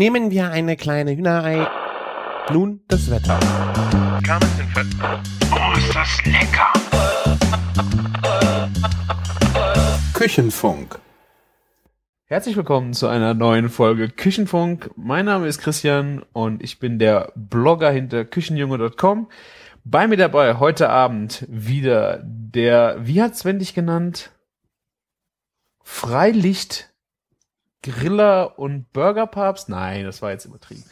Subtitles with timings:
[0.00, 1.68] Nehmen wir eine kleine Hühnerei.
[2.50, 3.38] Nun das Wetter.
[5.52, 6.72] Oh, ist das lecker!
[10.14, 10.98] Küchenfunk.
[12.24, 14.90] Herzlich willkommen zu einer neuen Folge Küchenfunk.
[14.96, 19.28] Mein Name ist Christian und ich bin der Blogger hinter küchenjunge.com.
[19.84, 24.30] Bei mir dabei heute Abend wieder der, wie hat Sven dich genannt?
[25.82, 26.89] Freilicht
[27.82, 29.68] Griller und Burgerpapst?
[29.68, 30.84] Nein, das war jetzt übertrieben.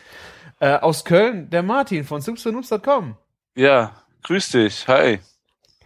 [0.61, 3.17] Äh, aus Köln, der Martin von soupsandoops.com.
[3.55, 4.89] Ja, grüß dich.
[4.89, 5.21] Hi.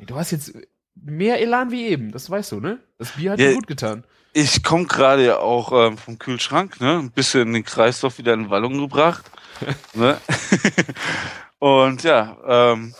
[0.01, 0.53] Du hast jetzt
[0.95, 2.79] mehr Elan wie eben, das weißt du, ne?
[2.99, 3.49] Das Bier hat Ja.
[3.49, 4.05] dir gut getan.
[4.35, 6.99] Ich komme gerade ja auch ähm, vom Kühlschrank, ne?
[7.01, 9.31] Ein bisschen den Kreislauf wieder in Wallung gebracht.
[9.95, 10.19] ne?
[11.59, 12.95] Und ja, ähm,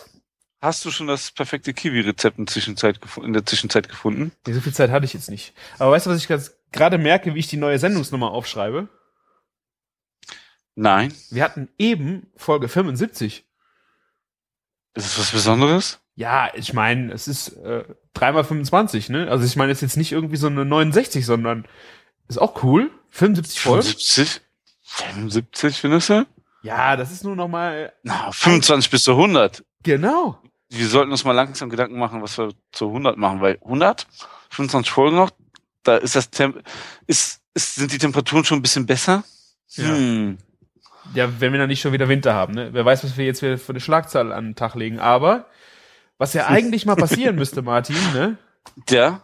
[0.61, 2.45] hast du schon das perfekte Kiwi-Rezept in,
[3.23, 4.31] in der Zwischenzeit gefunden?
[4.45, 5.53] Nee, so viel Zeit hatte ich jetzt nicht.
[5.79, 8.89] Aber weißt du, was ich ganz- gerade merke, wie ich die neue Sendungsnummer aufschreibe?
[10.75, 11.13] Nein.
[11.29, 13.45] Wir hatten eben Folge 75.
[14.95, 15.99] Ist es was Besonderes?
[16.15, 17.83] Ja, ich meine, es ist äh,
[18.15, 19.29] 3x25, ne?
[19.29, 21.67] Also ich meine, es ist jetzt nicht irgendwie so eine 69, sondern
[22.27, 22.91] ist auch cool.
[23.09, 23.83] 75 Folgen.
[23.83, 24.41] 75?
[24.83, 26.25] 75, findest du?
[26.61, 29.63] Ja, das ist nur noch mal Na, 25 bis zu 100.
[29.83, 30.39] genau.
[30.69, 34.07] Wir sollten uns mal langsam Gedanken machen, was wir zu 100 machen, weil 100,
[34.49, 35.29] 25 Folgen noch,
[35.83, 36.63] da ist das Temp
[37.07, 39.23] ist, ist, sind die Temperaturen schon ein bisschen besser?
[39.69, 39.95] Ja.
[39.95, 40.37] Hm.
[41.13, 42.69] Ja, wenn wir dann nicht schon wieder Winter haben, ne?
[42.71, 44.99] Wer weiß, was wir jetzt wieder für eine Schlagzahl an den Tag legen.
[44.99, 45.47] Aber
[46.17, 48.37] was ja eigentlich mal passieren müsste, Martin, ne?
[48.89, 49.23] Ja,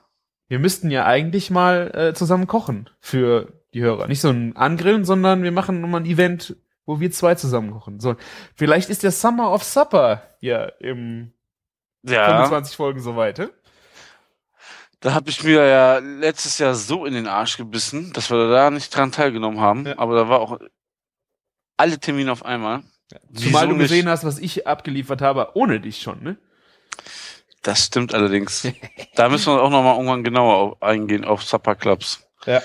[0.49, 4.07] Wir müssten ja eigentlich mal äh, zusammen kochen für die Hörer.
[4.07, 7.99] Nicht so ein Angrillen, sondern wir machen nochmal ein Event, wo wir zwei zusammen kochen.
[7.99, 8.15] So,
[8.55, 11.31] vielleicht ist der Summer of Supper ja im
[12.03, 12.25] ja.
[12.25, 13.51] 25 Folgen soweit, ne?
[15.01, 18.69] Da habe ich mir ja letztes Jahr so in den Arsch gebissen, dass wir da
[18.69, 19.85] nicht dran teilgenommen haben.
[19.85, 19.97] Ja.
[19.97, 20.59] Aber da war auch
[21.77, 22.83] alle Termine auf einmal.
[23.33, 23.81] Zumal Wieso du nicht?
[23.83, 26.37] gesehen hast, was ich abgeliefert habe, ohne dich schon, ne?
[27.63, 28.67] Das stimmt allerdings.
[29.15, 32.27] da müssen wir auch noch mal irgendwann genauer auf, eingehen auf Supper Clubs.
[32.45, 32.61] Ja.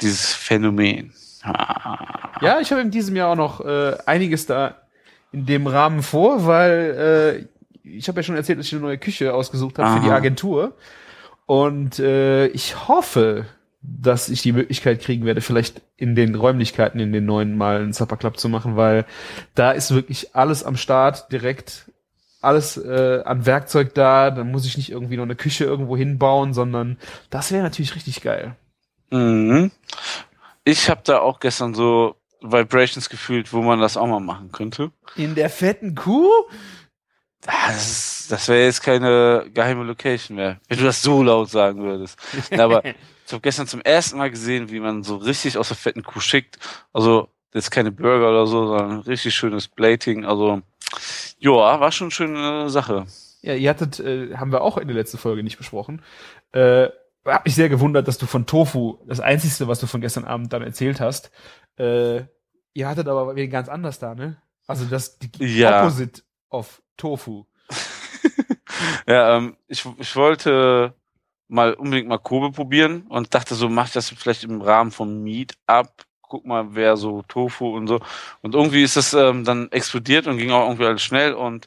[0.00, 1.14] Dieses Phänomen.
[1.42, 2.38] Ah.
[2.40, 4.76] Ja, ich habe in diesem Jahr auch noch äh, einiges da
[5.32, 7.48] in dem Rahmen vor, weil
[7.84, 10.12] äh, ich habe ja schon erzählt, dass ich eine neue Küche ausgesucht habe für die.
[10.12, 10.76] Agentur.
[11.50, 13.44] Und äh, ich hoffe,
[13.82, 17.92] dass ich die Möglichkeit kriegen werde, vielleicht in den Räumlichkeiten in den neuen Mal einen
[17.92, 19.04] Supper Club zu machen, weil
[19.56, 21.90] da ist wirklich alles am Start, direkt
[22.40, 24.30] alles äh, an Werkzeug da.
[24.30, 26.98] Dann muss ich nicht irgendwie noch eine Küche irgendwo hinbauen, sondern
[27.30, 28.54] das wäre natürlich richtig geil.
[29.10, 29.72] Mhm.
[30.62, 34.92] Ich habe da auch gestern so Vibrations gefühlt, wo man das auch mal machen könnte.
[35.16, 36.30] In der fetten Kuh?
[37.46, 41.82] Ah, Das, das wäre jetzt keine geheime Location mehr, wenn du das so laut sagen
[41.82, 42.18] würdest.
[42.50, 45.76] Na, aber ich habe gestern zum ersten Mal gesehen, wie man so richtig aus der
[45.76, 46.58] fetten Kuh schickt.
[46.92, 50.24] Also jetzt keine Burger oder so, sondern richtig schönes Plating.
[50.24, 50.62] Also
[51.38, 53.06] ja, war schon eine schöne Sache.
[53.42, 56.02] Ja, ihr hattet, äh, haben wir auch in der letzten Folge nicht besprochen.
[56.52, 56.88] Äh,
[57.24, 60.52] hab mich sehr gewundert, dass du von Tofu, das einzigste, was du von gestern Abend
[60.52, 61.30] dann erzählt hast,
[61.78, 62.22] äh,
[62.74, 64.36] ihr hattet aber wen ganz anders da, ne?
[64.66, 65.80] Also das die Ja.
[65.82, 67.44] Opposite of Tofu.
[69.06, 70.94] Ja, ähm, ich, ich wollte
[71.48, 75.22] mal unbedingt mal Kobe probieren und dachte so, mach ich das vielleicht im Rahmen vom
[75.22, 75.90] Meetup.
[76.22, 78.00] Guck mal, wer so Tofu und so.
[78.42, 81.66] Und irgendwie ist das ähm, dann explodiert und ging auch irgendwie alles schnell und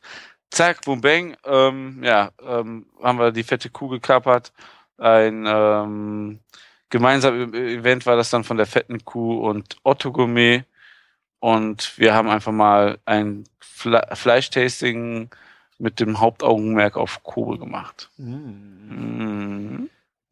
[0.52, 4.54] zack, boom, bang, ähm, ja, ähm, haben wir die fette Kuh gekapert.
[4.98, 6.40] Ein ähm,
[6.90, 10.64] gemeinsames Event war das dann von der fetten Kuh und Otto Gourmet.
[11.44, 15.30] Und wir haben einfach mal ein Fle Fleischtasting
[15.78, 18.10] mit dem Hauptaugenmerk auf Kobe gemacht.
[18.16, 19.90] Mhm.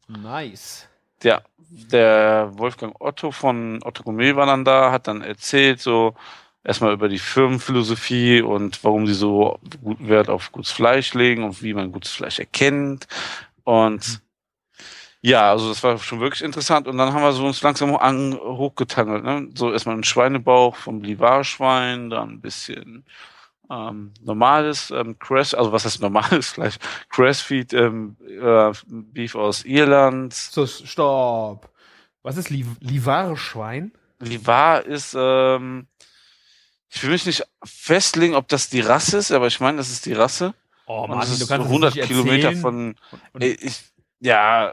[0.08, 0.88] Nice.
[1.22, 6.14] Ja, der Wolfgang Otto von Otto Gourmet war dann da, hat dann erzählt so
[6.64, 11.62] erstmal über die Firmenphilosophie und warum sie so gut Wert auf gutes Fleisch legen und
[11.62, 13.06] wie man gutes Fleisch erkennt.
[13.64, 14.22] Und
[15.22, 16.88] ja, also das war schon wirklich interessant.
[16.88, 19.22] Und dann haben wir so uns langsam an, hochgetangelt.
[19.22, 19.48] Ne?
[19.54, 23.04] So erstmal ein Schweinebauch vom Livarschwein, dann ein bisschen
[23.70, 26.76] ähm, normales ähm, Crash, also was heißt normales Fleisch?
[27.08, 30.34] Crashfeed ähm, äh, Beef aus Irland.
[30.34, 31.70] So, stopp.
[32.24, 33.92] Was ist Li Livare-Schwein?
[34.20, 35.86] Livar ist, ähm,
[36.88, 40.06] ich will mich nicht festlegen, ob das die Rasse ist, aber ich meine, das ist
[40.06, 40.54] die Rasse.
[40.86, 42.96] Oh, Und das ist so das 100 nicht Kilometer von,
[43.38, 43.82] ey, ich,
[44.20, 44.72] ja,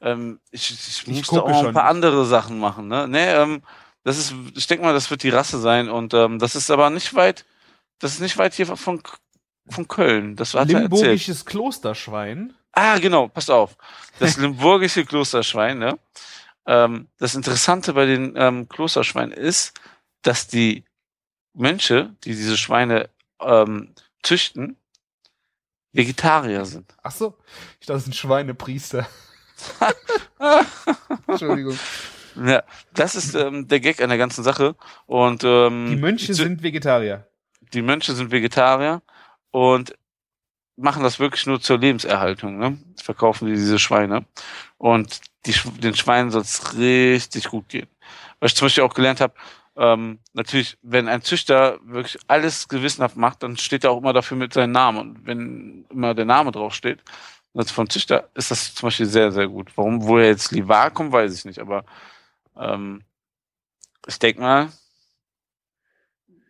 [0.00, 3.06] ähm, ich, ich, Ich musste auch ein paar andere Sachen machen, ne?
[3.08, 3.62] Nee, ähm,
[4.04, 6.90] das ist, ich denke mal, das wird die Rasse sein und ähm, das ist aber
[6.90, 7.44] nicht weit,
[7.98, 9.02] das ist nicht weit hier von,
[9.68, 10.36] von Köln.
[10.36, 10.90] Das erzählt.
[10.90, 12.54] Limburgisches Klosterschwein.
[12.72, 13.76] Ah, genau, passt auf.
[14.18, 15.98] Das limburgische Klosterschwein, ne?
[16.66, 19.78] ähm, das Interessante bei den ähm, Klosterschweinen ist,
[20.22, 20.84] dass die
[21.52, 23.10] Mönche, die diese Schweine
[23.40, 24.76] ähm, züchten,
[25.92, 26.94] Vegetarier sind.
[27.02, 27.36] Ach so,
[27.80, 29.08] ich dachte, das sind Schweinepriester.
[31.26, 31.78] Entschuldigung.
[32.44, 32.62] Ja,
[32.94, 34.76] das ist ähm, der Gag an der ganzen Sache.
[35.06, 37.26] Und ähm, Die Mönche zu- sind Vegetarier.
[37.72, 39.02] die Mönche sind Vegetarier
[39.50, 39.94] und
[40.76, 42.58] machen das wirklich nur zur Lebenserhaltung.
[42.58, 42.78] Ne?
[43.02, 44.24] Verkaufen die diese Schweine.
[44.78, 47.88] Und die, den Schweinen soll es richtig gut gehen.
[48.38, 49.34] Was ich zum Beispiel auch gelernt habe,
[49.76, 54.36] ähm, natürlich, wenn ein Züchter wirklich alles gewissenhaft macht, dann steht er auch immer dafür
[54.36, 54.98] mit seinem Namen.
[55.00, 57.02] Und wenn immer der Name draufsteht,
[57.54, 59.72] also vom Züchter, ist das zum Beispiel sehr, sehr gut.
[59.76, 61.58] Warum, woher jetzt Livar kommt, weiß ich nicht.
[61.58, 61.84] Aber
[62.56, 63.02] ähm,
[64.06, 64.68] ich denke mal,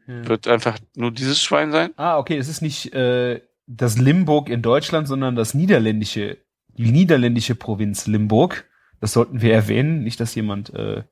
[0.06, 1.92] wird einfach nur dieses Schwein sein.
[1.96, 6.38] Ah, okay, es ist nicht äh, das Limburg in Deutschland, sondern das niederländische,
[6.68, 8.68] die niederländische Provinz Limburg.
[9.00, 11.04] Das sollten wir erwähnen, nicht, dass jemand äh,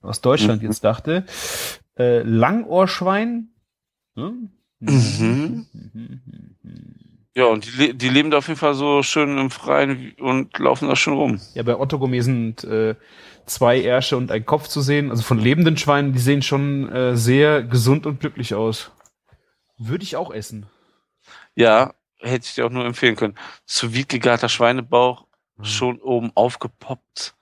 [0.00, 0.68] aus Deutschland Mhm.
[0.68, 1.24] jetzt dachte.
[1.96, 3.50] Äh, Langohrschwein.
[4.16, 4.50] Hm?
[4.80, 5.66] Mhm.
[7.34, 10.88] Ja, und die, die leben da auf jeden Fall so schön im Freien und laufen
[10.88, 11.40] da schon rum.
[11.54, 12.94] Ja, bei Otto Gourmet sind äh,
[13.46, 15.10] zwei Ärsche und ein Kopf zu sehen.
[15.10, 18.90] Also von lebenden Schweinen, die sehen schon äh, sehr gesund und glücklich aus.
[19.78, 20.66] Würde ich auch essen.
[21.54, 23.34] Ja, hätte ich dir auch nur empfehlen können.
[23.64, 25.26] Zu gegarter Schweinebauch,
[25.62, 27.34] schon oben aufgepoppt.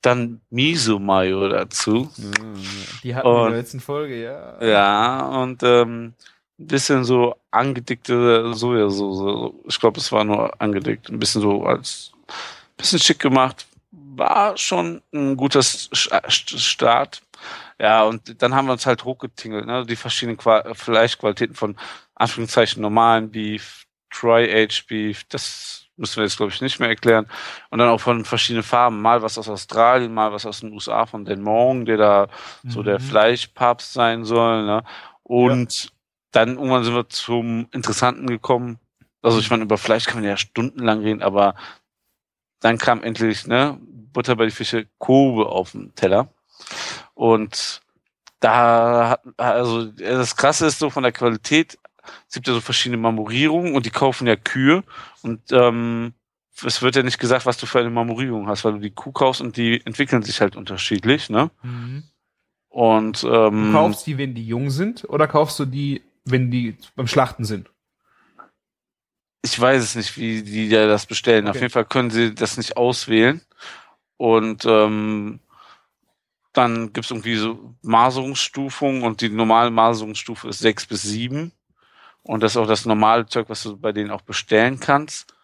[0.00, 2.10] Dann Miso-Mayo dazu.
[3.04, 4.60] Die hatten wir in der letzten Folge, ja.
[4.64, 6.14] Ja, und ähm,
[6.62, 9.52] ein bisschen so angedickte Sojasauce.
[9.66, 11.08] Ich glaube, es war nur angedickt.
[11.08, 12.12] Ein bisschen so als
[12.76, 13.66] bisschen schick gemacht.
[13.90, 17.22] War schon ein guter Start.
[17.78, 19.84] Ja, und dann haben wir uns halt hochgetingelt, ne?
[19.84, 21.76] Die verschiedenen Qua Fleischqualitäten von
[22.14, 27.26] Anführungszeichen normalen Beef, Dry-Aged Beef, das müssen wir jetzt, glaube ich, nicht mehr erklären.
[27.70, 29.00] Und dann auch von verschiedenen Farben.
[29.00, 32.28] Mal was aus Australien, mal was aus den USA, von Den Mong, der da
[32.66, 33.04] so der Mhm.
[33.04, 34.64] Fleischpapst sein soll.
[34.64, 34.84] Ne?
[35.22, 35.92] Und
[36.32, 38.78] dann irgendwann sind wir zum Interessanten gekommen.
[39.22, 41.54] Also ich meine, über Fleisch kann man ja stundenlang reden, aber
[42.60, 43.78] dann kam endlich ne,
[44.12, 46.32] Butter bei die Fische Kobe auf den Teller.
[47.14, 47.82] Und
[48.40, 51.78] da hat, also das Krasse ist so von der Qualität,
[52.28, 54.82] es gibt ja so verschiedene Marmorierungen und die kaufen ja Kühe
[55.22, 56.14] und ähm,
[56.64, 59.12] es wird ja nicht gesagt, was du für eine Marmorierung hast, weil du die Kuh
[59.12, 61.50] kaufst und die entwickeln sich halt unterschiedlich, ne?
[61.62, 62.04] Mhm.
[62.68, 66.76] Und Du ähm, kaufst die, wenn die jung sind, oder kaufst du die, wenn die
[66.96, 67.70] beim Schlachten sind?
[69.44, 71.48] ich weiß es nicht, wie die da das bestellen.
[71.48, 71.60] Auf Okay.
[71.60, 73.40] jeden Fall können sie das nicht auswählen.
[74.16, 75.40] Und ähm,
[76.52, 81.52] dann gibt's irgendwie so Maserungsstufungen und die normale Maserungsstufe ist sechs bis sieben.
[82.22, 85.34] Und das ist auch das normale Zeug, was du bei denen auch bestellen kannst.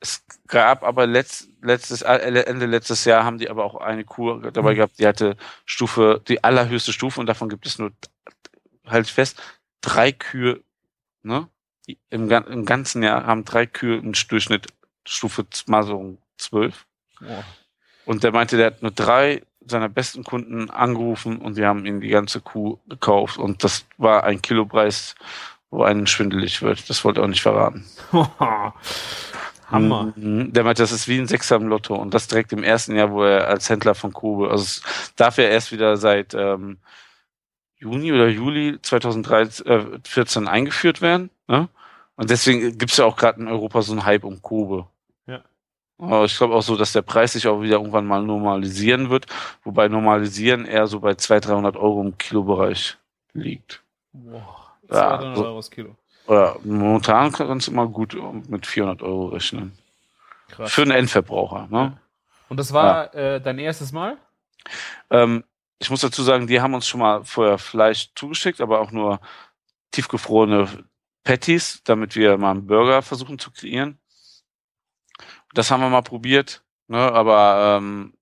[0.00, 4.38] Es gab aber letzt, letztes, äh, Ende letztes Jahr haben die aber auch eine Kuh
[4.52, 4.76] dabei Mhm.
[4.76, 7.92] gehabt, die hatte Stufe, die allerhöchste Stufe und davon gibt es nur,
[8.86, 9.40] halt fest,
[9.84, 10.60] drei Kühe,
[11.22, 11.48] ne?
[12.08, 14.68] Im, Im ganzen Jahr haben drei Kühe einen Durchschnitt
[15.06, 16.86] Stufe Maserung 12.
[18.06, 22.00] Und der meinte, der hat nur drei seiner besten Kunden angerufen und die haben ihm
[22.00, 23.38] die ganze Kuh gekauft.
[23.38, 25.14] Und das war ein Kilopreis,
[25.70, 26.88] wo einen schwindelig wird.
[26.88, 27.84] Das wollte er auch nicht verraten.
[29.70, 30.12] Hammer.
[30.16, 30.52] Mhm.
[30.52, 31.94] Der meinte, das ist wie ein Sechser im Lotto.
[31.94, 34.82] Und das direkt im ersten Jahr, wo er als Händler von Kobe, also es
[35.16, 36.78] darf er erst wieder seit ähm,
[37.84, 41.30] Juni oder Juli 2014 eingeführt werden.
[41.48, 41.68] Ne?
[42.16, 44.86] Und deswegen gibt's ja auch gerade in Europa so einen Hype um Kobe.
[45.26, 45.40] Ja.
[45.98, 49.26] Aber ich glaube auch so, dass der Preis sich auch wieder irgendwann mal normalisieren wird,
[49.64, 52.96] wobei normalisieren eher so bei 200, 300 Euro im Kilobereich
[53.34, 53.82] liegt.
[54.12, 55.94] Boah, Ja, 200 so- Euro das Kilo.
[56.26, 58.16] Oder momentan kannst du immer gut
[58.48, 59.72] mit 400 Euro rechnen.
[60.48, 60.72] Krass.
[60.72, 61.66] Für einen Endverbraucher.
[61.70, 61.98] Ne?
[62.48, 64.16] Und das war äh, dein erstes Mal?
[65.10, 65.44] Ähm,
[65.78, 69.20] ich muss dazu sagen, die haben uns schon mal vorher Fleisch zugeschickt, aber auch nur
[69.90, 70.84] tiefgefrorene
[71.24, 73.98] Patties, damit wir mal einen Burger versuchen zu kreieren.
[75.52, 76.98] Das haben wir mal probiert, ne?
[76.98, 78.14] aber ähm,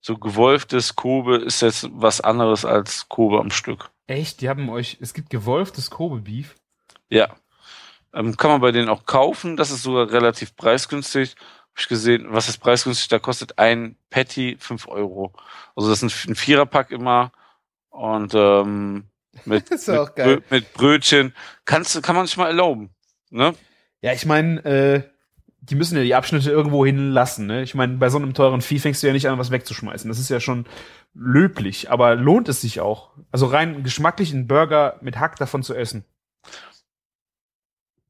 [0.00, 3.90] so gewolftes Kobe ist jetzt was anderes als Kobe am Stück.
[4.06, 4.40] Echt?
[4.40, 6.56] Die haben euch, es gibt gewolftes Kobe-Beef.
[7.08, 7.36] Ja.
[8.12, 9.56] Ähm, kann man bei denen auch kaufen.
[9.56, 11.36] Das ist sogar relativ preisgünstig.
[11.80, 13.08] Ich gesehen, was ist preisgünstig?
[13.08, 15.32] Da kostet ein Patty 5 Euro.
[15.74, 17.32] Also das ist ein, ein Viererpack immer.
[17.88, 19.04] Und ähm,
[19.44, 20.36] mit, Das mit, auch geil.
[20.36, 21.34] Brö- mit Brötchen.
[21.64, 22.90] Kannst, du- kann man sich mal erlauben.
[23.30, 23.54] Ne?
[24.02, 25.02] Ja, ich meine, äh,
[25.62, 27.46] die müssen ja die Abschnitte irgendwo hinlassen.
[27.46, 27.62] Ne?
[27.62, 30.08] Ich meine, bei so einem teuren Vieh fängst du ja nicht an, was wegzuschmeißen.
[30.08, 30.66] Das ist ja schon
[31.14, 33.10] löblich, aber lohnt es sich auch?
[33.30, 36.04] Also rein geschmacklich einen Burger mit Hack davon zu essen.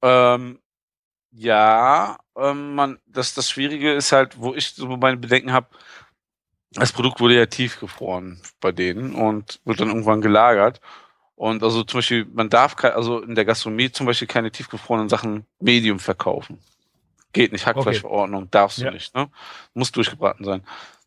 [0.02, 0.58] Ähm,
[1.32, 5.68] ja, ähm, man, das, das Schwierige ist halt, wo ich so meine Bedenken habe,
[6.72, 10.80] das Produkt wurde ja tiefgefroren bei denen und wird dann irgendwann gelagert.
[11.34, 15.46] Und also zum Beispiel, man darf also in der Gastronomie zum Beispiel keine tiefgefrorenen Sachen
[15.58, 16.58] Medium verkaufen.
[17.32, 18.50] Geht nicht, Hackfleischverordnung, okay.
[18.52, 18.90] darfst du ja.
[18.90, 19.30] nicht, ne?
[19.72, 20.62] Muss durchgebraten sein.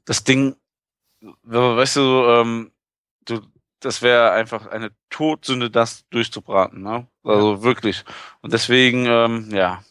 [0.06, 0.56] Das Ding,
[1.44, 2.72] weißt du, ähm,
[3.26, 3.42] du
[3.84, 7.08] das wäre einfach eine Todsünde, das durchzubraten, ne?
[7.24, 7.64] Also ja.
[7.64, 8.04] wirklich.
[8.42, 9.84] Und deswegen, ähm, ja,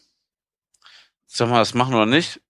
[1.35, 2.41] sag mal, das machen wir nicht.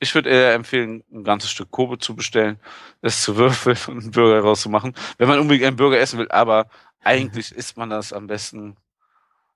[0.00, 2.58] Ich würde eher empfehlen, ein ganzes Stück Kobe zu bestellen,
[3.02, 6.30] es zu würfeln und einen Burger rauszumachen, wenn man unbedingt einen Burger essen will.
[6.30, 6.68] Aber
[7.00, 8.76] eigentlich isst man das am besten,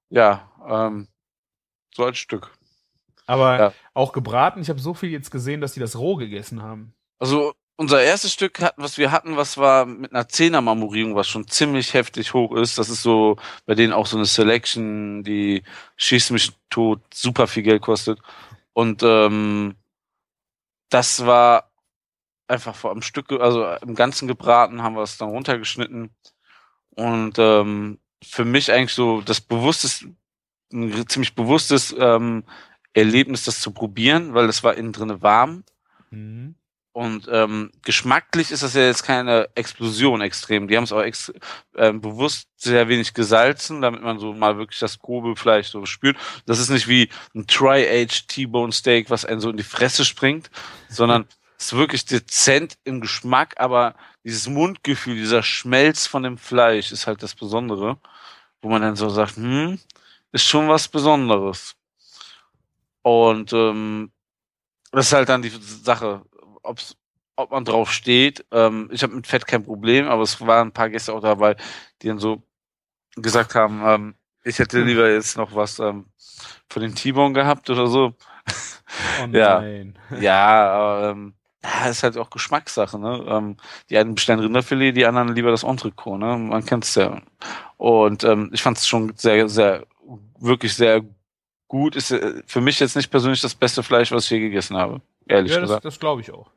[0.09, 1.09] ja, ähm,
[1.95, 2.53] so als Stück.
[3.27, 3.73] Aber ja.
[3.93, 4.61] auch gebraten.
[4.61, 6.95] Ich habe so viel jetzt gesehen, dass die das roh gegessen haben.
[7.19, 11.93] Also unser erstes Stück, was wir hatten, was war mit einer Zehner-Marmorierung, was schon ziemlich
[11.93, 12.79] heftig hoch ist.
[12.79, 15.63] Das ist so bei denen auch so eine Selection, die
[15.97, 18.19] schießt mich tot, super viel Geld kostet.
[18.77, 19.75] Und ähm,
[20.91, 21.73] das war
[22.47, 26.11] einfach vor einem Stück, also im Ganzen gebraten, haben wir es dann runtergeschnitten.
[26.91, 30.07] Und ähm, für mich eigentlich so das bewusstes,
[30.75, 32.45] ein ziemlich bewusstes ähm,
[32.93, 35.65] Erlebnis, das zu probieren, weil es war innen drinne warm.
[36.11, 36.57] Mhm.
[36.97, 40.67] Und ähm, geschmacklich ist das ja jetzt keine Explosion extrem.
[40.67, 41.31] Die haben es auch ex
[41.75, 46.17] äh, bewusst sehr wenig gesalzen, damit man so mal wirklich das Kobe vielleicht so spürt.
[46.47, 50.51] Das ist nicht wie ein Tri-Age T-Bone Steak, was einen so in die Fresse springt,
[50.89, 51.27] sondern
[51.59, 57.07] es ist wirklich dezent im Geschmack, aber dieses Mundgefühl, dieser Schmelz von dem Fleisch ist
[57.07, 57.99] halt das Besondere,
[58.63, 59.79] wo man dann so sagt, hm,
[60.33, 61.77] ist schon was Besonderes.
[63.03, 64.13] Und ähm,
[64.93, 66.23] das ist halt dann die Sache
[66.67, 66.97] ob's,
[67.37, 68.45] ob man drauf steht.
[68.51, 71.57] Ähm, ich habe mit Fett kein Problem, aber es waren ein paar Gäste auch dabei,
[72.03, 72.43] die dann so
[73.17, 74.87] gesagt haben, ähm, ich hätte hm.
[74.87, 76.07] lieber jetzt noch was ähm,
[76.69, 78.15] von den T-Bone gehabt oder so.
[79.23, 79.63] Oh ja,
[80.21, 83.25] ja, aber, ähm, ja, ist halt auch Geschmackssache, ne?
[83.29, 83.57] Ähm,
[83.91, 86.37] die einen bestellen Rinderfilet, die anderen lieber das Entrecot, ne?
[86.37, 87.21] Man kennt's ja.
[87.77, 89.85] Und ähm, ich fand es schon sehr, sehr,
[90.39, 91.03] wirklich sehr
[91.69, 91.97] gut.
[91.97, 95.01] Ist äh, für mich jetzt nicht persönlich das beste Fleisch, was ich je gegessen habe.
[95.29, 95.85] Ehrlich ja, gesagt.
[95.85, 96.51] Das, das glaube ich auch.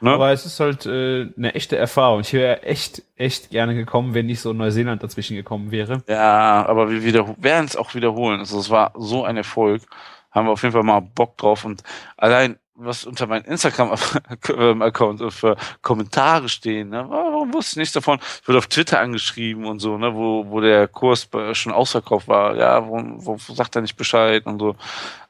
[0.00, 0.12] Ne?
[0.12, 2.20] Aber es ist halt äh, eine echte Erfahrung.
[2.20, 6.02] Ich wäre echt, echt gerne gekommen, wenn nicht so Neuseeland dazwischen gekommen wäre.
[6.08, 8.40] Ja, aber wir wieder, werden es auch wiederholen.
[8.40, 9.82] Also es war so ein Erfolg.
[10.30, 11.64] Haben wir auf jeden Fall mal Bock drauf.
[11.64, 11.82] Und
[12.18, 17.06] allein, was unter meinem Instagram-Account für Kommentare stehen, ne?
[17.08, 18.18] warum wusste ich nichts davon?
[18.42, 20.14] Ich wurde auf Twitter angeschrieben und so, ne?
[20.14, 22.56] wo, wo der Kurs schon ausverkauft war.
[22.56, 23.00] Ja, wo,
[23.38, 24.76] wo sagt er nicht Bescheid und so.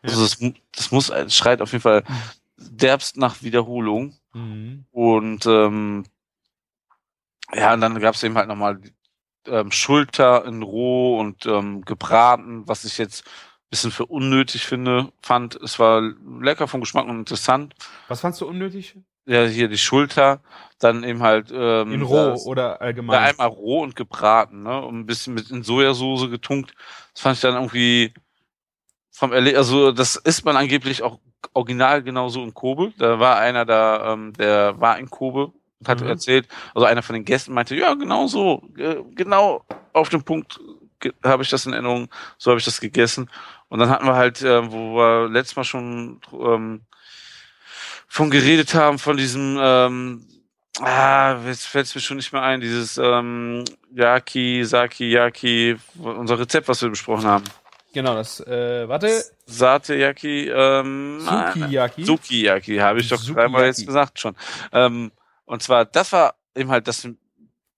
[0.03, 0.23] Also ja.
[0.23, 2.03] das, das muss, das schreit auf jeden Fall
[2.76, 4.16] derbst nach Wiederholung.
[4.33, 4.87] Mhm.
[4.90, 6.04] Und ähm,
[7.52, 8.81] ja, und dann gab es eben halt nochmal
[9.47, 13.25] ähm, Schulter in roh und ähm, gebraten, was ich jetzt
[13.75, 15.57] bisschen für unnötig finde, fand.
[15.57, 16.00] Es war
[16.40, 17.75] lecker vom Geschmack und interessant.
[18.07, 18.97] Was fandst du unnötig?
[19.26, 20.43] Ja, hier die Schulter,
[20.78, 23.14] dann eben halt ähm, in roh das, oder allgemein.
[23.14, 26.75] Ja, einmal roh und gebraten, ne, und ein bisschen mit in Sojasauce getunkt.
[27.14, 28.12] Das fand ich dann irgendwie
[29.11, 31.19] vom Erle also das isst man angeblich auch
[31.53, 32.93] original genauso in Kobe.
[32.99, 36.09] Da war einer da, ähm, der war in Kobe und hat mhm.
[36.09, 40.61] erzählt, also einer von den Gästen meinte, ja, genau so, äh, genau auf dem Punkt
[41.23, 42.09] habe ich das in Erinnerung,
[42.39, 43.31] so habe ich das gegessen.
[43.69, 46.83] Und dann hatten wir halt, äh, wo wir letztes Mal schon ähm,
[48.09, 50.27] von geredet haben, von diesem, ähm,
[50.81, 56.39] ah, jetzt fällt es mir schon nicht mehr ein, dieses ähm, Yaki, Saki, Yaki, unser
[56.39, 57.45] Rezept, was wir besprochen haben.
[57.95, 59.25] Genau, das, äh, warte.
[59.47, 62.05] Sateyaki, ähm, Sukiyaki.
[62.05, 63.41] Sukiyaki, habe ich doch Sukiyaki.
[63.41, 64.35] dreimal jetzt gesagt schon.
[64.73, 65.13] Ähm,
[65.45, 67.09] und zwar, das war eben halt das,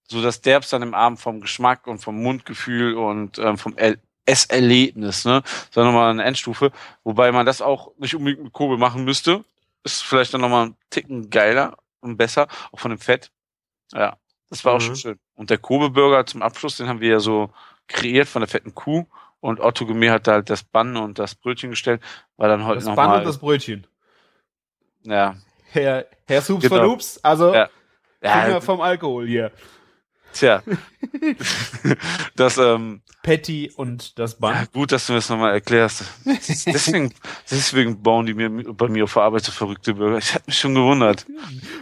[0.07, 3.99] so das Derbst dann im Abend vom Geschmack und vom Mundgefühl und ähm, vom El
[4.25, 5.41] Esserlebnis, ne?
[5.41, 6.73] Das war nochmal eine Endstufe.
[7.05, 9.45] Wobei man das auch nicht unbedingt mit Kobe machen müsste.
[9.83, 13.31] Ist vielleicht dann nochmal ein Ticken geiler und besser, auch von dem Fett.
[13.93, 14.17] Ja,
[14.49, 14.77] das war mhm.
[14.77, 15.19] auch schon schön.
[15.35, 17.51] Und der Kobe-Burger zum Abschluss, den haben wir ja so
[17.87, 19.05] kreiert von der fetten Kuh.
[19.47, 22.01] Und Otto Gemir hat halt das Bann und das Brötchen gestellt,
[22.35, 23.87] war dann heute Das noch Bann mal, und das Brötchen.
[25.03, 25.37] Ja.
[25.71, 26.75] Herr, Herr Soups genau.
[26.75, 27.69] von Oops, also ja.
[28.21, 29.53] Ja, vom Alkohol hier.
[30.33, 30.61] Tja.
[32.35, 34.53] das, ähm, Patty und das Bann.
[34.53, 36.03] Ja, gut, dass du mir das nochmal erklärst.
[36.25, 37.13] Deswegen,
[37.49, 40.17] deswegen bauen die mir bei mir auf der Arbeit so verrückte Burger.
[40.17, 41.25] Ich hatte mich schon gewundert.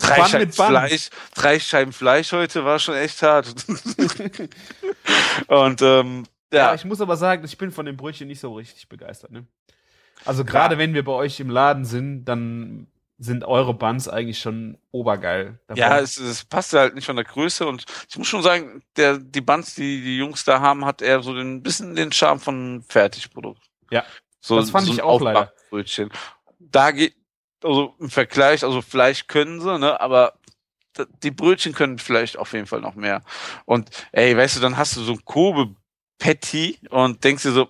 [0.01, 3.48] Drei Bann Scheiben Fleisch, drei Scheiben Fleisch heute war schon echt hart.
[5.48, 6.68] und ähm, ja.
[6.70, 9.32] ja, ich muss aber sagen, ich bin von dem Brötchen nicht so richtig begeistert.
[9.32, 9.46] Ne?
[10.25, 10.80] Also gerade ja.
[10.80, 12.88] wenn wir bei euch im Laden sind, dann
[13.18, 15.60] sind eure Buns eigentlich schon obergeil.
[15.68, 15.80] Davon.
[15.80, 19.18] Ja, es, es passt halt nicht von der Größe und ich muss schon sagen, der,
[19.18, 22.84] die Buns, die die Jungs da haben, hat eher so ein bisschen den Charme von
[22.88, 23.62] Fertigprodukt.
[23.90, 24.04] Ja,
[24.42, 25.54] so, das fand so ich auch leider.
[26.60, 27.16] Da geht,
[27.64, 30.34] also im Vergleich, also Fleisch können sie, ne, aber
[31.24, 33.22] die Brötchen können vielleicht auf jeden Fall noch mehr.
[33.66, 35.75] Und ey, weißt du, dann hast du so ein Kobe
[36.17, 37.69] Patty und denkst dir so,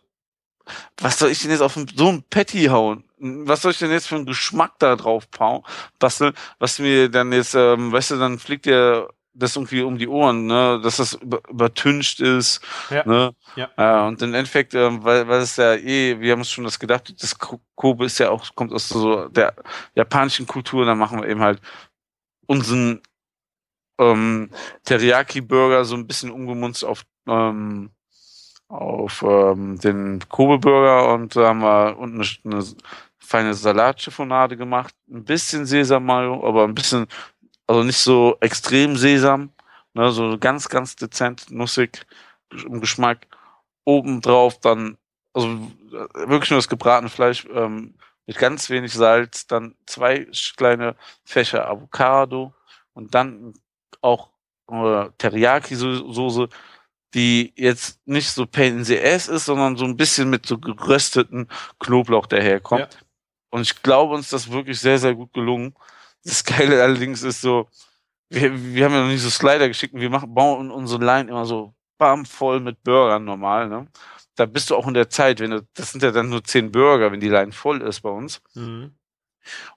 [0.99, 3.03] was soll ich denn jetzt auf so ein Patty hauen?
[3.17, 5.27] Was soll ich denn jetzt für einen Geschmack da drauf
[5.99, 10.07] basteln, was mir dann jetzt, ähm, weißt du, dann fliegt dir das irgendwie um die
[10.07, 13.03] Ohren, ne, dass das über, übertüncht ist, Ja.
[13.05, 13.69] ne, Ja.
[13.77, 16.79] äh, und im Endeffekt, ähm, weil, weil es ja eh, wir haben uns schon das
[16.79, 19.53] gedacht, das Ko- Kobe ist ja auch, kommt aus so der
[19.93, 21.59] japanischen Kultur, dann machen wir eben halt
[22.47, 23.01] unseren
[23.99, 24.49] ähm,
[24.83, 27.91] Teriyaki-Burger so ein bisschen umgemunzt auf ähm,
[28.82, 32.65] auf ähm, den Kobe-Burger und da haben wir unten eine, eine
[33.20, 37.08] feine Salatchiffonade gemacht, ein bisschen Sesam-Mayo, aber ein bisschen,
[37.67, 39.51] also nicht so extrem Sesam,
[39.94, 42.05] ne, so ganz, ganz dezent, nussig
[42.65, 43.27] im Geschmack.
[43.84, 44.98] Obendrauf dann,
[45.34, 50.27] also äh, wirklich nur das gebratene Fleisch ähm, mit ganz wenig Salz, dann zwei
[50.58, 52.53] kleine Fächer Avocado
[52.94, 53.53] und dann
[54.01, 54.29] auch
[54.70, 56.50] äh, Teriyaki-Soße,
[57.15, 60.60] die jetzt nicht so pain in the ass ist, sondern so ein bisschen mit so
[60.60, 61.48] gerösteten
[61.79, 62.93] Knoblauch daherkommt.
[62.93, 63.00] Ja.
[63.50, 65.74] Und ich glaube, uns das wirklich sehr, sehr gut gelungen.
[66.24, 67.67] Das Geile allerdings ist so,
[68.29, 71.29] wir, wir haben ja noch nicht so Slider geschickt und wir machen, bauen unsere Line
[71.29, 73.88] immer so bam voll mit Burgern normal, ne?
[74.36, 76.69] Da bist du auch in der Zeit, wenn du, das sind ja dann nur zehn
[76.72, 78.93] Burger, wenn die Line voll ist bei uns Mhm.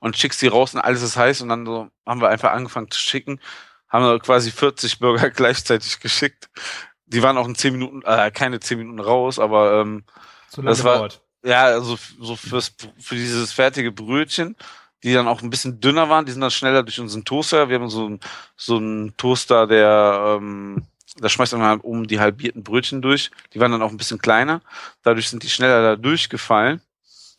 [0.01, 2.91] und schickst die raus und alles ist heiß und dann so haben wir einfach angefangen
[2.91, 3.39] zu schicken,
[3.89, 6.51] haben wir quasi 40 Burger gleichzeitig geschickt.
[7.09, 10.05] Die waren auch in 10 Minuten, äh, keine 10 Minuten raus, aber ähm,
[10.51, 11.21] So Das war- dauert.
[11.45, 14.57] ja, also so fürs, für dieses fertige Brötchen,
[15.03, 17.69] die dann auch ein bisschen dünner waren, die sind dann schneller durch unseren Toaster.
[17.69, 18.21] Wir haben so einen
[18.57, 20.85] so einen Toaster, der ähm,
[21.21, 23.31] da schmeißt man halt oben die halbierten Brötchen durch.
[23.55, 24.61] Die waren dann auch ein bisschen kleiner.
[25.03, 26.81] Dadurch sind die schneller da durchgefallen.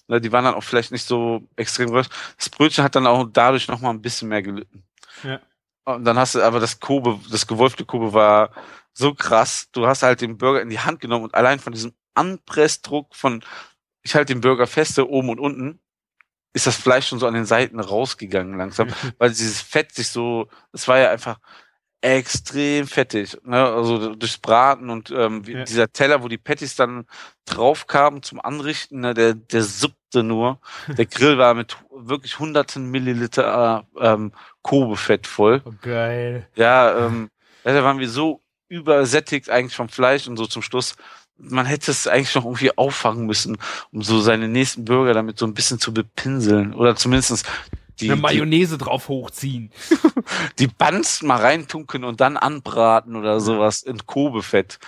[0.07, 2.07] Ne, Die waren dann auch vielleicht nicht so extrem groß.
[2.37, 4.83] Das Brötchen hat dann auch dadurch noch mal ein bisschen mehr gelitten.
[5.23, 5.39] Ja.
[5.85, 8.51] Und dann hast du aber das Kobe, das gewolfte Kobe war
[8.93, 9.67] so krass.
[9.71, 13.43] Du hast halt den Burger in die Hand genommen und allein von diesem Anpressdruck von,
[14.01, 15.79] ich halte den Burger feste oben und unten,
[16.53, 20.47] ist das Fleisch schon so an den Seiten rausgegangen langsam, weil dieses Fett sich so,
[20.73, 21.39] es war ja einfach
[22.01, 23.61] extrem fettig, ne?
[23.63, 25.63] also durchs Braten und ähm, Ja.
[25.65, 27.05] dieser Teller, wo die Patties dann
[27.45, 29.13] drauf kamen zum Anrichten, ne?
[29.13, 30.59] der, der suppte nur.
[30.87, 35.61] Der Grill war mit wirklich hunderten Milliliter äh, ähm, Kobefett voll.
[35.65, 36.47] Oh, geil.
[36.55, 37.29] Ja, ähm,
[37.65, 40.95] ja, da waren wir so übersättigt eigentlich vom Fleisch und so zum Schluss.
[41.37, 43.57] Man hätte es eigentlich noch irgendwie auffangen müssen,
[43.91, 46.73] um so seine nächsten Burger damit so ein bisschen zu bepinseln.
[46.73, 47.43] Oder zumindestens
[47.99, 49.71] die, Eine die, Mayonnaise drauf hochziehen.
[50.59, 54.79] die Buns mal reintunken und dann anbraten oder sowas in Kobefett.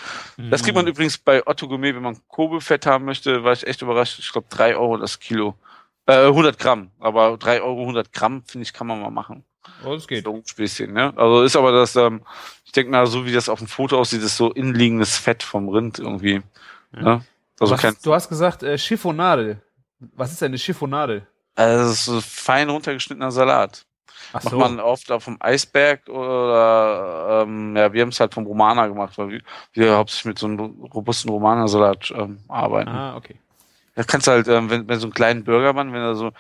[0.49, 0.91] Das kriegt man Mhm.
[0.91, 4.19] übrigens bei Otto Gourmet, wenn man Kobefett haben möchte, war ich echt überrascht.
[4.19, 5.55] Ich glaube, drei Euro das Kilo.
[6.05, 6.91] Äh, 100 Gramm.
[6.99, 9.43] Aber drei Euro 100 Gramm, finde ich, kann man mal machen.
[9.85, 10.23] Oh, das geht.
[10.25, 11.13] So ein Späßchen, ne?
[11.15, 12.21] Also ist aber das, ähm,
[12.71, 15.67] ich denke mal, so wie das auf dem Foto aussieht, ist so innenliegendes Fett vom
[15.67, 16.41] Rind irgendwie.
[16.95, 17.01] Ja.
[17.01, 17.25] Ne?
[17.59, 19.61] Also, Was, kein, du hast gesagt, äh, Chiffonade.
[19.99, 21.27] Was ist eine Chiffonade?
[21.55, 23.85] also das ist so fein runtergeschnittener Salat.
[24.31, 28.45] Ach Macht man oft auf dem Eisberg oder ähm, ja, wir haben es halt vom
[28.45, 29.41] Romaner gemacht, weil wir,
[29.73, 30.59] wir hauptsächlich mit so einem
[30.93, 32.89] robusten Romaner-Salat ähm, arbeiten.
[32.89, 33.35] Ah, okay.
[33.95, 36.31] Da kannst du halt, ähm, wenn, wenn so einen kleinen Burgermann, wenn er so,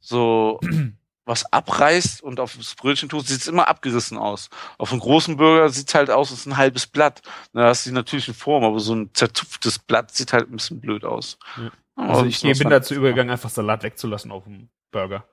[0.00, 0.60] so
[1.28, 4.48] was abreißt und auf das Brötchen tut, sieht es immer abgerissen aus.
[4.78, 7.22] Auf einem großen Burger sieht es halt aus, als ein halbes Blatt.
[7.52, 10.80] Da hast du die natürliche Form, aber so ein zerzupftes Blatt sieht halt ein bisschen
[10.80, 11.38] blöd aus.
[11.56, 11.70] Ja.
[11.96, 15.24] Also ich bin dazu übergegangen, einfach Salat wegzulassen auf dem Burger.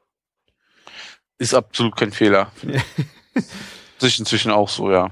[1.37, 2.51] Ist absolut kein Fehler.
[2.63, 2.81] Ja.
[3.97, 5.11] Sich inzwischen auch so, ja.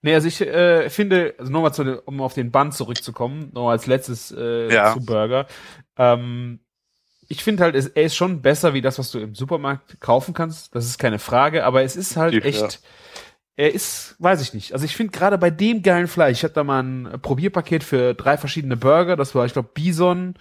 [0.00, 4.30] Nee, also ich äh, finde, also nochmal um auf den Bun zurückzukommen, noch als letztes
[4.30, 4.94] äh, Ja.
[4.94, 5.46] zu Burger.
[5.96, 6.60] Ähm,
[7.28, 10.34] ich finde halt, es, er ist schon besser wie das, was du im Supermarkt kaufen
[10.34, 10.74] kannst.
[10.74, 12.40] Das ist keine Frage, aber es ist halt Ja.
[12.40, 12.80] echt,
[13.56, 14.72] er ist, weiß ich nicht.
[14.72, 18.14] Also ich finde gerade bei dem geilen Fleisch, ich hatte da mal ein Probierpaket für
[18.14, 19.16] drei verschiedene Burger.
[19.16, 20.34] Das war, ich glaube, Bison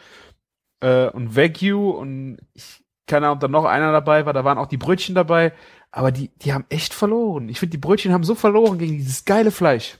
[0.79, 4.33] äh, und Wagyu und ich keine Ahnung, ob da noch einer dabei war.
[4.33, 5.53] Da waren auch die Brötchen dabei.
[5.91, 7.49] Aber die, die haben echt verloren.
[7.49, 9.97] Ich finde, die Brötchen haben so verloren gegen dieses geile Fleisch.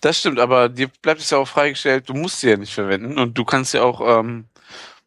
[0.00, 3.18] Das stimmt, aber dir bleibt es ja auch freigestellt, du musst sie ja nicht verwenden
[3.18, 4.46] und du kannst ja auch ähm,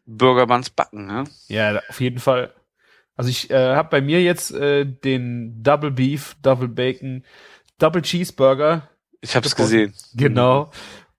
[0.06, 1.24] Burger Buns backen, ne?
[1.48, 2.52] Ja, auf jeden Fall.
[3.16, 7.24] Also ich äh, habe bei mir jetzt äh, den Double Beef, Double Bacon,
[7.78, 8.88] Double Cheeseburger.
[9.20, 9.94] Ich habe es gesehen.
[10.14, 10.70] Genau.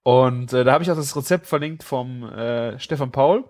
[0.03, 3.45] Und äh, da habe ich auch das Rezept verlinkt vom äh, Stefan Paul,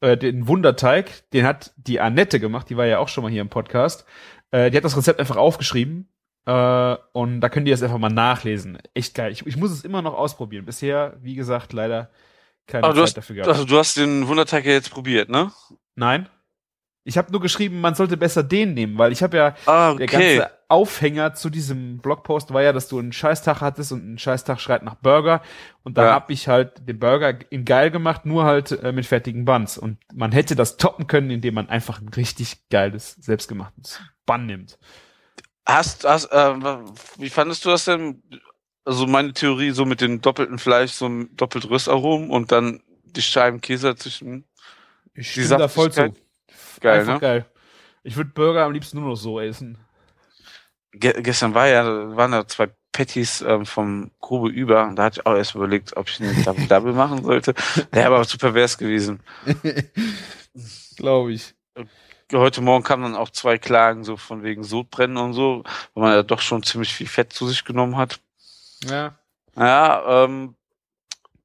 [0.00, 1.30] äh, den Wunderteig.
[1.30, 4.04] Den hat die Annette gemacht, die war ja auch schon mal hier im Podcast.
[4.50, 6.08] Äh, die hat das Rezept einfach aufgeschrieben.
[6.46, 8.78] Äh, und da könnt ihr es einfach mal nachlesen.
[8.92, 9.32] Echt geil.
[9.32, 10.66] Ich, ich muss es immer noch ausprobieren.
[10.66, 12.10] Bisher, wie gesagt, leider
[12.66, 13.48] keine Aber du Zeit hast, dafür gehabt.
[13.50, 15.52] also du hast den Wunderteig ja jetzt probiert, ne?
[15.94, 16.28] Nein?
[17.06, 19.98] Ich habe nur geschrieben, man sollte besser den nehmen, weil ich habe ja ah, okay.
[19.98, 24.18] der ganze Aufhänger zu diesem Blogpost war ja, dass du einen Scheißtag hattest und ein
[24.18, 25.42] Scheißtag schreit nach Burger
[25.82, 26.12] und da Ja.
[26.14, 29.98] hab ich halt den Burger in geil gemacht, nur halt äh, mit fertigen Buns und
[30.14, 34.78] man hätte das toppen können, indem man einfach ein richtig geiles selbstgemachtes Bun nimmt.
[35.66, 36.54] Hast, hast, äh,
[37.18, 38.22] wie fandest du das denn?
[38.84, 43.22] Also meine Theorie so mit dem doppelten Fleisch, so ein doppelt Röstaromen und dann die
[43.22, 44.44] Scheiben Käse dazwischen.
[45.14, 46.14] Ich Die stimme da voll zu.
[46.80, 47.20] Geil, Einfach ne?
[47.20, 47.46] geil.
[48.02, 49.78] Ich würde Burger am liebsten nur noch so essen.
[50.92, 54.84] Ge gestern war ja, waren da zwei Patties ähm, vom Grube über.
[54.84, 57.54] Und da hatte ich auch erst überlegt, ob ich einen Double, Double machen sollte.
[57.92, 59.20] Der aber zu pervers gewesen.
[60.96, 61.54] Glaube ich.
[62.32, 65.62] Heute Morgen kamen dann auch zwei Klagen, so von wegen Sodbrennen und so,
[65.94, 68.20] weil man ja doch schon ziemlich viel Fett zu sich genommen hat.
[68.88, 69.18] Ja.
[69.56, 70.56] Ja, ähm,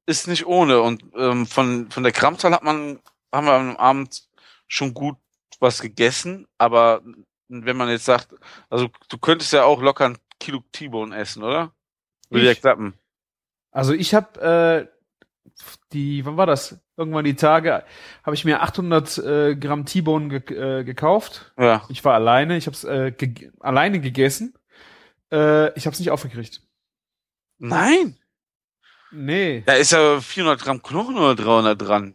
[0.06, 0.80] ist nicht ohne.
[0.80, 3.00] Und ähm, von, von der Grammzahl hat man,
[3.32, 4.28] haben wir am Abend
[4.66, 5.16] schon gut
[5.60, 7.02] was gegessen, aber
[7.48, 8.28] wenn man jetzt sagt,
[8.70, 11.72] also du könntest ja auch locker ein Kilo T-Bone essen, oder?
[12.30, 12.94] Würde ja klappen.
[13.72, 15.00] Also ich habe äh,
[15.92, 16.80] die, wann war das?
[16.96, 17.84] Irgendwann die Tage
[18.24, 21.52] habe ich mir 800 äh, Gramm T-Bone ge äh, gekauft.
[21.58, 21.84] Ja.
[21.88, 24.54] Ich war alleine, ich habe es äh, ge alleine gegessen.
[25.32, 26.62] Äh, ich habe es nicht aufgekriegt.
[27.60, 28.16] Nein,
[29.12, 32.14] Nee, da ist ja 400 Gramm Knochen oder 300 dran.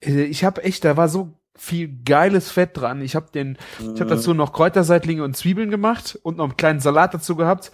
[0.00, 3.02] Äh, ich habe echt, da war so viel geiles Fett dran.
[3.02, 6.80] Ich habe den, ich habe dazu noch Kräuterseitlinge und Zwiebeln gemacht und noch einen kleinen
[6.80, 7.70] Salat dazu gehabt.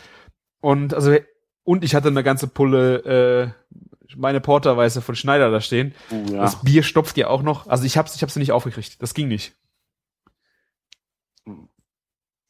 [0.61, 1.15] Und also
[1.63, 3.77] und ich hatte eine ganze Pulle äh,
[4.17, 5.95] meine Porterweiße von Schneider da stehen.
[6.11, 6.43] Uh, ja.
[6.43, 7.69] Das Bier stopft ja auch noch.
[7.69, 9.01] Also ich hab's, ich hab's nicht aufgekriegt.
[9.03, 9.55] Das ging nicht.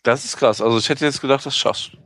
[0.06, 0.60] Das ist krass.
[0.62, 1.98] Also ich hätte jetzt gedacht, das schaffst du.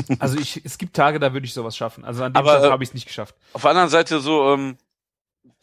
[0.20, 2.04] Also ich, es gibt Tage, da würde ich sowas schaffen.
[2.04, 3.34] Also an dem Aber, Tag äh, habe ich es nicht geschafft.
[3.52, 4.76] Auf der anderen Seite so, ähm,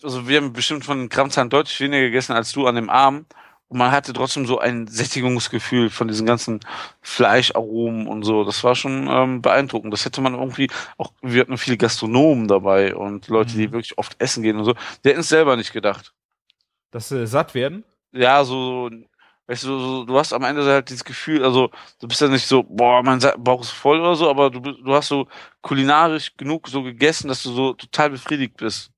[0.03, 3.27] also wir haben bestimmt von den Grammzahlen deutlich weniger gegessen als du an dem Abend.
[3.67, 6.59] Und man hatte trotzdem so ein Sättigungsgefühl von diesen ganzen
[7.01, 8.43] Fleischaromen und so.
[8.43, 9.91] Das war schon ähm, beeindruckend.
[9.93, 13.71] Das hätte man irgendwie auch, wir hatten viele Gastronomen dabei und Leute, die Mhm.
[13.71, 14.75] wirklich oft essen gehen und so.
[15.03, 16.13] Die hätten es selber nicht gedacht.
[16.91, 17.83] Dass sie satt werden.
[18.11, 18.89] Ja, so,
[19.47, 22.47] weißt du, so, du hast am Ende halt dieses Gefühl, also du bist ja nicht
[22.47, 25.27] so, boah, mein Bauch ist voll oder so, aber du, bist- du hast so
[25.61, 28.91] kulinarisch genug so gegessen, dass du so total befriedigt bist.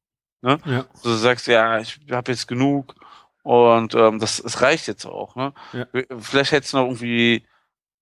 [0.44, 0.58] Ja.
[1.04, 2.96] Du sagst, ja, ich habe jetzt genug
[3.44, 5.36] und ähm, das, das reicht jetzt auch.
[5.36, 5.54] Ne?
[5.74, 5.86] Ja.
[6.20, 7.46] Vielleicht hättest du noch irgendwie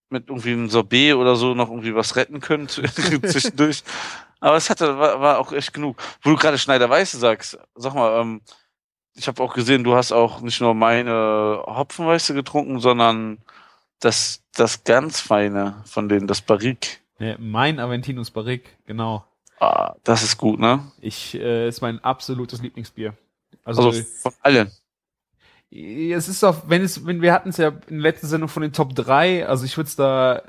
[0.09, 3.83] mit irgendwie einem Sorbet oder so noch irgendwie was retten können zwischendurch.
[4.39, 5.97] Aber es hatte, war, war auch echt genug.
[6.21, 8.41] Wo du gerade Schneider-Weiße sagst, sag mal, ähm,
[9.15, 13.39] ich habe auch gesehen, du hast auch nicht nur meine Hopfenweiße getrunken, sondern
[13.99, 16.97] das, das ganz feine von denen, das Barrique.
[17.19, 19.25] Ja, mein Aventinus Barrique, genau.
[19.59, 20.91] Ah, das ist gut, ne?
[20.99, 23.15] Ich äh, ist mein absolutes Lieblingsbier.
[23.63, 24.69] Also, Also von allen.
[25.71, 28.63] es ist auf, wenn es, wenn wir hatten es ja in der letzten Sendung von
[28.63, 30.43] den Top 3, also ich würde es da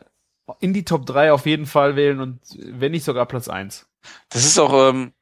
[0.60, 3.86] in die Top 3 auf jeden Fall wählen und wenn nicht sogar Platz 1.
[4.28, 5.12] Das ist auch, ähm,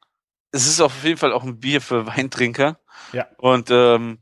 [0.55, 2.79] es ist auf jeden Fall auch ein Bier für Weintrinker.
[3.11, 3.27] Ja.
[3.37, 4.19] Und ähm,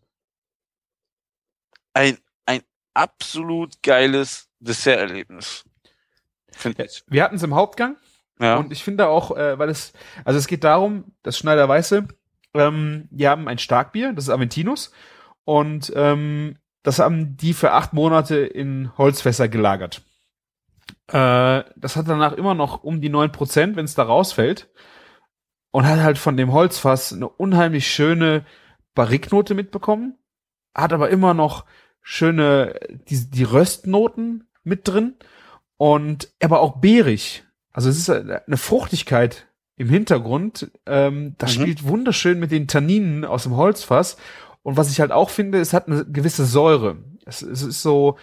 [1.94, 2.62] ein, ein
[2.96, 5.64] absolut geiles Desserterlebnis.
[6.52, 7.04] Finde ich.
[7.08, 7.98] Wir hatten es im Hauptgang
[8.40, 8.58] Ja.
[8.58, 9.94] Und ich finde auch, äh, weil es,
[10.26, 12.08] also es geht darum, das Schneider Weiße,
[12.56, 14.92] ähm, die haben ein Starkbier, das ist Aventinus,
[15.46, 20.02] und ähm, das haben die für acht Monate in Holzfässer gelagert.
[21.08, 24.70] Äh, das hat danach immer noch um die neun Prozent, wenn es da rausfällt,
[25.74, 28.46] und hat halt von dem Holzfass eine unheimlich schöne
[28.94, 30.16] Barriknote mitbekommen,
[30.76, 31.66] hat aber immer noch
[32.04, 35.16] schöne, die, die Röstnoten mit drin
[35.78, 37.44] und aber auch beerig.
[37.72, 40.70] Also es ist eine Fruchtigkeit im Hintergrund.
[40.86, 41.62] Ähm, das Mhm.
[41.62, 44.18] spielt wunderschön mit den Tanninen aus dem Holzfass.
[44.62, 46.98] Und was ich halt auch finde, es hat eine gewisse Säure.
[47.26, 48.18] Es, es ist so,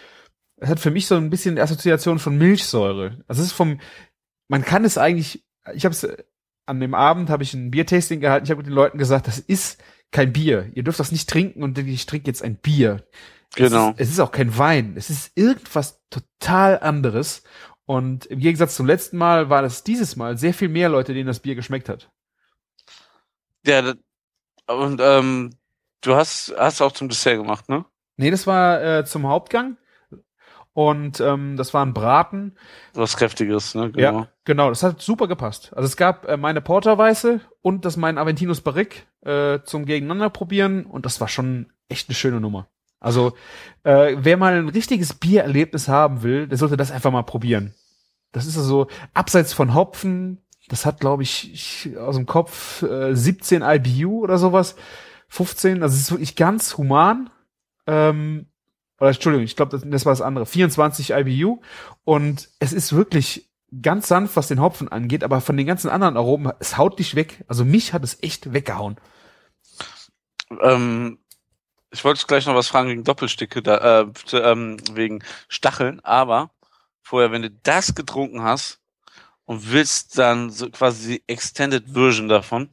[0.55, 3.23] es hat für mich so ein bisschen die Assoziation von Milchsäure.
[3.27, 3.81] Also es ist vom,
[4.47, 6.07] man kann es eigentlich, ich habe es
[6.65, 8.45] an dem Abend habe ich ein Biertasting gehalten.
[8.45, 10.69] Ich habe mit den Leuten gesagt, das ist kein Bier.
[10.73, 13.05] Ihr dürft das nicht trinken und ich trinke jetzt ein Bier.
[13.55, 13.89] Genau.
[13.89, 14.93] Es ist, es ist auch kein Wein.
[14.95, 17.43] Es ist irgendwas total anderes.
[17.85, 21.27] Und im Gegensatz zum letzten Mal war das dieses Mal sehr viel mehr Leute, denen
[21.27, 22.09] das Bier geschmeckt hat.
[23.65, 23.93] Ja,
[24.67, 25.51] und ähm,
[26.01, 27.85] du hast, hast auch zum Dessert gemacht, ne?
[28.17, 29.77] Nee, das war äh, zum Hauptgang.
[30.73, 32.55] Und ähm, das war ein Braten.
[32.93, 33.91] Was Kräftiges, ne?
[33.95, 34.69] Ja, genau.
[34.69, 35.73] Das hat super gepasst.
[35.75, 40.85] Also es gab äh, meine Porterweiße und das mein Aventinus Barrique äh, zum Gegeneinander probieren.
[40.85, 42.67] Und das war schon echt eine schöne Nummer.
[43.01, 43.33] Also
[43.83, 47.73] äh, wer mal ein richtiges Biererlebnis haben will, der sollte das einfach mal probieren.
[48.31, 50.37] Das ist also abseits von Hopfen.
[50.69, 54.75] Das hat, glaube ich, ich, aus dem Kopf äh, 17 IBU oder sowas.
[55.27, 55.83] 15.
[55.83, 57.29] Also es ist wirklich ganz human.
[57.87, 58.45] Ähm,
[59.01, 61.59] oder Entschuldigung, ich glaube, das, das war das andere, 24 IBU
[62.03, 63.49] und es ist wirklich
[63.81, 67.15] ganz sanft, was den Hopfen angeht, aber von den ganzen anderen Aromen, es haut dich
[67.15, 67.43] weg.
[67.47, 68.97] Also mich hat es echt weggehauen.
[70.61, 71.17] Ähm,
[71.89, 76.51] ich wollte gleich noch was fragen wegen Doppelsticke, da, äh, ähm, wegen Stacheln, aber
[77.01, 78.81] vorher, wenn du das getrunken hast
[79.45, 82.69] und willst dann so quasi die Extended Version davon,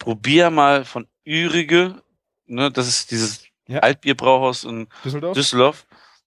[0.00, 2.02] probier mal von Ürige,
[2.46, 3.80] ne, das ist dieses ja.
[3.80, 5.34] Altbierbrauhaus in Düsseldorf.
[5.34, 5.86] Düsseldorf.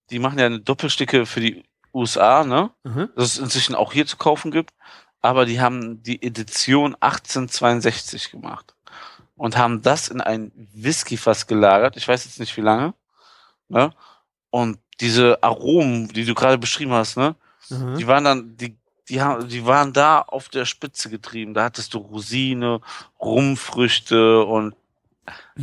[0.09, 2.71] Die machen ja eine Doppelsticke für die USA, ne?
[2.83, 3.09] Mhm.
[3.15, 4.73] Das es inzwischen auch hier zu kaufen gibt.
[5.21, 8.75] Aber die haben die Edition 1862 gemacht
[9.35, 11.97] und haben das in ein Whiskyfass gelagert.
[11.97, 12.93] Ich weiß jetzt nicht wie lange.
[13.67, 13.91] Ne?
[14.49, 17.35] Und diese Aromen, die du gerade beschrieben hast, ne?
[17.69, 17.97] Mhm.
[17.97, 18.77] Die waren dann, die,
[19.09, 21.53] die haben, die waren da auf der Spitze getrieben.
[21.53, 22.81] Da hattest du Rosine,
[23.19, 24.75] Rumfrüchte und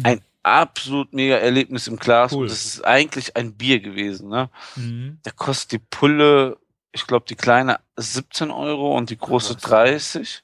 [0.02, 2.33] ein absolut mega Erlebnis im Glas.
[2.33, 2.42] Cool.
[2.42, 4.28] Und das ist eigentlich ein Bier gewesen.
[4.28, 4.50] Ne?
[4.76, 5.18] Mhm.
[5.22, 6.59] Da kostet die Pulle,
[6.92, 10.42] ich glaube, die kleine 17 Euro und die große 30.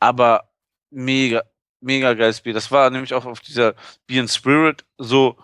[0.00, 0.50] Aber
[0.90, 1.42] mega,
[1.80, 2.52] mega geiles Bier.
[2.52, 3.74] Das war nämlich auch auf dieser
[4.06, 5.38] Beer and Spirit so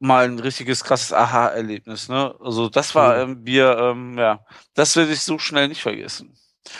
[0.00, 2.08] mal ein richtiges krasses Aha-Erlebnis.
[2.08, 2.34] Ne?
[2.40, 4.44] Also das war ein ähm, Bier, ähm, ja,
[4.74, 6.36] das werde ich so schnell nicht vergessen.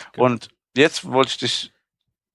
[0.09, 0.21] Okay.
[0.21, 1.73] Und jetzt wollte ich dich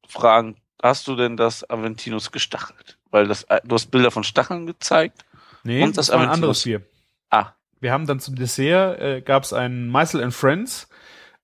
[0.07, 2.99] fragen, hast du denn das Aventinus gestachelt?
[3.15, 5.25] Weil das, äh, du hast Bilder von Stacheln gezeigt.
[5.63, 6.83] Nee, und das, das war ein anderes Bier.
[7.31, 7.53] Ah.
[7.79, 10.89] Wir haben dann zum Dessert, äh, gab es einen Meisel and Friends,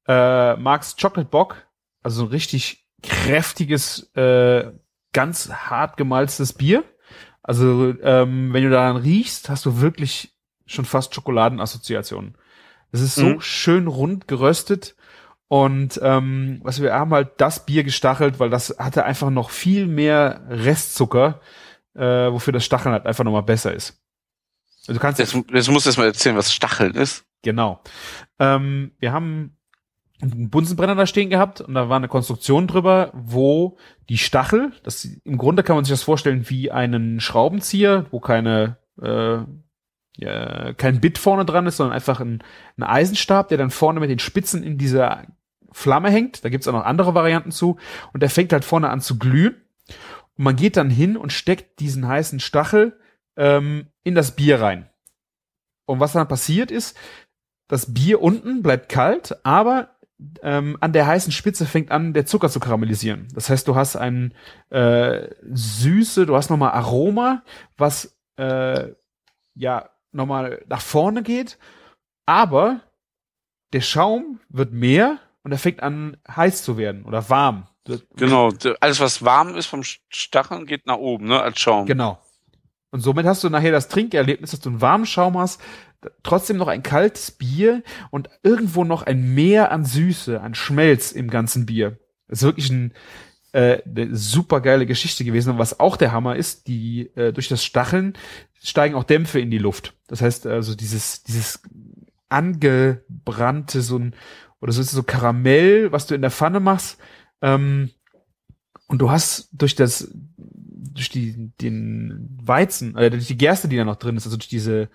[0.08, 1.68] äh, Marks Chocolate Bock,
[2.02, 4.72] also ein richtig kräftiges, äh,
[5.12, 6.82] ganz hart gemalztes Bier.
[7.40, 10.32] Also, ähm, wenn du daran riechst, hast du wirklich
[10.66, 12.36] schon fast Schokoladenassoziationen.
[12.90, 13.40] Es ist so mhm.
[13.40, 14.96] schön rund geröstet
[15.52, 19.88] und ähm, was wir haben halt das Bier gestachelt, weil das hatte einfach noch viel
[19.88, 21.40] mehr Restzucker,
[21.96, 24.00] äh, wofür das Stacheln halt einfach nochmal besser ist.
[24.82, 27.24] Also du kannst jetzt, jetzt musst du erst mal erzählen, was Stacheln ist.
[27.42, 27.82] Genau.
[28.38, 29.56] Ähm, wir haben
[30.22, 33.76] einen Bunsenbrenner da stehen gehabt und da war eine Konstruktion drüber, wo
[34.08, 38.76] die Stachel, das im Grunde kann man sich das vorstellen wie einen Schraubenzieher, wo keine
[39.02, 39.38] äh,
[40.16, 42.44] ja, kein Bit vorne dran ist, sondern einfach ein,
[42.76, 45.26] ein Eisenstab, der dann vorne mit den Spitzen in dieser
[45.72, 46.44] Flamme hängt.
[46.44, 47.78] Da gibt's auch noch andere Varianten zu.
[48.12, 49.56] Und der fängt halt vorne an zu glühen.
[50.36, 52.98] Und man geht dann hin und steckt diesen heißen Stachel
[53.36, 54.88] ähm, in das Bier rein.
[55.86, 56.96] Und was dann passiert ist,
[57.68, 59.96] das Bier unten bleibt kalt, aber
[60.42, 63.28] ähm, an der heißen Spitze fängt an, der Zucker zu karamellisieren.
[63.34, 64.34] Das heißt, du hast ein
[64.70, 67.42] äh, Süße, du hast nochmal Aroma,
[67.76, 68.88] was äh,
[69.54, 71.58] ja nochmal nach vorne geht,
[72.26, 72.80] aber
[73.72, 77.66] der Schaum wird mehr und er fängt an heiß zu werden oder warm.
[78.16, 81.86] Genau, alles was warm ist vom Stacheln geht nach oben, ne, als Schaum.
[81.86, 82.20] Genau.
[82.90, 85.60] Und somit hast du nachher das Trinkerlebnis, dass du einen warmen Schaum hast,
[86.22, 91.30] trotzdem noch ein kaltes Bier und irgendwo noch ein Meer an Süße, an Schmelz im
[91.30, 91.98] ganzen Bier.
[92.28, 92.92] Das ist wirklich ein,
[93.52, 95.50] äh, eine super geile Geschichte gewesen.
[95.50, 98.14] Und was auch der Hammer ist, die äh, durch das Stacheln
[98.62, 99.94] steigen auch Dämpfe in die Luft.
[100.08, 101.62] Das heißt also dieses dieses
[102.28, 104.14] angebrannte so ein
[104.60, 106.98] oder so ist so Karamell, was du in der Pfanne machst.
[107.42, 107.90] Ähm,
[108.86, 113.84] und du hast durch das, durch die, den Weizen, äh, durch die Gerste, die da
[113.84, 114.88] noch drin ist, also durch diese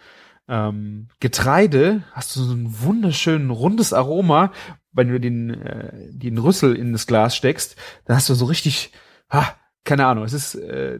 [0.47, 4.51] ähm, Getreide, hast du so ein wunderschön rundes Aroma,
[4.91, 7.75] wenn du den, äh, den Rüssel in das Glas steckst,
[8.06, 8.91] dann hast du so richtig,
[9.30, 10.99] ha, keine Ahnung, es ist äh,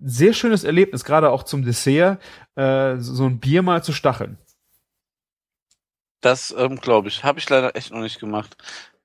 [0.00, 2.20] sehr schönes Erlebnis, gerade auch zum Dessert,
[2.54, 4.38] äh, so ein Bier mal zu stacheln.
[6.20, 7.24] Das ähm, glaube ich.
[7.24, 8.56] Habe ich leider echt noch nicht gemacht.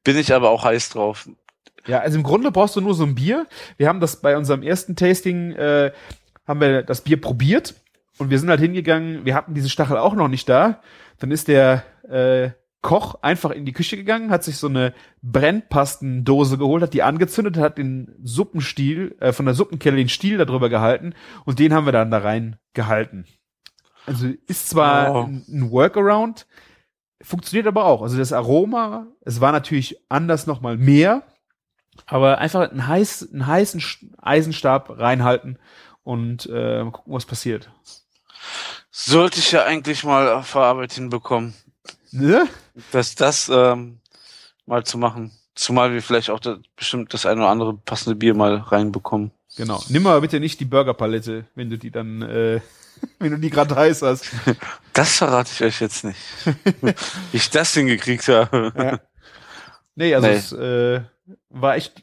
[0.03, 1.29] Bin ich aber auch heiß drauf.
[1.85, 3.45] Ja, also im Grunde brauchst du nur so ein Bier.
[3.77, 5.91] Wir haben das bei unserem ersten Tasting, äh,
[6.47, 7.75] haben wir das Bier probiert
[8.17, 10.81] und wir sind halt hingegangen, wir hatten diese Stachel auch noch nicht da.
[11.19, 16.57] Dann ist der äh, Koch einfach in die Küche gegangen, hat sich so eine Brennpastendose
[16.57, 21.13] geholt, hat die angezündet, hat den Suppenstiel, äh, von der Suppenkelle den Stiel darüber gehalten
[21.45, 23.25] und den haben wir dann da rein gehalten.
[24.05, 25.23] Also ist zwar oh.
[25.23, 26.45] ein, ein Workaround,
[27.23, 28.01] Funktioniert aber auch.
[28.01, 31.23] Also das Aroma, es war natürlich anders nochmal mehr,
[32.05, 33.81] aber einfach einen, heiß, einen heißen
[34.21, 35.57] Eisenstab reinhalten
[36.03, 37.71] und äh, gucken, was passiert.
[38.91, 41.53] Sollte ich ja eigentlich mal verarbeitet hinbekommen.
[42.11, 42.47] Ne?
[42.91, 43.99] Dass das ähm,
[44.65, 45.31] mal zu machen.
[45.55, 49.31] Zumal wir vielleicht auch das, bestimmt das eine oder andere passende Bier mal reinbekommen.
[49.55, 49.81] Genau.
[49.87, 52.59] Nimm mal bitte nicht die Burgerpalette, wenn du die dann äh,
[53.19, 54.31] wenn du die gerade heiß hast.
[54.93, 56.19] Das verrate ich euch jetzt nicht.
[56.81, 56.93] Wie
[57.37, 58.73] ich das hingekriegt habe.
[58.75, 58.99] Ja.
[59.95, 60.33] Nee, also nee.
[60.33, 61.01] es äh,
[61.49, 62.01] war echt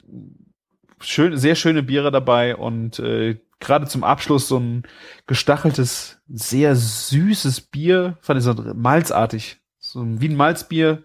[1.01, 4.85] schön, sehr schöne Biere dabei und äh, gerade zum Abschluss so ein
[5.27, 9.61] gestacheltes, sehr süßes Bier, fand ich so malzartig.
[9.79, 11.05] So wie ein Malzbier.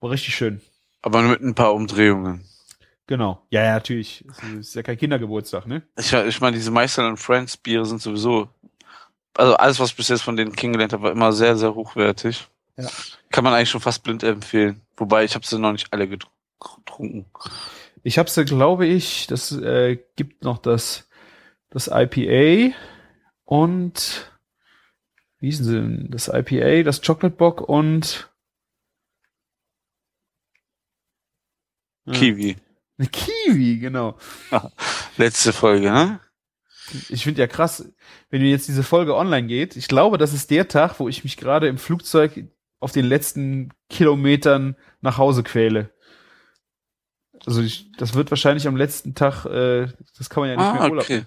[0.00, 0.60] War richtig schön.
[1.02, 2.44] Aber mit ein paar Umdrehungen.
[3.06, 3.44] Genau.
[3.50, 4.24] Ja, ja, natürlich.
[4.28, 5.82] Es ist ja kein Kindergeburtstag, ne?
[5.98, 8.48] Ich, ich meine, diese Meister und Friends Biere sind sowieso,
[9.34, 12.48] also alles, was bis jetzt von denen kennengelernt habe, war immer sehr, sehr hochwertig.
[12.76, 12.88] Ja.
[13.30, 14.80] Kann man eigentlich schon fast blind empfehlen.
[14.96, 17.26] Wobei, ich habe sie noch nicht alle getrunken.
[18.02, 21.08] Ich habe sie, glaube ich, das äh, gibt noch das,
[21.68, 22.74] das IPA
[23.44, 24.30] und
[25.38, 26.10] wie hießen sie denn?
[26.10, 28.30] Das IPA, das Chocolate Bock und
[32.12, 32.56] Kiwi.
[32.98, 34.18] Eine Kiwi, genau.
[35.16, 36.20] Letzte Folge, ne?
[37.08, 37.92] Ich finde ja krass,
[38.30, 41.36] wenn jetzt diese Folge online geht, ich glaube, das ist der Tag, wo ich mich
[41.36, 42.44] gerade im Flugzeug
[42.80, 45.90] auf den letzten Kilometern nach Hause quäle.
[47.46, 50.74] Also ich, das wird wahrscheinlich am letzten Tag, äh, das kann man ja nicht ah,
[50.74, 51.04] mehr Urlaub.
[51.04, 51.24] Okay.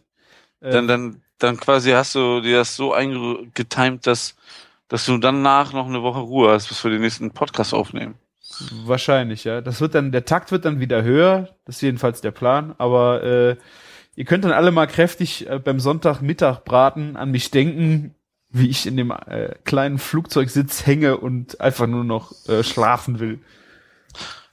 [0.61, 4.35] Äh, dann, dann, dann quasi hast du dir das so eingetimt, dass,
[4.87, 8.15] dass du danach noch eine Woche Ruhe hast, bis wir den nächsten Podcast aufnehmen.
[8.85, 9.61] Wahrscheinlich, ja.
[9.61, 11.55] Das wird dann, der Takt wird dann wieder höher.
[11.65, 12.75] Das ist jedenfalls der Plan.
[12.77, 13.55] Aber äh,
[14.15, 18.15] ihr könnt dann alle mal kräftig äh, beim Sonntagmittag braten an mich denken,
[18.49, 23.39] wie ich in dem äh, kleinen Flugzeugsitz hänge und einfach nur noch äh, schlafen will.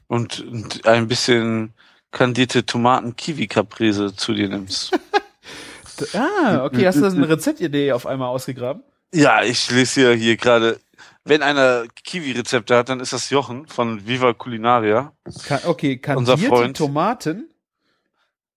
[0.06, 1.74] Und, und ein bisschen
[2.10, 4.98] kandierte Tomaten-Kiwi-Caprese zu dir nimmst.
[6.14, 6.86] ah, okay.
[6.86, 8.82] Hast du das eine Rezeptidee auf einmal ausgegraben?
[9.12, 10.80] Ja, ich lese ja hier gerade
[11.24, 15.12] wenn einer Kiwi-Rezepte hat, dann ist das Jochen von Viva Culinaria.
[15.46, 16.76] Ka okay, kandierte unser Freund.
[16.76, 17.49] Tomaten?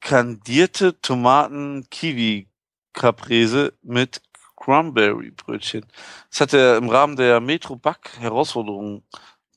[0.03, 2.49] Kandierte Tomaten Kiwi
[2.91, 4.21] Caprese mit
[4.57, 5.85] Cranberry Brötchen.
[6.29, 9.03] Das hat er im Rahmen der Metro Back Herausforderung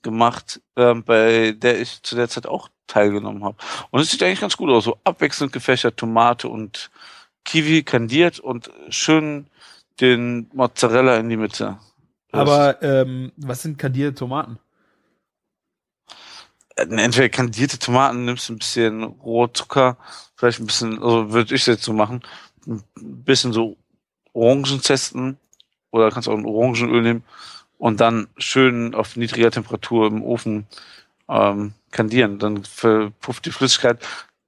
[0.02, 3.56] gemacht, ähm, bei der ich zu der Zeit auch teilgenommen habe.
[3.90, 6.90] Und es sieht eigentlich ganz gut aus, so abwechselnd gefächert Tomate und
[7.44, 9.48] Kiwi kandiert und schön
[10.00, 11.78] den Mozzarella in die Mitte.
[12.30, 14.60] Aber ähm, was sind kandierte Tomaten?
[16.76, 19.96] Äh, entweder kandierte Tomaten, nimmst ein bisschen Rohzucker,
[20.36, 22.22] vielleicht ein bisschen, also würde ich jetzt so machen,
[22.66, 23.76] ein bisschen so
[24.32, 25.38] Orangen testen
[25.90, 27.24] oder kannst auch ein Orangenöl nehmen
[27.78, 30.66] und dann schön auf niedriger Temperatur im Ofen
[31.28, 32.38] ähm, kandieren.
[32.38, 34.06] Dann verpufft die Flüssigkeit,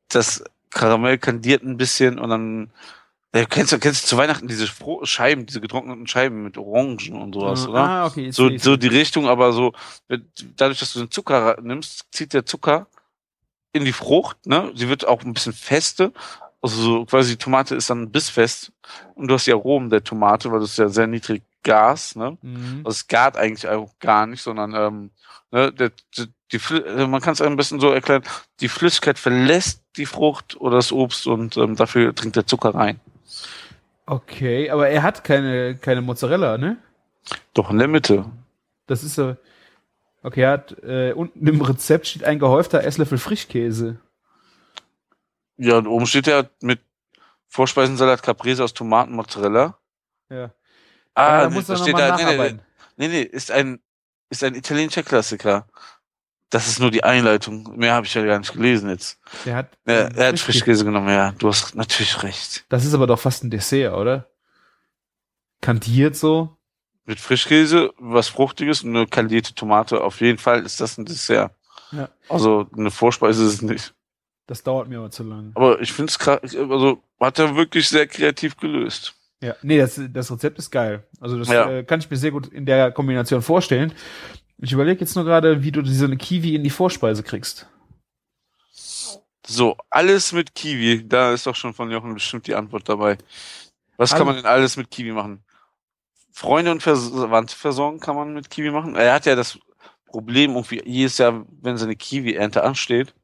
[0.08, 2.70] das Karamell kandiert ein bisschen und dann
[3.34, 4.66] ja, kennst du, kennst du zu Weihnachten diese
[5.02, 7.80] Scheiben, diese getrockneten Scheiben mit Orangen und sowas, ah, oder?
[7.80, 8.30] Ah, okay.
[8.30, 9.72] So, so die Richtung, aber so,
[10.56, 12.86] dadurch, dass du den Zucker nimmst, zieht der Zucker
[13.72, 14.72] in die Frucht, ne?
[14.74, 16.12] Sie wird auch ein bisschen feste.
[16.60, 18.72] Also so quasi die Tomate ist dann bissfest
[19.14, 22.38] und du hast die Aromen der Tomate, weil das ist ja sehr niedrig Gas, ne?
[22.40, 22.80] Mhm.
[22.84, 25.10] Also es gart eigentlich auch gar nicht, sondern ähm,
[25.50, 28.22] ne, der, die, die, man kann es ein bisschen so erklären,
[28.60, 33.00] die Flüssigkeit verlässt die Frucht oder das Obst und ähm, dafür trinkt der Zucker rein.
[34.06, 36.78] Okay, aber er hat keine, keine Mozzarella, ne?
[37.54, 38.24] Doch, in der Mitte.
[38.86, 39.36] Das ist so.
[40.22, 44.00] Okay, er hat, äh, unten im Rezept steht ein gehäufter Esslöffel Frischkäse.
[45.56, 46.80] Ja, und oben steht er mit
[47.48, 49.78] Vorspeisensalat Caprese aus Tomaten Mozzarella.
[50.30, 50.50] Ja.
[51.14, 52.58] Ah, da muss da steht da, nee, nee,
[52.96, 53.80] nee, nee, ist ein,
[54.30, 55.66] ist ein italienischer Klassiker.
[56.50, 57.76] Das ist nur die Einleitung.
[57.76, 59.18] Mehr habe ich ja gar nicht gelesen jetzt.
[59.44, 61.32] Er hat, er, er hat Frischkäse genommen, ja.
[61.32, 62.64] Du hast natürlich recht.
[62.70, 64.30] Das ist aber doch fast ein Dessert, oder?
[65.60, 66.56] Kandiert so?
[67.04, 70.02] Mit Frischkäse, was Fruchtiges und eine kandierte Tomate.
[70.02, 71.52] Auf jeden Fall ist das ein Dessert.
[71.92, 72.08] Ja.
[72.28, 73.94] Also eine Vorspeise ist es nicht.
[74.46, 75.52] Das dauert mir aber zu lange.
[75.54, 79.14] Aber ich finde es also hat er wirklich sehr kreativ gelöst.
[79.40, 81.04] Ja, nee, das, das Rezept ist geil.
[81.20, 81.70] Also das ja.
[81.70, 83.92] äh, kann ich mir sehr gut in der Kombination vorstellen.
[84.60, 87.68] Ich überlege jetzt nur gerade, wie du diese Kiwi in die Vorspeise kriegst.
[89.46, 91.06] So, alles mit Kiwi.
[91.08, 93.18] Da ist doch schon von Jochen bestimmt die Antwort dabei.
[93.96, 95.42] Was kann man denn alles mit Kiwi machen?
[96.32, 98.94] Freunde und Verwandte versorgen kann man mit Kiwi machen.
[98.94, 99.58] Er hat ja das
[100.06, 103.14] Problem, irgendwie jedes Jahr, wenn seine Kiwi-Ernte ansteht,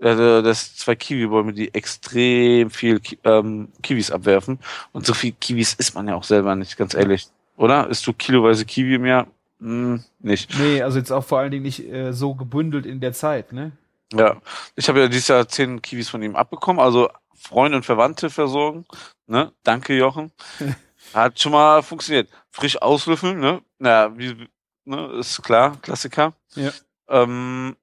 [0.00, 4.58] äh, dass zwei Kiwi-Bäume, die extrem viel ähm, Kiwis abwerfen.
[4.92, 7.28] Und so viel Kiwis isst man ja auch selber nicht, ganz ehrlich.
[7.56, 7.88] Oder?
[7.88, 9.26] Isst du kiloweise Kiwi im Jahr?
[9.62, 10.58] Hm, nicht.
[10.58, 13.70] Nee, also jetzt auch vor allen Dingen nicht äh, so gebündelt in der Zeit, ne?
[14.12, 14.42] Ja,
[14.74, 18.84] ich habe ja dieses Jahr zehn Kiwis von ihm abbekommen, also Freunde und Verwandte versorgen.
[19.26, 19.52] Ne?
[19.62, 20.32] Danke, Jochen.
[21.14, 22.28] Hat schon mal funktioniert.
[22.50, 23.62] Frisch auslöffeln, ne?
[23.78, 24.48] Naja, wie,
[24.84, 26.34] ne, ist klar, Klassiker.
[26.54, 26.72] Ja.
[27.08, 27.76] Ähm,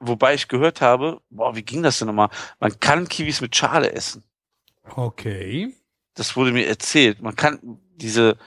[0.00, 2.30] wobei ich gehört habe, boah, wie ging das denn nochmal?
[2.58, 4.24] Man kann Kiwis mit Schale essen.
[4.96, 5.74] Okay.
[6.14, 7.20] Das wurde mir erzählt.
[7.20, 8.38] Man kann diese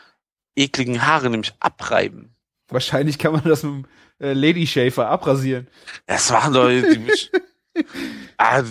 [0.55, 2.32] ekligen Haare nämlich abreiben.
[2.73, 3.85] Wahrscheinlich kann man das mit dem
[4.19, 5.67] äh, Lady Shaver abrasieren.
[6.05, 7.05] Das machen doch die
[8.37, 8.61] ah,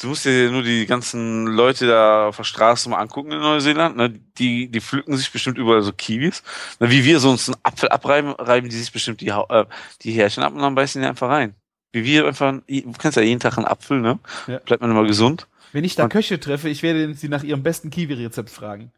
[0.00, 3.96] du musst dir nur die ganzen Leute da auf der Straße mal angucken in Neuseeland.
[3.96, 4.10] Ne?
[4.38, 6.42] Die, die pflücken sich bestimmt überall so Kiwis.
[6.78, 6.90] Ne?
[6.90, 9.66] Wie wir so uns einen Apfel abreiben, reiben die sich bestimmt die, äh,
[10.02, 11.54] die Härchen ab und dann beißen die einfach rein.
[11.92, 14.20] Wie wir einfach, du kennst ja jeden Tag einen Apfel, ne?
[14.46, 14.58] Ja.
[14.58, 15.48] Bleibt man immer gesund.
[15.72, 18.92] Wenn ich da Köche treffe, ich werde sie nach ihrem besten Kiwi-Rezept fragen.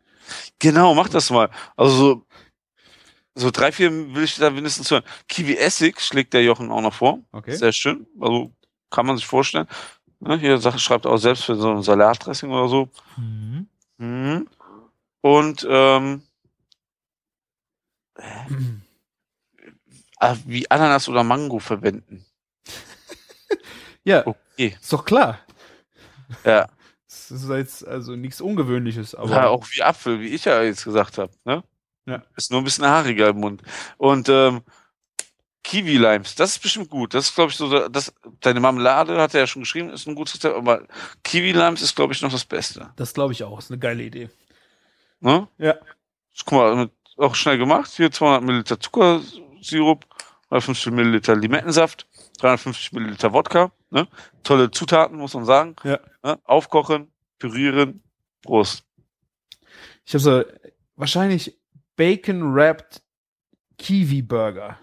[0.58, 1.50] Genau, mach das mal.
[1.76, 2.24] Also
[3.34, 5.04] so, drei, vier will ich da mindestens hören.
[5.28, 7.20] Kiwi-Essig schlägt der Jochen auch noch vor.
[7.32, 7.54] Okay.
[7.56, 8.06] Sehr schön.
[8.20, 8.52] Also
[8.90, 9.66] kann man sich vorstellen.
[10.20, 12.88] Ne, hier schreibt auch selbst für so ein Salatdressing oder so.
[13.16, 13.66] Mhm.
[13.98, 14.48] Mhm.
[15.20, 16.22] Und ähm,
[18.48, 18.82] mhm.
[20.44, 22.24] wie Ananas oder Mango verwenden.
[24.04, 24.76] ja, okay.
[24.80, 25.40] ist doch klar.
[26.44, 26.68] Ja.
[27.08, 29.14] Das ist jetzt also nichts Ungewöhnliches.
[29.14, 31.32] Aber ja, auch wie Apfel, wie ich ja jetzt gesagt habe.
[31.44, 31.64] Ne?
[32.06, 32.22] Ja.
[32.36, 33.62] Ist nur ein bisschen haariger im Mund.
[33.96, 34.62] Und ähm,
[35.62, 37.14] Kiwi Limes, das ist bestimmt gut.
[37.14, 40.14] Das ist, glaube ich, so, das, deine Marmelade hat er ja schon geschrieben, ist ein
[40.14, 40.86] gutes Rezept, aber
[41.22, 42.90] Kiwi Limes ist, glaube ich, noch das Beste.
[42.96, 44.28] Das glaube ich auch, ist eine geile Idee.
[45.20, 45.46] Ne?
[45.58, 45.76] Ja.
[46.44, 47.92] Guck mal, auch schnell gemacht.
[47.94, 50.04] Hier 200 Milliliter Zuckersirup,
[50.46, 52.06] 150 Milliliter Limettensaft,
[52.40, 53.70] 350 Milliliter Wodka.
[53.90, 54.08] Ne?
[54.42, 55.76] Tolle Zutaten, muss man sagen.
[55.84, 56.00] Ja.
[56.24, 56.38] Ne?
[56.44, 58.02] Aufkochen, pürieren,
[58.42, 58.84] Prost.
[60.04, 60.44] Ich habe so
[60.96, 61.56] wahrscheinlich
[62.02, 63.00] Bacon-Wrapped
[63.78, 64.76] Kiwi-Burger.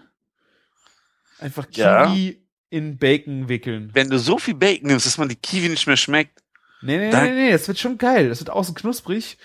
[1.38, 2.34] Einfach Kiwi ja.
[2.70, 3.90] in Bacon wickeln.
[3.92, 6.42] Wenn du so viel Bacon nimmst, dass man die Kiwi nicht mehr schmeckt.
[6.80, 8.30] Nee, nee, nee, nee, das wird schon geil.
[8.30, 9.36] Das wird außen knusprig.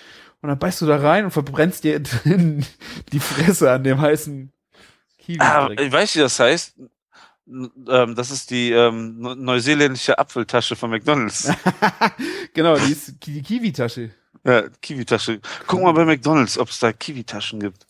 [0.42, 2.00] Und dann beißt du da rein und verbrennst dir
[3.12, 4.54] die Fresse an dem heißen
[5.18, 5.40] Kiwi.
[5.42, 6.76] Ah, ich weiß, wie das heißt.
[7.48, 11.52] Ähm, das ist die ähm, neuseeländische Apfeltasche von McDonalds.
[12.54, 14.12] genau, die ist die Kiwi-Tasche.
[14.44, 15.40] Ja, Kiwi-Tasche.
[15.68, 17.86] Guck mal bei McDonalds, ob es da Kiwi-Taschen gibt.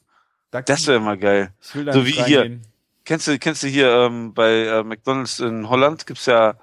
[0.52, 1.52] Da das wäre immer geil.
[1.62, 2.60] so wie hier.
[3.04, 6.56] Kennst du, kennst du hier ähm, bei äh, McDonalds in Holland gibt's ja,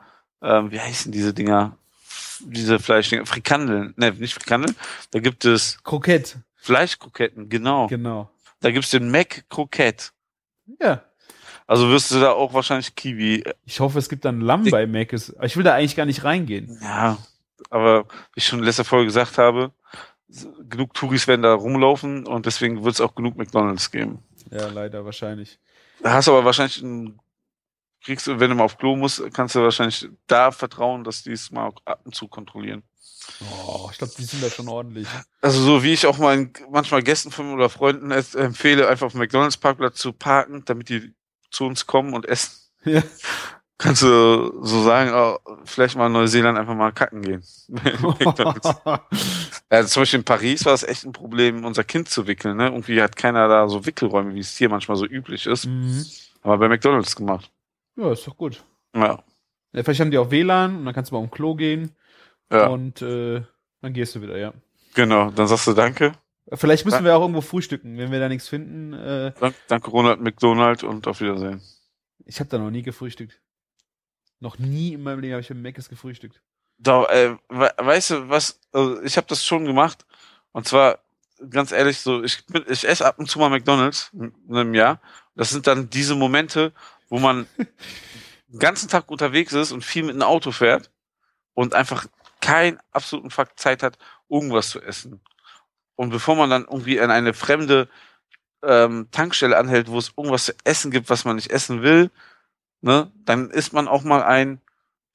[0.43, 1.77] ähm, wie heißen diese Dinger?
[2.41, 4.75] Diese Fleischdinger, Frikandeln, ne, nicht Frikandeln,
[5.13, 6.39] da gibt es Krokett.
[6.57, 7.87] Fleischkroketten, genau.
[7.87, 8.29] Genau.
[8.61, 10.13] Da gibt's den Mac Krokett.
[10.81, 11.03] Ja.
[11.69, 13.45] Also wirst du da auch wahrscheinlich Kiwi.
[13.65, 15.13] Ich hoffe, es gibt dann Lamm bei Mac.
[15.13, 16.77] Ich will da eigentlich gar nicht reingehen.
[16.83, 17.19] Ja,
[17.71, 18.05] aber
[18.35, 19.73] wie ich schon in letzter Folge gesagt habe,
[20.69, 24.23] genug Touris werden da rumlaufen und deswegen wird es auch genug McDonalds geben.
[24.51, 25.59] Ja, leider wahrscheinlich.
[26.03, 27.19] Da hast du aber wahrscheinlich ein,
[28.03, 31.33] kriegst du, wenn du mal auf Klo musst, kannst du wahrscheinlich da vertrauen, dass die
[31.33, 32.83] es mal ab und zu kontrollieren.
[33.41, 35.07] Oh, ich glaube, die sind da schon ordentlich.
[35.41, 39.21] Also so wie ich auch mal manchmal Gästen von oder Freunden empfehle, einfach auf dem
[39.21, 41.15] McDonalds Parkplatz zu parken, damit die
[41.51, 42.53] zu uns kommen und essen.
[42.85, 43.03] Ja.
[43.83, 47.43] Kannst du so sagen, oh, vielleicht mal in Neuseeland einfach mal kacken gehen.
[49.73, 52.57] ja, zum Beispiel in Paris war es echt ein Problem, unser Kind zu wickeln.
[52.59, 52.67] Ne?
[52.67, 55.67] Irgendwie hat keiner da so Wickelräume, wie es hier manchmal so üblich ist.
[55.67, 56.07] Mhm.
[56.43, 57.51] Aber bei McDonalds gemacht.
[57.97, 58.63] Ja, ist doch gut.
[58.95, 59.19] Ja.
[59.73, 59.83] ja.
[59.83, 61.91] Vielleicht haben die auch WLAN und dann kannst du mal um Klo gehen.
[62.53, 62.69] Ja.
[62.69, 63.43] Und äh,
[63.81, 64.55] dann gehst du wieder, ja.
[64.95, 66.13] Genau, dann sagst du Danke.
[66.53, 68.93] Vielleicht müssen wir auch irgendwo frühstücken, wenn wir da nichts finden.
[68.93, 71.61] Äh, Dank, danke Ronald McDonald und auf Wiedersehen.
[72.25, 73.42] Ich habe da noch nie gefrühstückt.
[74.43, 76.43] Noch nie in meinem Leben habe ich im Meckes gefrühstückt.
[76.77, 78.59] Da, äh, weißt du was?
[78.73, 80.05] Also ich habe das schon gemacht.
[80.51, 80.99] Und zwar
[81.49, 85.01] ganz ehrlich, so ich ich esse ab und zu mal McDonald's in einem Jahr.
[85.37, 86.73] Das sind dann diese Momente,
[87.09, 87.47] wo man
[88.49, 90.91] den ganzen Tag unterwegs ist und viel mit einem Auto fährt
[91.55, 92.09] und einfach
[92.41, 93.97] keinen absoluten Fakt Zeit hat,
[94.29, 95.21] irgendwas zu essen.
[95.95, 97.89] Und bevor man dann irgendwie an eine fremde
[98.65, 102.11] ähm, Tankstelle anhält, wo es irgendwas zu essen gibt, was man nicht essen will,
[102.83, 104.61] ne, dann isst man auch mal ein,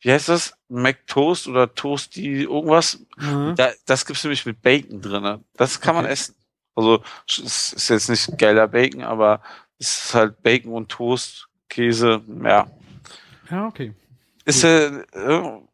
[0.01, 0.55] wie heißt das?
[0.69, 2.99] McToast oder Toasty irgendwas.
[3.17, 3.55] Mhm.
[3.55, 5.43] Da, das gibt's nämlich mit Bacon drinne.
[5.53, 6.03] Das kann okay.
[6.03, 6.35] man essen.
[6.75, 9.41] Also es ist jetzt nicht geiler Bacon, aber
[9.79, 12.67] es ist halt Bacon und Toast, Käse, ja.
[13.49, 13.93] Ja, okay.
[14.45, 15.03] Ist äh,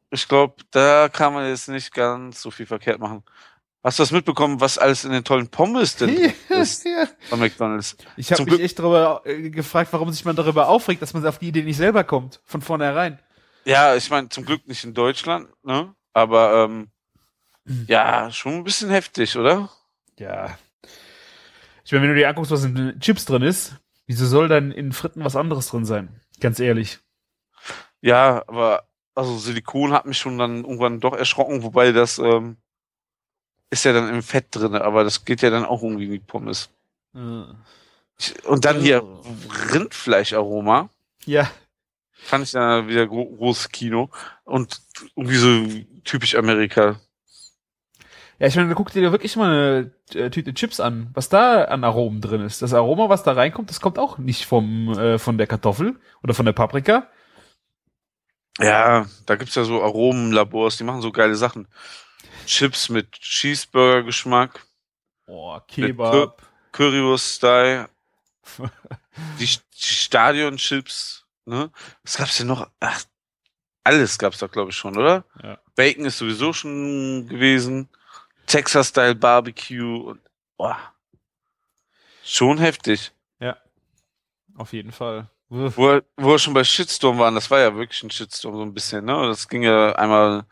[0.10, 3.24] ich glaube, da kann man jetzt nicht ganz so viel verkehrt machen.
[3.84, 6.16] Hast du das mitbekommen, was alles in den tollen Pommes denn
[6.50, 7.06] ist ja.
[7.28, 7.98] von McDonalds?
[8.16, 11.26] Ich habe mich Glück echt darüber äh, gefragt, warum sich man darüber aufregt, dass man
[11.28, 13.20] auf die Idee nicht selber kommt, von vornherein.
[13.66, 15.94] Ja, ich meine, zum Glück nicht in Deutschland, ne?
[16.14, 16.92] Aber ähm,
[17.66, 17.86] hm.
[17.90, 19.70] ja, schon ein bisschen heftig, oder?
[20.18, 20.58] Ja.
[21.84, 23.76] Ich meine, wenn du dir anguckst, was in den Chips drin ist,
[24.06, 26.22] wieso soll dann in Fritten was anderes drin sein?
[26.40, 27.00] Ganz ehrlich.
[28.00, 32.58] Ja, aber also Silikon hat mich schon dann irgendwann doch erschrocken, wobei das ähm,
[33.74, 36.70] ist ja dann im Fett drin, aber das geht ja dann auch irgendwie wie Pommes.
[37.14, 37.56] Mhm.
[38.46, 39.04] Und dann hier
[39.74, 40.90] Rindfleischaroma.
[41.26, 41.50] Ja.
[42.12, 44.10] Fand ich dann wieder großes Kino.
[44.46, 44.80] Und
[45.16, 45.66] irgendwie so
[46.04, 47.00] typisch Amerika.
[48.40, 51.84] Ja, ich meine, guck dir wirklich mal eine äh, Tüte Chips an, was da an
[51.84, 52.62] Aromen drin ist.
[52.62, 56.34] Das Aroma, was da reinkommt, das kommt auch nicht vom äh, von der Kartoffel oder
[56.34, 57.08] von der Paprika.
[58.60, 61.68] Ja, da gibt's ja so Aromenlabors, die machen so geile Sachen.
[62.46, 64.66] Chips mit Cheeseburger-Geschmack.
[65.28, 66.42] Oh, Kebab.
[66.72, 67.90] Currywurst-Style.
[69.40, 71.26] die, die Stadion-Chips.
[71.46, 71.72] Ne?
[72.04, 72.70] Was gab's denn noch?
[72.80, 73.02] Ach,
[73.84, 75.26] alles gab's da, glaube ich, schon, oder?
[75.42, 75.60] Ja.
[75.76, 77.90] Bacon ist sowieso schon gewesen.
[78.48, 79.98] Texas-Style Barbecue.
[80.10, 80.22] Und,
[80.58, 80.78] boah.
[82.24, 83.12] Schon heftig.
[83.40, 83.58] Ja.
[84.56, 85.30] Auf jeden Fall.
[85.50, 88.62] Wo, wir- wo wir schon bei Shitstorm waren, das war ja wirklich ein Shitstorm so
[88.64, 89.28] ein bisschen, ne?
[89.28, 90.46] Das ging ja einmal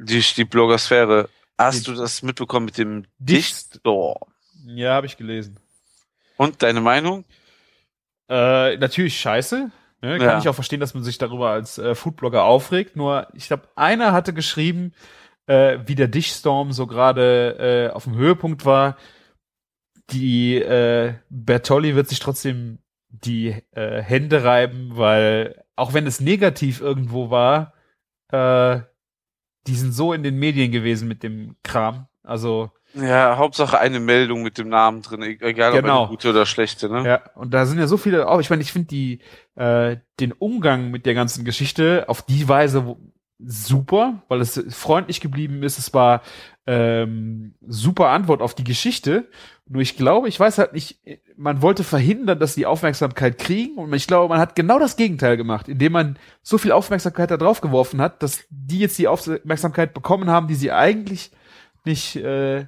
[0.00, 1.28] durch die Blogosphäre.
[1.58, 4.18] Hast du das mitbekommen mit dem Dicht- Dichtstorm?
[4.66, 5.58] Ja, habe ich gelesen.
[6.36, 7.24] Und deine Meinung?
[8.28, 9.70] Äh, natürlich scheiße.
[10.02, 10.18] Ne?
[10.18, 10.38] Kann Ja.
[10.38, 12.96] ich auch verstehen, dass man sich darüber als äh, Foodblogger aufregt.
[12.96, 14.94] Nur, ich glaube, einer hatte geschrieben,
[15.46, 18.96] äh, wie der Dichstorm so gerade äh, auf dem Höhepunkt war.
[20.10, 22.78] Die äh, Bertolli wird sich trotzdem
[23.10, 27.74] die äh, Hände reiben, weil auch wenn es negativ irgendwo war,
[28.32, 28.80] äh,
[29.70, 32.06] die sind so in den Medien gewesen mit dem Kram.
[32.22, 36.00] Also Ja, Hauptsache eine Meldung mit dem Namen drin, e- egal ob Genau.
[36.00, 37.06] eine gute oder schlechte, ne?
[37.06, 38.40] Ja, und da sind ja so viele auch.
[38.40, 39.20] Ich meine, ich finde die
[39.54, 42.98] äh, den Umgang mit der ganzen Geschichte auf die Weise wo,
[43.44, 45.78] super, weil es freundlich geblieben ist.
[45.78, 46.22] Es war
[46.66, 49.28] ähm, super Antwort auf die Geschichte.
[49.66, 51.00] Nur ich glaube, ich weiß halt nicht,
[51.36, 55.36] man wollte verhindern, dass die Aufmerksamkeit kriegen und ich glaube, man hat genau das Gegenteil
[55.36, 59.94] gemacht, indem man so viel Aufmerksamkeit da drauf geworfen hat, dass die jetzt die Aufmerksamkeit
[59.94, 61.30] bekommen haben, die sie eigentlich
[61.84, 62.66] nicht äh,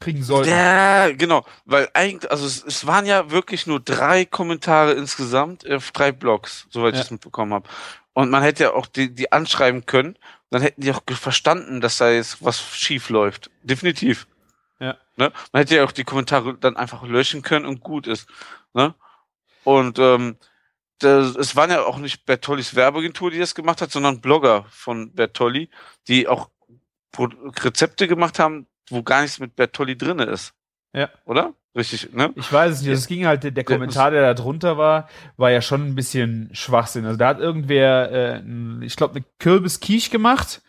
[0.00, 0.50] kriegen sollten.
[0.50, 5.90] Ja, genau, weil eigentlich, also es, es waren ja wirklich nur drei Kommentare insgesamt auf
[5.92, 7.00] drei Blogs, soweit Ja.
[7.00, 7.68] ich es mitbekommen habe.
[8.12, 10.18] Und man hätte ja auch die, die anschreiben können,
[10.50, 13.50] dann hätten die auch verstanden, dass da jetzt was schief läuft.
[13.62, 14.26] Definitiv.
[14.78, 14.96] Ja.
[15.16, 15.32] Ne?
[15.52, 18.28] Man hätte ja auch die Kommentare dann einfach löschen können und gut ist.
[18.74, 18.94] Ne?
[19.64, 20.36] Und ähm,
[20.98, 25.12] das, es waren ja auch nicht Bertollis Werbeagentur, die das gemacht hat, sondern Blogger von
[25.12, 25.68] Bertolli,
[26.08, 26.48] die auch
[27.18, 30.54] Rezepte gemacht haben, wo gar nichts mit Bertolli drinne ist.
[30.92, 31.10] Ja.
[31.24, 31.54] Oder?
[31.76, 32.32] Richtig, ne?
[32.36, 32.92] Ich weiß es nicht.
[32.92, 37.04] Es ging halt, der, Kommentar, der da drunter war, war ja schon ein bisschen Schwachsinn.
[37.04, 40.62] Also da hat irgendwer, äh, ich glaube, eine Kürbis-Quiche gemacht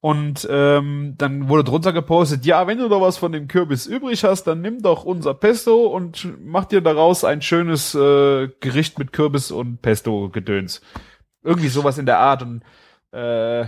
[0.00, 4.24] und ähm, dann wurde drunter gepostet, ja, wenn du da was von dem Kürbis übrig
[4.24, 9.12] hast, dann nimm doch unser Pesto und mach dir daraus ein schönes äh, Gericht mit
[9.12, 10.80] Kürbis und Pesto-Gedöns.
[11.42, 12.62] Irgendwie sowas in der Art und
[13.12, 13.66] äh,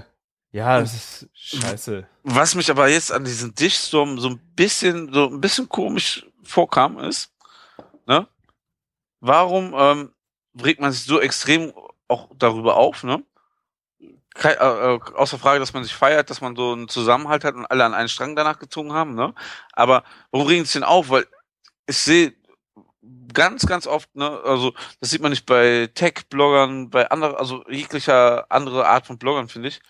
[0.52, 2.06] ja, das ist scheiße.
[2.22, 6.98] Was mich aber jetzt an diesen Dichtsturm so ein bisschen, so ein bisschen komisch vorkam,
[6.98, 7.32] ist,
[8.06, 8.28] ne?
[9.20, 10.12] Warum ähm,
[10.62, 11.72] regt man sich so extrem
[12.08, 13.24] auch darüber auf, ne?
[14.34, 17.54] Kei- äh, äh, außer Frage, dass man sich feiert, dass man so einen Zusammenhalt hat
[17.54, 19.34] und alle an einen Strang danach gezogen haben, ne?
[19.72, 21.10] Aber warum regen sie denn auf?
[21.10, 21.26] Weil
[21.86, 22.34] ich sehe
[23.32, 28.46] ganz, ganz oft, ne, also das sieht man nicht bei Tech-Bloggern, bei anderen, also jeglicher
[28.50, 29.80] andere Art von Bloggern, finde ich,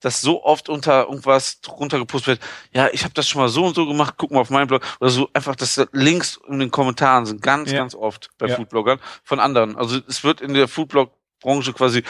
[0.00, 2.40] dass so oft unter irgendwas drunter gepostet wird,
[2.72, 4.82] ja, ich habe das schon mal so und so gemacht, guck mal auf meinen Blog
[5.00, 7.78] oder so einfach, dass da Links in den Kommentaren sind, ganz, Ja.
[7.78, 8.56] ganz oft bei Ja.
[8.56, 9.76] Foodbloggern von anderen.
[9.76, 12.02] Also es wird in der Foodblog-Branche quasi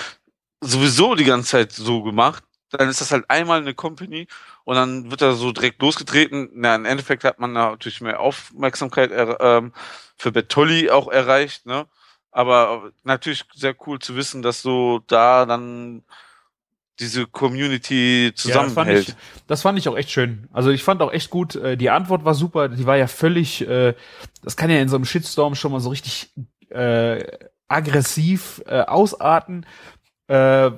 [0.60, 2.42] sowieso die ganze Zeit so gemacht.
[2.70, 4.26] Dann ist das halt einmal eine Company
[4.64, 6.50] und dann wird da so direkt losgetreten.
[6.54, 9.72] Na, im Endeffekt hat man natürlich mehr Aufmerksamkeit er, ähm,
[10.16, 11.86] für Bertolli auch erreicht, ne?
[12.32, 16.02] Aber natürlich sehr cool zu wissen, dass so da dann
[17.00, 19.08] diese Community Ja, das, fand zusammenhält.
[19.08, 19.14] ich,
[19.46, 20.48] das fand ich auch echt schön.
[20.52, 23.66] Also ich fand auch echt gut, äh, die Antwort war super, die war ja völlig,
[23.68, 23.94] äh,
[24.42, 26.30] das kann ja in so einem Shitstorm schon mal so richtig
[26.70, 27.22] äh,
[27.68, 29.66] aggressiv äh, ausarten,
[30.28, 30.70] äh,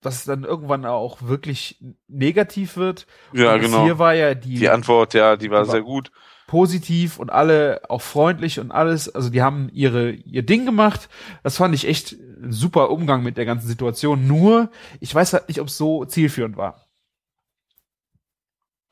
[0.00, 3.06] dass dann irgendwann auch wirklich negativ wird.
[3.32, 3.84] ja, Und genau.
[3.84, 6.10] Hier war ja die, Die Antwort, ja, die war Die war- sehr gut.
[6.52, 9.08] Positiv und alle auch freundlich und alles.
[9.08, 11.08] Also die haben ihre ihr Ding gemacht.
[11.42, 14.26] Das fand ich echt ein super Umgang mit der ganzen Situation.
[14.26, 16.86] Nur, ich weiß halt nicht, ob es so zielführend war.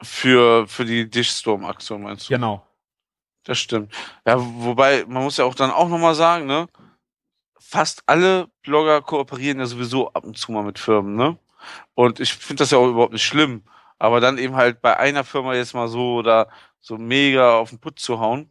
[0.03, 2.33] Für, für die Dishstorm-Aktion meinst du?
[2.33, 2.67] Genau.
[3.45, 3.93] Das stimmt.
[4.27, 6.67] Ja, wobei, man muss ja auch dann auch nochmal sagen, ne?
[7.59, 11.37] Fast alle Blogger kooperieren ja sowieso ab und zu mal mit Firmen, ne?
[11.93, 13.65] Und ich finde das ja auch überhaupt nicht schlimm.
[13.99, 16.49] Aber dann eben halt bei einer Firma jetzt mal so da
[16.81, 18.51] so mega auf den Putz zu hauen.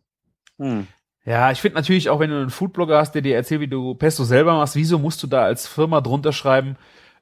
[0.57, 0.87] Hm.
[1.25, 3.93] Ja, ich finde natürlich auch, wenn du einen Foodblogger hast, der dir erzählt, wie du
[3.95, 6.77] Pesto selber machst, wieso musst du da als Firma drunter schreiben,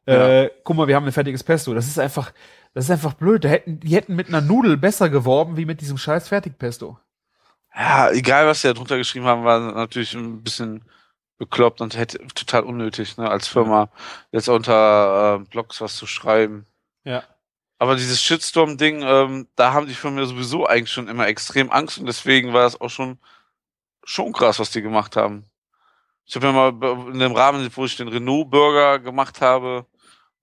[0.07, 1.73] äh, guck mal, wir haben ein fertiges Pesto.
[1.73, 2.31] Das ist einfach,
[2.73, 3.43] das ist einfach blöd.
[3.43, 6.97] Da hätten, die hätten mit einer Nudel besser geworben, wie mit diesem scheiß Fertigpesto.
[7.75, 10.85] Ja, egal was sie da drunter geschrieben haben, war natürlich ein bisschen
[11.37, 13.89] bekloppt und hätte total unnötig, ne, als Firma
[14.31, 16.65] jetzt unter äh, Blogs was zu schreiben.
[17.03, 17.23] Ja.
[17.79, 21.99] Aber dieses Shitstorm-Ding, ähm, da haben die Firmen ja sowieso eigentlich schon immer extrem Angst
[21.99, 23.19] und deswegen war es auch schon
[24.03, 25.45] schon krass, was die gemacht haben.
[26.25, 29.85] Ich habe ja mal in dem Rahmen, wo ich den Renault-Burger gemacht habe,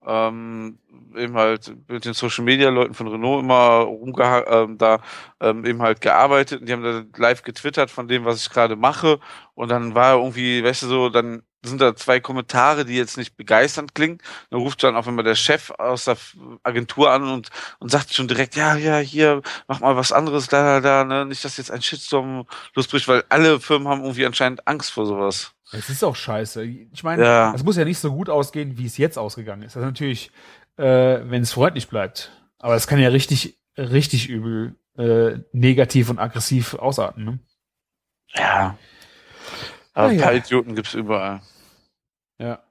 [0.07, 0.79] ähm,
[1.17, 5.01] eben halt mit den Social Media Leuten von Renault immer rumgeha ähm, da
[5.41, 8.77] ähm, eben halt gearbeitet und die haben da live getwittert von dem, was ich gerade
[8.77, 9.21] mache
[9.55, 13.37] und dann war irgendwie, weißt du so, dann sind da zwei Kommentare, die jetzt nicht
[13.37, 14.19] begeisternd klingen.
[14.51, 16.17] Dann ruft dann auch immer der Chef aus der
[16.63, 20.81] Agentur an und, und sagt schon direkt, ja, ja, hier, mach mal was anderes, da,
[20.81, 21.27] da, da, ne?
[21.27, 25.53] Nicht, dass jetzt ein Shitstorm losbricht, weil alle Firmen haben irgendwie anscheinend Angst vor sowas.
[25.73, 26.65] Es ist auch scheiße.
[26.65, 27.53] Ich meine, ja.
[27.55, 29.77] es muss ja nicht so gut ausgehen, wie es jetzt ausgegangen ist.
[29.77, 30.31] Also natürlich,
[30.77, 32.31] äh, wenn es freundlich bleibt.
[32.59, 37.25] Aber es kann ja richtig, richtig übel äh, negativ und aggressiv ausarten.
[37.25, 37.39] Ne?
[38.35, 38.79] Ja.
[39.93, 40.39] Aber ein paar ja.
[40.39, 41.41] Idioten gibt's überall.
[42.39, 42.63] Ja.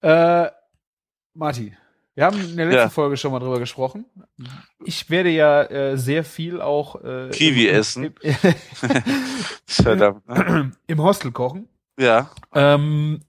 [0.00, 0.50] Äh,
[1.34, 1.76] Marti,
[2.14, 2.88] wir haben in der letzten ja.
[2.90, 4.04] Folge schon mal drüber gesprochen.
[4.84, 8.04] Ich werde ja äh, sehr viel auch äh, Kiwi im, essen.
[8.04, 8.34] Im,
[9.66, 10.28] Verdammt.
[10.28, 10.72] Ne?
[10.86, 11.68] Im Hostel kochen.
[11.98, 12.30] Ja.
[12.52, 13.20] Ähm,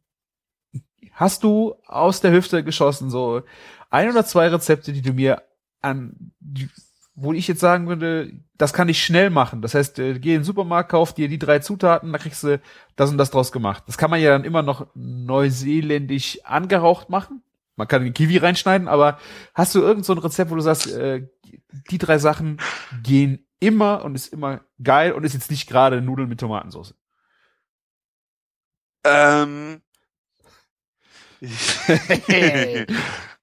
[1.13, 3.41] hast du aus der Hüfte geschossen so
[3.89, 5.41] ein oder zwei Rezepte, die du mir
[5.81, 6.69] an, die,
[7.15, 9.61] wo ich jetzt sagen würde, das kann ich schnell machen.
[9.61, 12.59] Das heißt, äh, geh in den Supermarkt, kauf dir die drei Zutaten, da kriegst du
[12.97, 13.83] das und das draus gemacht.
[13.87, 17.41] Das kann man ja dann immer noch neuseeländisch angehaucht machen.
[17.77, 19.17] Man kann den Kiwi reinschneiden, aber
[19.53, 21.27] hast du irgend so ein Rezept, wo du sagst, äh,
[21.89, 22.57] die drei Sachen
[23.01, 26.95] gehen immer und ist immer geil und ist jetzt nicht gerade Nudeln mit Tomatensauce?
[29.05, 29.81] Ähm.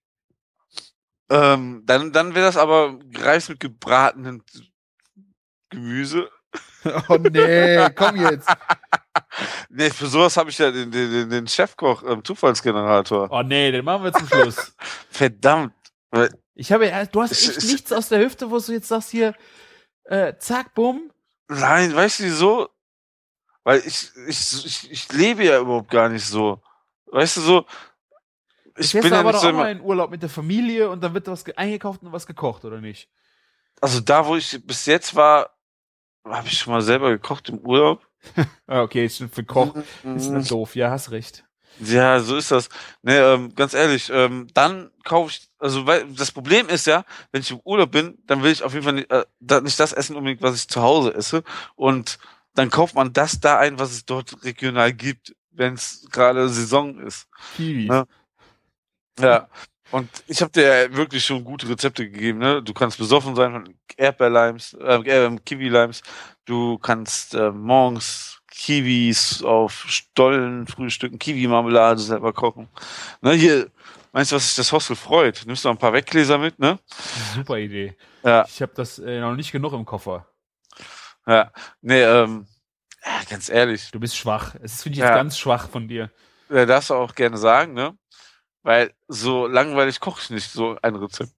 [1.32, 4.42] ähm, dann dann wäre das aber Reis mit gebratenen
[5.70, 6.30] Gemüse.
[7.08, 8.48] Oh nee, komm jetzt.
[9.70, 13.28] nee, für sowas habe ich ja den, den, den Chefkoch ähm, Zufallsgenerator.
[13.30, 14.74] Oh nee, den machen wir zum Schluss.
[15.08, 15.74] Verdammt.
[16.54, 19.10] Ich habe ja, du hast echt ich, nichts aus der Hüfte, wo du jetzt sagst
[19.10, 19.34] hier,
[20.04, 21.12] äh, zack, bumm.
[21.48, 22.68] Nein, weißt du wieso?
[23.62, 26.60] Weil ich, ich, ich, ich lebe ja überhaupt gar nicht so.
[27.06, 27.66] Weißt du so,
[28.76, 31.14] ich bin ja aber nicht so auch mal in Urlaub mit der Familie und dann
[31.14, 33.08] wird was eingekauft und was gekocht, oder nicht?
[33.80, 35.50] Also da, wo ich bis jetzt war,
[36.24, 38.06] habe ich schon mal selber gekocht im Urlaub.
[38.68, 39.74] Ah, okay, ist für Koch
[40.16, 40.76] ist das doof.
[40.76, 41.44] Ja, hast recht.
[41.80, 42.68] Ja, so ist das.
[43.02, 47.40] Ne, ähm, ganz ehrlich, ähm, dann kaufe ich, also weil das Problem ist ja, wenn
[47.40, 49.24] ich im Urlaub bin, dann will ich auf jeden Fall nicht, äh,
[49.60, 51.42] nicht das essen unbedingt, was ich zu Hause esse.
[51.74, 52.18] Und
[52.54, 56.98] dann kauft man das da ein, was es dort regional gibt, wenn es gerade Saison
[57.00, 57.26] ist.
[57.56, 57.88] Kiwi.
[57.88, 58.06] Ne?
[59.20, 59.48] Ja.
[59.90, 62.38] Und ich habe dir wirklich schon gute Rezepte gegeben.
[62.38, 62.62] Ne?
[62.62, 66.02] Du kannst besoffen sein von Erdbeerlimes, äh, äh, Kiwi-Limes.
[66.46, 72.68] Du kannst äh, morgens Kiwis auf Stollen frühstücken, Kiwi-Marmelade selber kochen.
[73.20, 73.70] Ne, hier,
[74.12, 75.42] meinst du, was sich das Hostel freut?
[75.46, 76.78] Nimmst du noch ein paar Weggläser mit, ne?
[77.34, 77.96] Super Idee.
[78.22, 78.44] Ja.
[78.46, 80.26] Ich habe das äh, noch nicht genug im Koffer.
[81.26, 82.46] Ja, nee, ähm,
[83.04, 83.90] ja, ganz ehrlich.
[83.90, 84.54] Du bist schwach.
[84.62, 85.14] Es ist, finde ich, ja.
[85.14, 86.10] ganz schwach von dir.
[86.50, 87.96] Ja, darfst du auch gerne sagen, ne?
[88.62, 91.32] Weil so langweilig koche ich nicht so ein Rezept.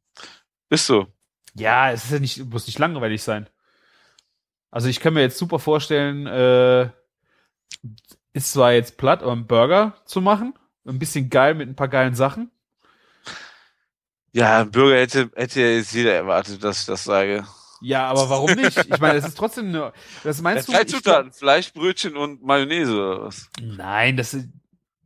[0.69, 1.07] Bist du?
[1.55, 3.49] Ja, es ist ja nicht, muss nicht langweilig sein.
[4.71, 6.91] Also ich kann mir jetzt super vorstellen, äh,
[8.33, 10.55] ist zwar jetzt platt, aber einen Burger zu machen.
[10.87, 12.51] Ein bisschen geil mit ein paar geilen Sachen.
[14.33, 17.47] Ja, ein Burger hätte, hätte jetzt jeder erwartet, dass ich das sage.
[17.81, 18.77] Ja, aber warum nicht?
[18.77, 19.93] Ich meine, das ist trotzdem nur.
[20.25, 20.79] Das meinst ja, du?
[20.79, 23.49] Drei Zutaten, Fleisch, Brötchen und Mayonnaise oder was?
[23.61, 24.49] Nein, das ist,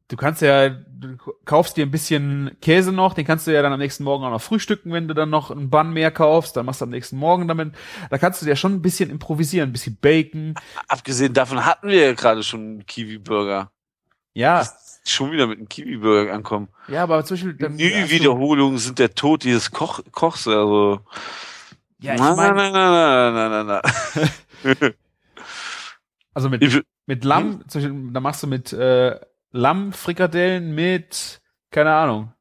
[0.08, 3.72] du kannst ja, du kaufst dir ein bisschen Käse noch, den kannst du ja dann
[3.72, 6.66] am nächsten Morgen auch noch frühstücken, wenn du dann noch ein Bann mehr kaufst, dann
[6.66, 7.74] machst du am nächsten Morgen damit.
[8.10, 10.54] Da kannst du ja schon ein bisschen improvisieren, ein bisschen Bacon.
[10.88, 13.70] Abgesehen davon hatten wir ja gerade schon einen Kiwi-Burger.
[14.32, 14.66] Ja.
[15.04, 16.68] Schon wieder mit einem Kiwi-Burger ankommen.
[16.88, 17.54] Ja, aber zum Beispiel.
[17.54, 21.00] Dann, Nie Wiederholungen sind der Tod dieses Koch Kochs, also.
[22.00, 22.54] Ja, ich meine.
[22.54, 23.80] Nein, nein, nein, nein, nein,
[24.64, 24.94] nein.
[26.34, 27.68] also mit, mit Lamm, hm?
[27.68, 29.18] zum Beispiel, da machst du mit äh,
[29.50, 31.40] Lammfrikadellen mit,
[31.70, 32.32] keine Ahnung.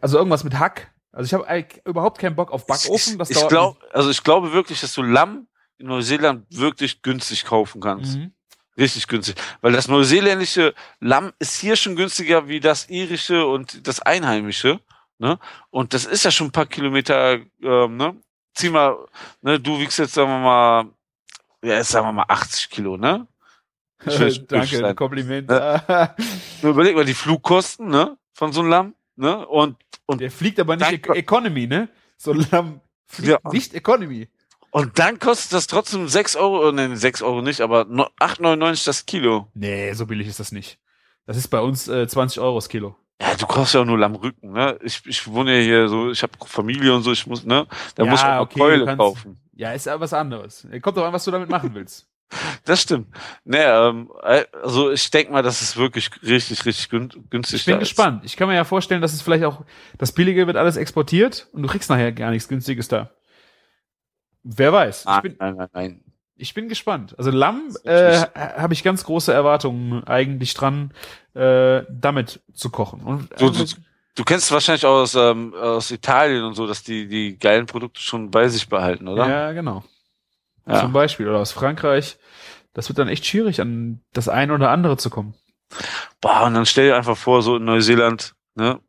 [0.00, 0.92] Also irgendwas mit Hack.
[1.12, 3.18] Also ich habe überhaupt keinen Bock auf Backofen.
[3.18, 5.48] Das ich, glaube, also ich glaube wirklich, dass du Lamm
[5.78, 8.16] in Neuseeland wirklich günstig kaufen kannst.
[8.16, 8.32] Mhm.
[8.76, 9.36] Richtig günstig.
[9.60, 14.80] Weil das neuseeländische Lamm ist hier schon günstiger wie das irische und das einheimische.
[15.18, 15.38] Ne?
[15.70, 18.16] Und das ist ja schon ein paar Kilometer, ähm, ne?
[18.54, 18.96] Zieh mal,
[19.42, 20.84] ne, du wiegst jetzt, sagen wir mal,
[21.62, 23.26] ja, jetzt sagen wir mal 80 Kilo, ne?
[24.04, 25.48] Danke, Kompliment.
[25.48, 25.82] Ne?
[26.62, 28.16] Nur überleg mal die Flugkosten, ne?
[28.32, 29.46] Von so einem Lamm, ne?
[29.46, 29.76] Und,
[30.06, 30.20] und.
[30.20, 31.88] Der fliegt aber nicht e Economy, ne?
[32.16, 33.50] So ein Lamm fliegt ja.
[33.52, 34.28] nicht Economy.
[34.70, 39.48] Und dann kostet das trotzdem 6 Euro, ne, 6 Euro nicht, aber 8,99 das Kilo.
[39.54, 40.78] Nee, so billig ist das nicht.
[41.26, 42.96] Das ist bei uns äh, 20 Euro das Kilo.
[43.20, 44.78] Ja, du kaufst ja auch nur Lammrücken, ne?
[44.82, 47.66] Ich, ich wohne ja hier so, ich habe Familie und so, ich muss, ne?
[47.96, 49.40] Da ja, muss ich auch okay, Keule kannst, kaufen.
[49.54, 50.66] Ja, ist aber was anderes.
[50.80, 52.06] Kommt doch an, was du damit machen willst.
[52.64, 53.08] Das stimmt.
[53.44, 54.10] Nee, ähm,
[54.62, 58.24] also ich denke mal, dass es wirklich richtig, richtig günstig Ich bin gespannt.
[58.24, 59.64] Ich kann mir ja vorstellen, dass es vielleicht auch,
[59.98, 63.10] das Billige wird alles exportiert und du kriegst nachher gar nichts Günstiges da.
[64.42, 65.04] Wer weiß.
[65.04, 66.04] Nein, ich bin, nein, nein, nein.
[66.36, 67.14] Ich bin gespannt.
[67.18, 70.92] Also Lamm äh, habe ich ganz große Erwartungen eigentlich dran,
[71.34, 73.02] äh, damit zu kochen.
[73.02, 73.64] Und, äh, du, du,
[74.14, 78.30] du kennst wahrscheinlich aus, ähm, aus Italien und so, dass die die geilen Produkte schon
[78.30, 79.28] bei sich behalten, oder?
[79.28, 79.84] Ja, genau.
[80.66, 80.80] Ja.
[80.80, 81.28] Zum Beispiel.
[81.28, 82.18] Oder aus Frankreich.
[82.72, 85.34] Das wird dann echt schwierig, an das eine oder andere zu kommen.
[86.20, 88.80] Boah, und dann stell dir einfach vor, so in Neuseeland, ne?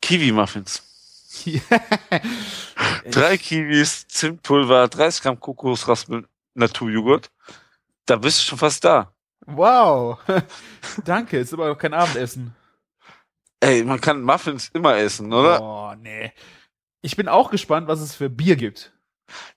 [0.00, 0.82] Kiwi-Muffins.
[3.10, 7.30] Drei Kiwis, Zimtpulver, 30 Gramm Kokosraspeln, Naturjoghurt.
[8.06, 9.14] Da bist du schon fast da.
[9.46, 10.18] Wow.
[11.04, 12.54] Danke, ist aber noch kein Abendessen.
[13.60, 15.60] Ey, man kann Muffins immer essen, oder?
[15.62, 16.32] Oh, nee.
[17.02, 18.93] Ich bin auch gespannt, was es für Bier gibt.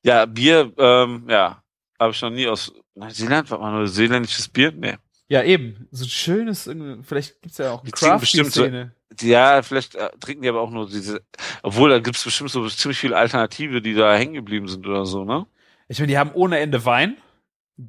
[0.04, 1.62] Ja, Bier, ähm, ja,
[2.00, 4.72] habe ich noch nie aus Neuseeland, war mal neuseeländisches Bier?
[4.72, 4.96] Nee.
[5.30, 5.88] Ja, eben.
[5.92, 6.70] So ein schönes,
[7.04, 8.92] vielleicht gibt's ja auch eine Craft-Szene.
[9.20, 11.22] So, ja, vielleicht äh, trinken die aber auch nur diese,
[11.64, 15.24] obwohl da gibt's bestimmt so ziemlich viele Alternative, die da hängen geblieben sind oder so,
[15.24, 15.46] ne?
[15.88, 17.18] Ich meine, die haben ohne Ende Wein,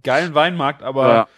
[0.03, 1.29] geilen Weinmarkt, aber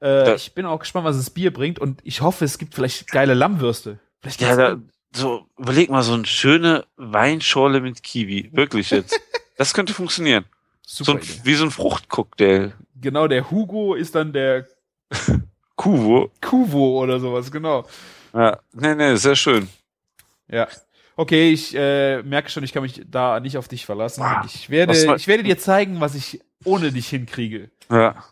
[0.00, 0.24] ja.
[0.26, 3.08] äh, ich bin auch gespannt, was das Bier bringt und ich hoffe, es gibt vielleicht
[3.10, 3.98] geile Lammwürste.
[4.20, 4.76] Vielleicht ja, da,
[5.14, 8.50] so, überleg mal, so eine schöne Weinschorle mit Kiwi.
[8.52, 9.18] Wirklich jetzt.
[9.56, 10.44] das könnte funktionieren.
[10.82, 12.72] Super so ein, wie so ein Fruchtcocktail.
[13.00, 14.66] Genau, der Hugo ist dann der
[15.76, 16.30] Kuvo.
[16.40, 17.86] Kuvo oder sowas, genau.
[18.32, 19.68] Ja, nee, nee, sehr schön.
[20.48, 20.68] Ja.
[21.16, 24.24] Okay, ich äh, merke schon, ich kann mich da nicht auf dich verlassen.
[24.46, 27.70] Ich werde, ich werde dir zeigen, was ich ohne dich hinkriege.
[27.88, 28.24] Ja.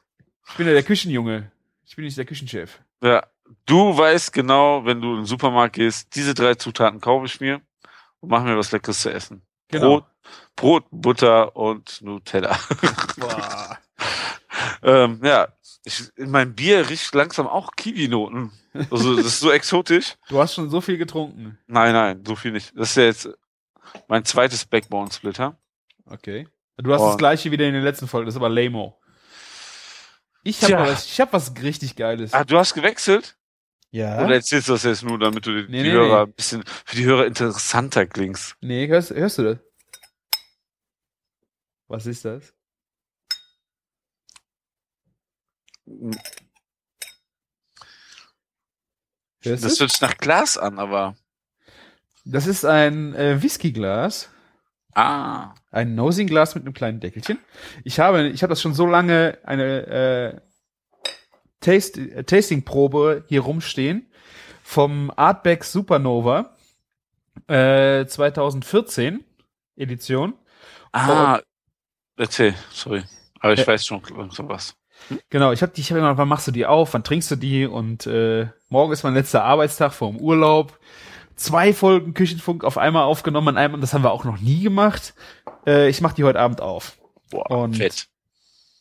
[0.48, 1.50] Ich bin ja der Küchenjunge.
[1.86, 2.80] Ich bin nicht der Küchenchef.
[3.02, 3.24] Ja.
[3.66, 7.60] Du weißt genau, wenn du in den Supermarkt gehst, diese drei Zutaten kaufe ich mir
[8.20, 9.42] und mache mir was Leckeres zu essen.
[9.68, 10.00] Genau.
[10.00, 10.04] Brot,
[10.56, 12.58] Brot, Butter und Nutella.
[14.82, 15.48] Ähm, ja,
[15.84, 18.50] ich, in meinem Bier riecht langsam auch Kiwi-Noten.
[18.90, 20.16] Also, das ist so exotisch.
[20.28, 21.58] Du hast schon so viel getrunken.
[21.66, 22.72] Nein, nein, so viel nicht.
[22.76, 23.28] Das ist ja jetzt
[24.08, 25.56] mein zweites Backbone-Splitter.
[26.06, 26.48] Okay.
[26.78, 27.08] Du hast oh.
[27.08, 28.98] das gleiche wieder in den letzten Folgen, das ist aber Lamo.
[30.42, 32.32] Ich habe was, ich hab was richtig Geiles.
[32.32, 33.36] Ah, du hast gewechselt?
[33.90, 34.24] Ja.
[34.24, 36.30] Oder erzählst du das jetzt nur, damit du die, nee, die nee, Hörer nee.
[36.30, 38.56] ein bisschen, für die Hörer interessanter klingst?
[38.60, 39.58] Nee, hörst, hörst du das?
[41.92, 42.54] Was ist das?
[49.42, 51.16] Hörst das hört sich nach Glas an, aber.
[52.24, 54.30] Das ist ein äh, Whiskyglas.
[54.94, 55.54] Ah.
[55.70, 57.38] Ein Nosing-Glas mit einem kleinen Deckelchen.
[57.84, 60.40] Ich habe, ich habe das schon so lange eine äh,
[61.60, 64.10] Taste, äh, Tasting-Probe hier rumstehen
[64.62, 66.56] vom Artback Supernova
[67.48, 69.22] äh, 2014
[69.76, 70.32] Edition.
[70.92, 71.44] Ah, Und,
[72.16, 73.04] erzähl, sorry.
[73.40, 74.76] Aber ich äh, weiß schon sowas.
[75.30, 77.36] Genau, ich habe die, ich habe immer, wann machst du die auf, wann trinkst du
[77.36, 80.78] die und äh, morgen ist mein letzter Arbeitstag vor dem Urlaub.
[81.34, 84.60] Zwei Folgen Küchenfunk auf einmal aufgenommen an einem, und das haben wir auch noch nie
[84.60, 85.14] gemacht.
[85.66, 86.98] Äh, ich mache die heute Abend auf.
[87.30, 88.06] Boah, und, fett.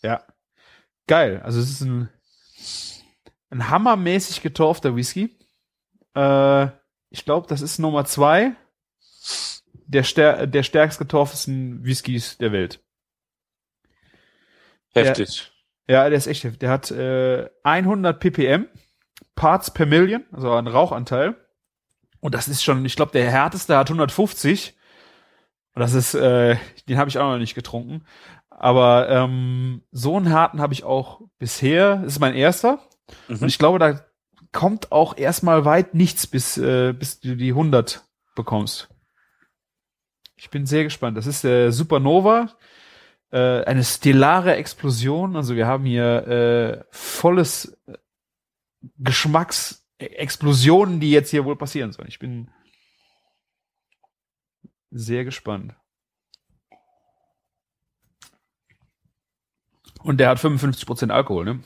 [0.04, 0.22] Ja.
[1.08, 1.42] Geil.
[1.44, 2.10] Also es ist ein,
[3.50, 5.36] ein hammermäßig getorfter Whisky.
[6.16, 6.68] Äh,
[7.10, 8.56] ich glaube, das ist Nummer zwei
[9.92, 12.82] der, stär der stärkst getorfesten Whiskys der Welt.
[14.94, 15.52] Heftig.
[15.88, 16.60] Der, ja, der ist echt heftig.
[16.60, 18.68] Der hat äh, 100 ppm,
[19.36, 21.36] Parts per Million, also ein Rauchanteil.
[22.20, 24.76] Und das ist schon, ich glaube, der härteste hat 150.
[25.74, 28.06] Und das ist, äh, den habe ich auch noch nicht getrunken.
[28.50, 31.98] Aber ähm, so einen harten habe ich auch bisher.
[31.98, 32.80] Das ist mein erster.
[33.28, 33.40] Mhm.
[33.40, 34.00] Und ich glaube, da
[34.52, 38.04] kommt auch erstmal weit nichts, bis, äh, bis du die 100
[38.36, 38.90] bekommst.
[40.36, 41.18] Ich bin sehr gespannt.
[41.18, 42.50] Das ist der Supernova,
[43.32, 45.36] äh, eine stellare Explosion.
[45.36, 47.98] Also wir haben hier äh, volles äh,
[48.98, 52.10] Geschmacksexplosionen, die jetzt hier wohl passieren sollen.
[52.10, 52.50] Ich bin
[54.92, 55.74] sehr gespannt.
[60.04, 61.64] Und der hat 55% Alkohol, ne?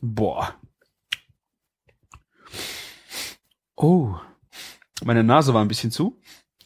[0.00, 0.54] Boah.
[3.76, 4.14] Oh.
[5.04, 6.18] Meine Nase war ein bisschen zu.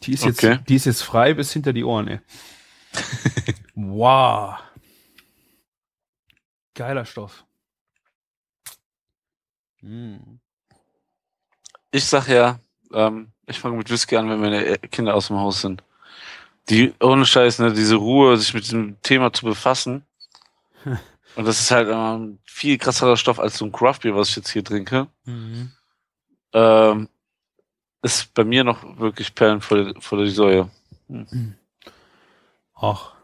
[0.04, 0.52] Die ist okay.
[0.52, 2.20] jetzt, die ist jetzt frei bis hinter die Ohren, ey.
[3.88, 4.58] wow.
[6.74, 7.44] Geiler Stoff.
[9.80, 10.40] Hm.
[11.90, 12.60] Ich sag ja,
[12.92, 15.82] ähm, ich fange mit Whisky an, wenn meine Kinder aus dem Haus sind.
[16.68, 20.04] Die, ohne Scheiß, ne, diese Ruhe, sich mit dem Thema zu befassen.
[21.36, 24.36] Und das ist halt ähm, viel krasserer Stoff als so ein Craft Beer, was ich
[24.36, 25.08] jetzt hier trinke.
[25.24, 25.72] Mhm.
[26.52, 27.08] Ähm,
[28.02, 30.70] ist bei mir noch wirklich Perlen vor, der, vor der Säue.
[31.08, 31.54] Hm.
[32.74, 33.19] Ach.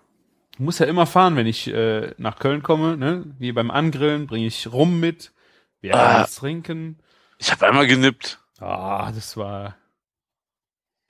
[0.56, 3.24] Ich muss ja immer fahren, wenn ich äh, nach Köln komme, ne?
[3.38, 5.34] Wie beim Angrillen bringe ich Rum mit.
[5.82, 6.98] Wir ah, was trinken.
[7.36, 8.40] Ich habe einmal genippt.
[8.58, 9.76] Ah, das war.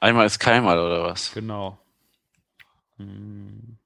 [0.00, 1.32] Einmal ist keinmal oder was?
[1.32, 1.78] Genau.
[2.96, 3.78] Hm.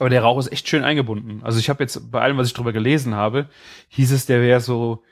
[0.00, 1.44] Aber der Rauch ist echt schön eingebunden.
[1.44, 3.48] Also ich habe jetzt bei allem, was ich drüber gelesen habe,
[3.90, 5.04] hieß es, der wäre so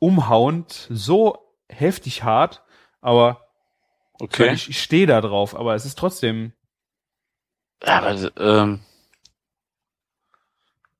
[0.00, 1.38] umhauend, so
[1.68, 2.64] heftig hart,
[3.00, 3.48] aber
[4.18, 4.52] okay.
[4.54, 6.52] ich, ich stehe da drauf, aber es ist trotzdem.
[7.84, 8.80] Ja, aber ähm,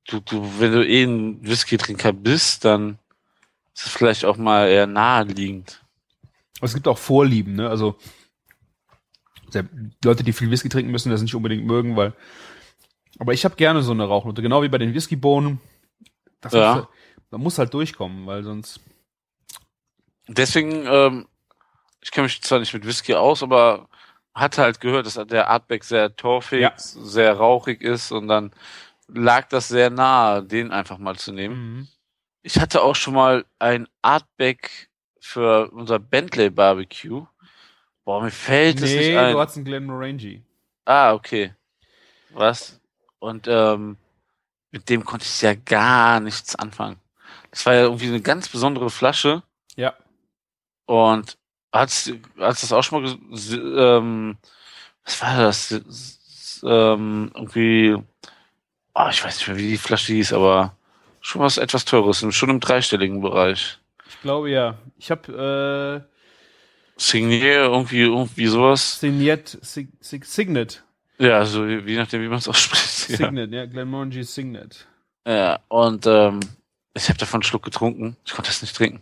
[0.07, 2.99] du, du, wenn du eh ein Whisky-Trinker bist, dann
[3.75, 5.83] ist es vielleicht auch mal eher naheliegend.
[6.61, 7.69] Es gibt auch Vorlieben, ne?
[7.69, 7.97] Also
[10.03, 12.13] Leute, die viel Whisky trinken müssen, das nicht unbedingt mögen, weil.
[13.17, 15.59] Aber ich habe gerne so eine Rauchnote, genau wie bei den Whiskybohnen.
[16.41, 16.75] Das ja.
[16.75, 16.87] muss,
[17.31, 18.79] man muss halt durchkommen, weil sonst.
[20.27, 21.27] Deswegen, ähm,
[22.01, 23.89] ich kenne mich zwar nicht mit Whisky aus, aber
[24.39, 26.73] hatte halt gehört, dass der Artback sehr torfig, ja.
[26.75, 28.51] sehr rauchig ist und dann
[29.07, 31.55] lag das sehr nahe, den einfach mal zu nehmen.
[31.55, 31.87] Mhm.
[32.41, 37.25] Ich hatte auch schon mal ein Artback für unser Bentley Barbecue.
[38.05, 39.27] Boah, mir fällt es nicht ein.
[39.27, 40.43] Nee, du hast einen Glenmorangie.
[40.85, 41.53] Ah, okay.
[42.31, 42.79] Was?
[43.19, 43.97] Und ähm,
[44.71, 46.99] mit dem konnte ich ja gar nichts anfangen.
[47.51, 49.43] Das war ja irgendwie eine ganz besondere Flasche.
[49.75, 49.95] Ja.
[50.85, 51.37] Und
[51.71, 53.17] hast du das auch schon mal
[53.53, 54.37] ähm,
[55.05, 56.61] was war das?
[56.63, 57.95] Ähm, irgendwie,
[58.95, 60.75] oh, ich weiß nicht mehr, wie die Flasche hieß, aber
[61.21, 63.79] schon was etwas teures, schon im dreistelligen Bereich.
[64.07, 64.77] Ich glaube ja.
[64.97, 68.99] Ich habe äh, Signier, irgendwie, irgendwie sowas.
[68.99, 70.83] Signet, Sig, Sig, Signet.
[71.17, 72.83] Ja, so je nachdem, wie man es ausspricht.
[72.83, 74.87] Signet, ja, ja Glenmorangie Signet.
[75.25, 76.39] Ja, und ähm,
[76.93, 78.17] ich habe davon einen Schluck getrunken.
[78.25, 79.01] Ich konnte das nicht trinken.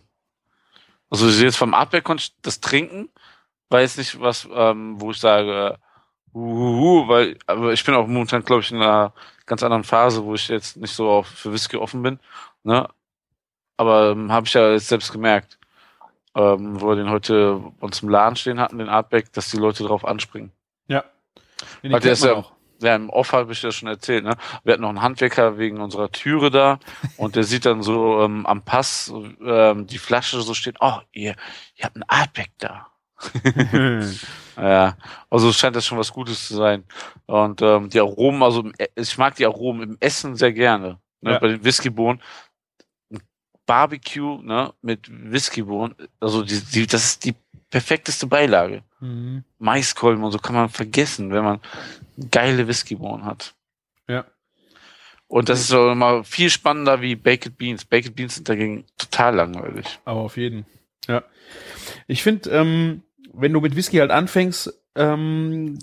[1.10, 3.08] Also jetzt vom Artback konnte ich das trinken,
[3.70, 5.78] weiß nicht was, ähm, wo ich sage,
[6.34, 9.12] uh, uh, uh, weil, aber ich bin auch momentan, glaube ich, in einer
[9.46, 12.18] ganz anderen Phase, wo ich jetzt nicht so auf, für Whisky offen bin.
[12.62, 12.88] Ne?
[13.76, 15.58] Aber ähm, habe ich ja jetzt selbst gemerkt,
[16.34, 19.84] ähm, wo wir den heute uns im Laden stehen hatten, den Artback, dass die Leute
[19.84, 20.52] drauf anspringen.
[20.88, 21.04] Ja.
[21.82, 22.52] Den Weil der ist ja, auch.
[22.80, 24.36] Ja, im Off habe ich ja schon erzählt, ne?
[24.64, 26.78] Wir hatten noch einen Handwerker wegen unserer Türe da
[27.16, 29.12] und der sieht dann so ähm, am Pass
[29.44, 31.34] ähm, die Flasche so steht, oh, ihr,
[31.76, 32.86] ihr habt einen Artback da.
[34.56, 34.96] ja,
[35.28, 36.84] also scheint das schon was Gutes zu sein.
[37.26, 40.98] Und ähm, die Aromen, also e, ich mag die Aromen im Essen sehr gerne.
[41.20, 41.32] Ne?
[41.32, 41.38] Ja.
[41.38, 42.22] Bei den Whiskybohnen.
[43.66, 47.34] Barbecue ne, mit Whiskybohnen, also die, die, das ist die
[47.70, 48.82] perfekteste Beilage.
[49.00, 49.44] Mhm.
[49.58, 51.60] Maiskolben und so kann man vergessen, wenn man
[52.30, 53.54] geile Whiskybohnen hat.
[54.08, 54.24] Ja.
[55.26, 57.84] Und das ist so immer viel spannender wie Baked Beans.
[57.84, 60.00] Baked Beans sind dagegen total langweilig.
[60.04, 60.64] Aber auf jeden.
[61.06, 61.22] Ja.
[62.06, 63.02] Ich finde, ähm,
[63.34, 65.78] wenn du mit Whisky halt anfängst, ähm,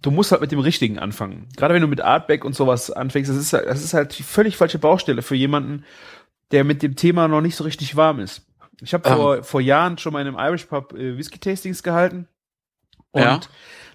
[0.00, 1.48] du musst halt mit dem Richtigen anfangen.
[1.56, 4.22] Gerade wenn du mit Artback und sowas anfängst, das ist, halt, das ist halt die
[4.22, 5.84] völlig falsche Baustelle für jemanden,
[6.50, 8.46] der mit dem Thema noch nicht so richtig warm ist.
[8.82, 9.44] Ich habe vor, um.
[9.44, 12.28] vor Jahren schon mal in einem Irish Pub äh, Whisky-Tastings gehalten.
[13.12, 13.40] Und ja.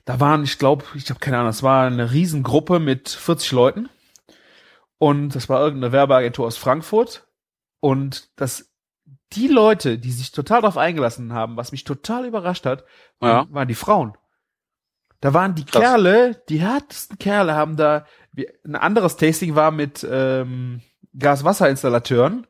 [0.05, 3.89] da waren, ich glaube, ich habe keine Ahnung, es war eine Riesengruppe mit 40 Leuten.
[4.97, 7.27] Und das war irgendeine Werbeagentur aus Frankfurt.
[7.79, 8.71] Und das,
[9.33, 12.85] die Leute, die sich total darauf eingelassen haben, was mich total überrascht hat,
[13.21, 13.47] ja.
[13.49, 14.17] waren die Frauen.
[15.21, 15.81] Da waren die Krass.
[15.81, 18.05] Kerle, die härtesten Kerle haben da,
[18.63, 20.81] ein anderes Tasting war mit ähm,
[21.17, 22.45] Gaswasserinstallateuren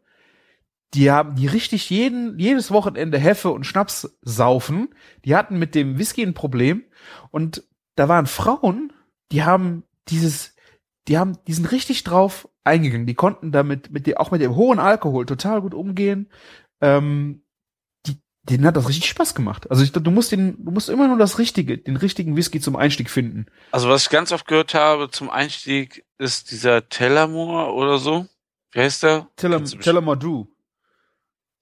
[0.95, 4.95] die haben, die richtig jeden, jedes Wochenende Heffe und Schnaps saufen.
[5.25, 6.85] Die hatten mit dem Whisky ein Problem.
[7.31, 7.63] Und
[7.95, 8.93] da waren Frauen,
[9.31, 10.55] die haben dieses,
[11.07, 13.07] die haben, die sind richtig drauf eingegangen.
[13.07, 16.29] Die konnten damit, mit dem, auch mit dem hohen Alkohol total gut umgehen.
[16.79, 17.43] Ähm,
[18.07, 19.69] die, denen hat das richtig Spaß gemacht.
[19.69, 22.77] Also ich, du musst den, du musst immer nur das Richtige, den richtigen Whisky zum
[22.77, 23.47] Einstieg finden.
[23.71, 28.27] Also was ich ganz oft gehört habe zum Einstieg ist dieser Tellamore oder so.
[28.71, 29.27] Wie heißt der?
[29.81, 30.45] Tellamore Drew.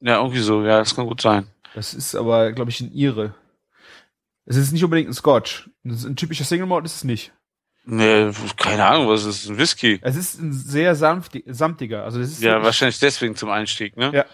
[0.06, 1.48] Ja, irgendwie so, ja, das kann gut sein.
[1.76, 3.34] Das ist aber, glaube ich, ein Ire.
[4.46, 5.70] Es ist nicht unbedingt ein Scotch.
[5.86, 7.32] Ein typischer Single Malt ist es nicht.
[7.86, 10.00] Nee, keine Ahnung, was ist ein Whisky?
[10.02, 12.04] Es ist ein sehr sanfti samtiger.
[12.04, 14.12] Also das ist ja, wahrscheinlich deswegen zum Einstieg, ne?
[14.14, 14.26] Ja.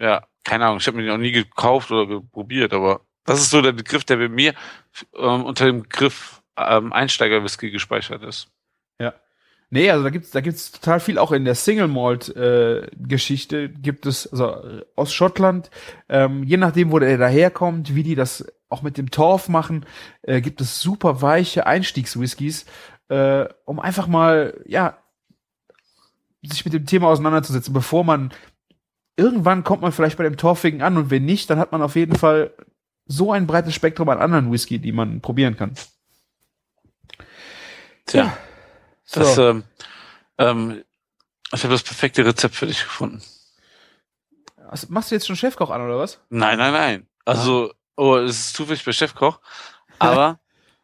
[0.00, 0.78] Ja, keine Ahnung.
[0.78, 4.04] Ich habe mir den auch nie gekauft oder probiert, aber das ist so der Begriff,
[4.04, 4.54] der bei mir
[5.14, 8.48] ähm, unter dem Begriff ähm, Einsteiger-Whisky gespeichert ist.
[9.70, 13.68] Nee, also da gibt's da gibt's total viel auch in der Single Malt äh, Geschichte
[13.68, 15.70] gibt es also aus Schottland,
[16.08, 19.84] ähm, je nachdem wo der daherkommt, wie die das auch mit dem Torf machen,
[20.22, 22.64] äh, gibt es super weiche Einstiegswhiskys,
[23.08, 24.96] äh, um einfach mal ja
[26.42, 28.32] sich mit dem Thema auseinanderzusetzen, bevor man
[29.16, 31.96] irgendwann kommt man vielleicht bei dem Torfigen an und wenn nicht, dann hat man auf
[31.96, 32.54] jeden Fall
[33.04, 35.74] so ein breites Spektrum an anderen Whisky, die man probieren kann.
[38.06, 38.24] Tja.
[38.24, 38.38] Ja.
[39.08, 39.20] So.
[39.20, 39.64] Das, ähm,
[40.36, 40.84] ähm,
[41.52, 43.22] ich habe das perfekte Rezept für dich gefunden.
[44.70, 46.20] Was, machst du jetzt schon Chefkoch an, oder was?
[46.28, 47.06] Nein, nein, nein.
[47.24, 49.40] Also, oh, es ist zufällig bei Chefkoch,
[49.98, 50.38] aber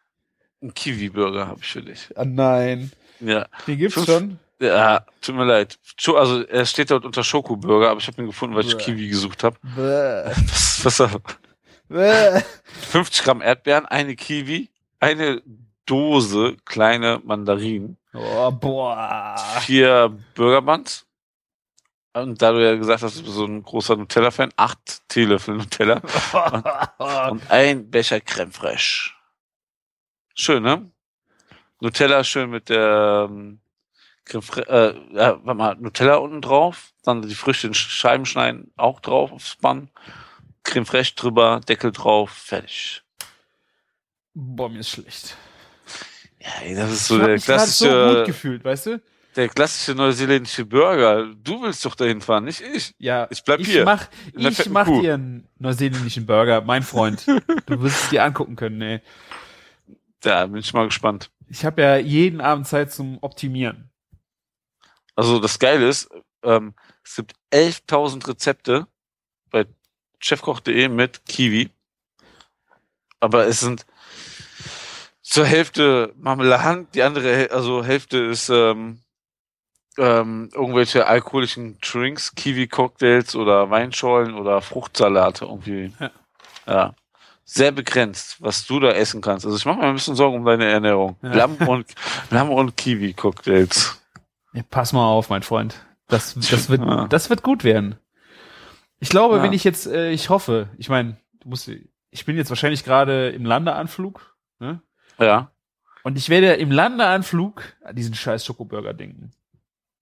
[0.62, 2.08] ein Kiwi-Burger habe ich für dich.
[2.16, 2.92] Ah, nein.
[3.20, 3.46] Ja.
[3.66, 4.38] Den gibt's Fünf, schon?
[4.58, 5.78] Ja, tut mir leid.
[6.06, 9.44] Also, er steht dort unter Schokoburger, aber ich habe ihn gefunden, weil ich Kiwi gesucht
[9.44, 9.58] habe.
[9.76, 12.42] Was, was
[12.90, 15.42] 50 Gramm Erdbeeren, eine Kiwi, eine
[15.86, 17.98] Dose kleine Mandarinen.
[18.12, 19.36] Oh, boah.
[19.60, 21.06] Vier Burger Buns.
[22.14, 26.00] Und da du ja gesagt hast, du bist so ein großer Nutella-Fan, acht Teelöffel Nutella
[26.98, 29.10] und, und, ein Becher Creme fraiche.
[30.32, 30.92] Schön, ne?
[31.80, 33.58] Nutella schön mit der ähm,
[34.24, 38.72] Creme fraiche, äh, ja, warte mal, Nutella unten drauf, dann die Früchte in Scheiben schneiden,
[38.76, 39.90] auch drauf aufs Bann,
[40.62, 43.02] Creme fraiche drüber, Deckel drauf, fertig.
[44.34, 45.36] Boah, mir ist schlecht.
[46.44, 48.08] Ja, das ist so ich der klassische.
[48.08, 49.02] so gut gefühlt, weißt du?
[49.36, 51.34] Der klassische neuseeländische Burger.
[51.42, 52.94] Du willst doch dahin fahren, nicht ich.
[52.98, 53.26] Ja.
[53.30, 53.84] Ich bleib ich hier.
[53.84, 55.00] Mach, ich mach Kuh.
[55.00, 57.26] dir einen neuseeländischen Burger, mein Freund.
[57.66, 59.00] du wirst es dir angucken können, ey.
[60.22, 61.30] Ja, bin ich mal gespannt.
[61.48, 63.90] Ich habe ja jeden Abend Zeit zum Optimieren.
[65.16, 66.08] Also das Geile ist,
[66.42, 66.74] ähm,
[67.04, 68.86] es gibt 11.000 Rezepte
[69.50, 69.66] bei
[70.20, 71.70] chefkoch.de mit Kiwi.
[73.20, 73.86] Aber es sind
[75.34, 79.00] zur Hälfte Marmelade, die andere, also Hälfte ist ähm,
[79.98, 85.92] ähm, irgendwelche alkoholischen Drinks, Kiwi-Cocktails oder Weinschollen oder Fruchtsalate irgendwie.
[85.98, 86.10] Ja.
[86.68, 86.94] ja.
[87.44, 89.44] Sehr begrenzt, was du da essen kannst.
[89.44, 91.16] Also ich mache mir ein bisschen Sorgen um deine Ernährung.
[91.20, 91.34] Ja.
[91.34, 91.86] Lamm und,
[92.30, 94.00] Lamm und Kiwi-Cocktails.
[94.52, 95.84] Ja, pass mal auf, mein Freund.
[96.06, 97.08] Das, das wird, ja.
[97.08, 97.96] das wird gut werden.
[99.00, 101.68] Ich glaube, wenn ich jetzt, äh, ich hoffe, ich meine, du musst,
[102.10, 104.80] ich bin jetzt wahrscheinlich gerade im Landeanflug, ne?
[105.18, 105.50] Ja.
[106.02, 109.32] Und ich werde im Landeanflug an diesen scheiß Schokoburger denken.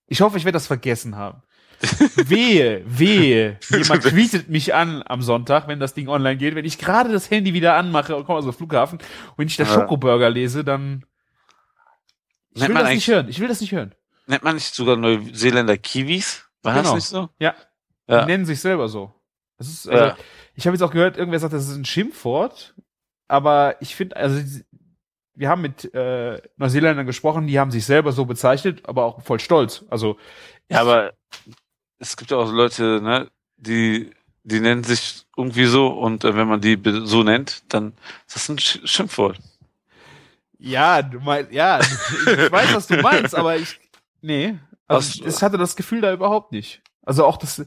[0.07, 1.43] Ich hoffe, ich werde das vergessen haben.
[2.17, 3.59] wehe, wehe.
[3.71, 6.55] Jemand tweetet mich an am Sonntag, wenn das Ding online geht.
[6.55, 9.57] Wenn ich gerade das Handy wieder anmache und komme aus dem Flughafen und wenn ich
[9.57, 11.05] das Schokoburger lese, dann
[12.55, 13.29] ich will das nicht hören.
[13.29, 13.95] Ich will das nicht hören.
[14.27, 16.45] Nennt man nicht sogar Neuseeländer Kiwis?
[16.63, 16.85] War genau.
[16.85, 17.29] das nicht so?
[17.39, 17.55] Ja.
[18.07, 18.21] ja.
[18.21, 19.13] Die nennen sich selber so.
[19.59, 20.17] Das ist, also, ja.
[20.55, 22.75] Ich habe jetzt auch gehört, irgendwer sagt, das ist ein Schimpfwort.
[23.29, 24.41] Aber ich finde, also
[25.35, 29.41] wir haben mit äh, Neuseeländern gesprochen, die haben sich selber so bezeichnet, aber auch voll
[29.41, 29.85] stolz.
[29.89, 30.18] Also
[30.68, 31.12] ja, aber
[31.99, 34.11] es gibt ja auch Leute, ne, die
[34.45, 37.93] die nennen sich irgendwie so und äh, wenn man die so nennt, dann
[38.26, 39.39] ist das ein Sch Schimpfwort.
[40.59, 43.80] Ja, du meinst, ja, ich weiß, was du meinst, aber ich,
[44.20, 46.83] nee, also ich hatte das Gefühl da überhaupt nicht.
[47.03, 47.64] Also auch, dass,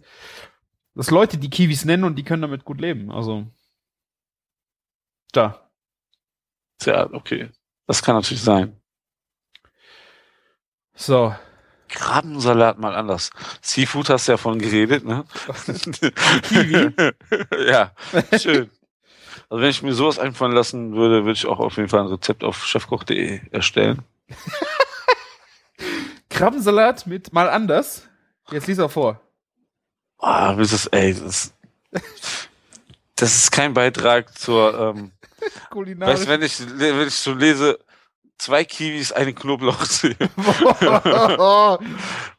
[0.96, 3.46] dass Leute die Kiwis nennen und die können damit gut leben, also,
[5.32, 5.65] da.
[6.80, 7.50] Tja, okay.
[7.88, 8.80] Das kann natürlich sein.
[10.96, 11.36] So.
[11.88, 13.30] Krabbensalat mal anders.
[13.62, 15.24] Seafood hast du ja von geredet, ne?
[16.44, 16.92] Kiwi.
[17.70, 17.92] ja,
[18.38, 18.70] schön.
[19.50, 22.08] Also wenn ich mir sowas einfallen lassen würde, würde ich auch auf jeden Fall ein
[22.08, 24.02] Rezept auf chefkoch.de erstellen.
[26.30, 28.08] Krabbensalat mit mal anders.
[28.52, 29.22] Jetzt lies auch vor.
[30.18, 31.54] Ah, das ist, ey, das,
[33.16, 35.12] das ist kein Beitrag zur ähm,
[35.70, 36.20] Kulinarisch.
[36.20, 37.80] Weißt, wenn ich, wenn ich so lese,
[38.38, 40.16] zwei Kiwis, eine Knoblauchzehe.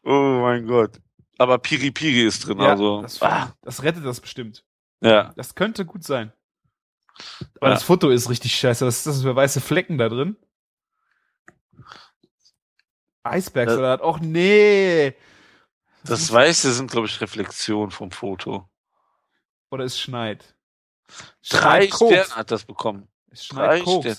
[0.03, 1.01] oh mein Gott.
[1.39, 3.03] Aber Piri Piri ist drin, ja, also.
[3.03, 3.53] Das, ah.
[3.63, 4.65] das, rettet das bestimmt.
[5.01, 5.33] Ja.
[5.37, 6.33] Das könnte gut sein.
[7.61, 7.75] Aber ja.
[7.75, 8.87] das Foto ist richtig scheiße.
[8.87, 10.37] Was ist das für weiße Flecken da drin?
[13.23, 15.15] Eisbergs äh, oder Och nee.
[16.05, 18.69] Das Weiße sind, glaube ich, Reflexionen vom Foto.
[19.71, 20.56] Oder es schneit.
[21.49, 23.09] Drei Sterne hat das bekommen.
[23.31, 23.81] Es Drei.
[23.81, 24.17] Sterne.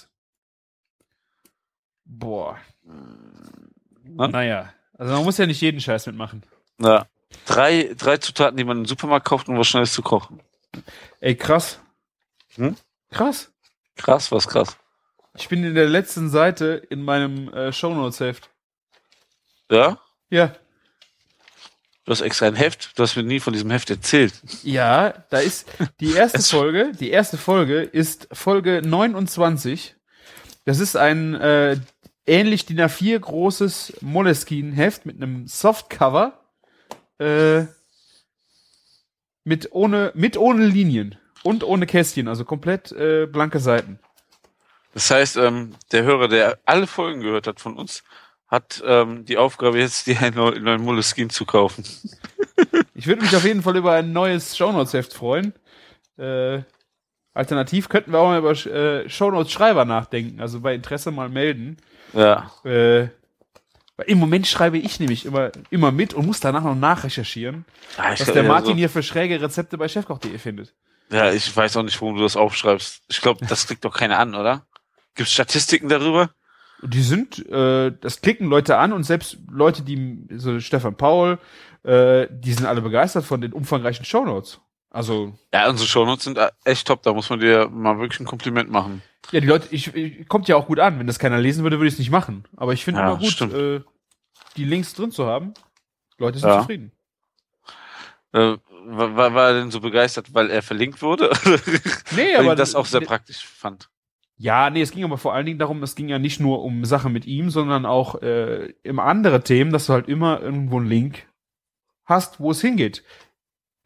[2.06, 2.58] Boah.
[4.04, 4.28] Na?
[4.28, 4.74] Naja.
[4.98, 6.44] Also man muss ja nicht jeden Scheiß mitmachen.
[6.80, 7.08] Ja.
[7.46, 10.42] Drei, drei Zutaten, die man im Supermarkt kauft, um was Schnelles zu kochen.
[11.20, 11.80] Ey, krass.
[12.56, 12.76] Hm?
[13.12, 13.52] Krass.
[13.96, 14.78] Krass, was krass.
[15.36, 18.50] Ich bin in der letzten Seite in meinem äh, Shownotes-Heft.
[19.70, 20.00] Ja?
[20.30, 20.56] Ja.
[22.08, 22.98] Du hast extra ein Heft.
[22.98, 24.34] Du hast mir nie von diesem Heft erzählt.
[24.64, 25.68] Ja, da ist
[26.00, 26.94] die erste Folge.
[26.98, 29.94] Die erste Folge ist Folge 29.
[30.64, 31.76] Das ist ein äh,
[32.26, 36.40] ähnlich DIN A4 großes Moleskine-Heft mit einem Softcover.
[37.20, 37.66] Äh,
[39.44, 44.00] mit ohne, mit ohne Linien und ohne Kästchen, also komplett äh, blanke Seiten.
[44.94, 48.02] Das heißt, ähm, der Hörer, der alle Folgen gehört hat von uns,
[48.48, 51.84] hat ähm, die Aufgabe jetzt, dir einen neuen Moleskine zu kaufen.
[52.96, 55.54] ich würde mich auf jeden Fall über ein neues Shownotes-Heft freuen.
[56.18, 56.62] Äh,
[57.34, 61.78] alternativ könnten wir auch mal über äh, Shownotes-Schreiber nachdenken, also bei Interesse mal melden.
[62.14, 62.52] Ja.
[62.64, 63.10] Äh,
[63.98, 67.66] Weil im Moment schreibe ich nämlich immer, immer mit und muss danach noch nachrecherchieren,
[67.98, 70.74] Ja, was der Martin so- hier für schräge Rezepte bei chefkoch.de findet.
[71.10, 73.04] Ja, ich weiß auch nicht, warum du das aufschreibst.
[73.08, 74.66] Ich glaube, das kriegt doch keiner an, oder?
[75.16, 76.30] Gibt Statistiken darüber?
[76.84, 81.40] Die sind, äh, das klicken Leute an und selbst Leute, die, so Stefan Paul,
[81.84, 84.60] äh, die sind alle begeistert von den umfangreichen Shownotes.
[84.92, 87.02] Also, Ja, unsere Shownotes sind äh, echt top.
[87.04, 89.02] Da muss man dir mal wirklich ein Kompliment machen.
[89.32, 91.00] ja, die Leute, ich, ich kommt ja auch gut an.
[91.00, 92.46] Wenn das keiner lesen würde, würde ich es nicht machen.
[92.56, 93.54] Aber ich finde Ja, immer gut, stimmt.
[93.54, 93.82] äh,
[94.56, 95.54] die Links drin zu haben.
[96.20, 96.60] Leute sind Ja.
[96.62, 96.92] zufrieden.
[98.34, 98.58] Äh,
[98.90, 101.30] war, war er denn so begeistert, weil er verlinkt wurde?
[102.12, 103.90] Nee, weil aber ich das auch sehr praktisch fand.
[104.38, 106.86] Ja, nee, es ging aber vor allen Dingen darum, es ging ja nicht nur um
[106.86, 110.88] Sachen mit ihm, sondern auch äh, immer andere Themen, dass du halt immer irgendwo einen
[110.88, 111.26] Link
[112.06, 113.04] hast, wo es hingeht.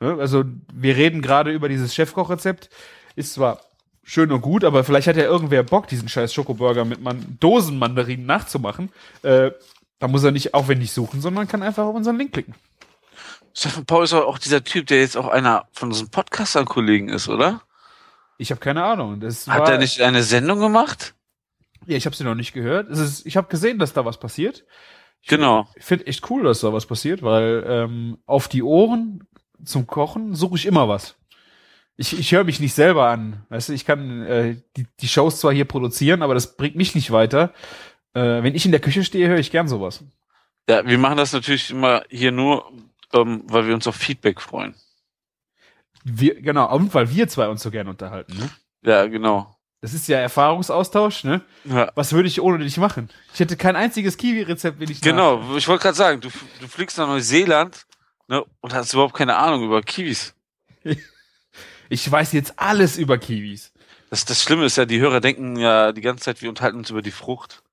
[0.01, 0.17] Ne?
[0.19, 0.43] Also
[0.73, 2.69] wir reden gerade über dieses Chefkochrezept,
[3.15, 3.61] ist zwar
[4.03, 8.25] schön und gut, aber vielleicht hat ja irgendwer Bock, diesen scheiß Schokoburger mit Man Dosenmandarinen
[8.25, 8.91] nachzumachen.
[9.21, 9.51] Äh,
[9.99, 12.55] da muss er nicht aufwendig suchen, sondern kann einfach auf unseren Link klicken.
[13.53, 17.61] Stefan Paul ist auch dieser Typ, der jetzt auch einer von unseren Podcastern-Kollegen ist, oder?
[18.41, 19.19] Ich habe keine Ahnung.
[19.19, 21.13] Das Hat war, er nicht eine Sendung gemacht?
[21.85, 22.89] Ja, ich habe sie noch nicht gehört.
[22.89, 24.65] Ist, ich habe gesehen, dass da was passiert.
[25.27, 25.67] Genau.
[25.75, 29.27] Ich finde echt cool, dass da was passiert, weil ähm, auf die Ohren
[29.63, 31.15] zum Kochen suche ich immer was.
[31.97, 33.45] Ich, ich höre mich nicht selber an.
[33.49, 36.95] Weißt du, ich kann äh, die, die Shows zwar hier produzieren, aber das bringt mich
[36.95, 37.53] nicht weiter.
[38.15, 40.03] Äh, wenn ich in der Küche stehe, höre ich gern sowas.
[40.67, 42.71] Ja, wir machen das natürlich immer hier nur,
[43.13, 44.73] ähm, weil wir uns auf Feedback freuen.
[46.03, 48.37] Wir, genau, und weil wir zwei uns so gern unterhalten.
[48.37, 48.49] Ne?
[48.83, 49.55] Ja, genau.
[49.81, 51.23] Das ist ja Erfahrungsaustausch.
[51.23, 51.41] Ne?
[51.65, 51.91] Ja.
[51.95, 53.09] Was würde ich ohne dich machen?
[53.33, 56.29] Ich hätte kein einziges Kiwi-Rezept, wenn ich nach- Genau, ich wollte gerade sagen, du,
[56.59, 57.85] du fliegst nach Neuseeland
[58.27, 60.35] ne, und hast überhaupt keine Ahnung über Kiwis.
[61.89, 63.73] Ich weiß jetzt alles über Kiwis.
[64.09, 66.89] Das, das Schlimme ist ja, die Hörer denken ja die ganze Zeit, wir unterhalten uns
[66.89, 67.63] über die Frucht.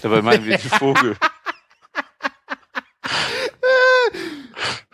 [0.00, 1.16] Dabei meinen wir den Vogel.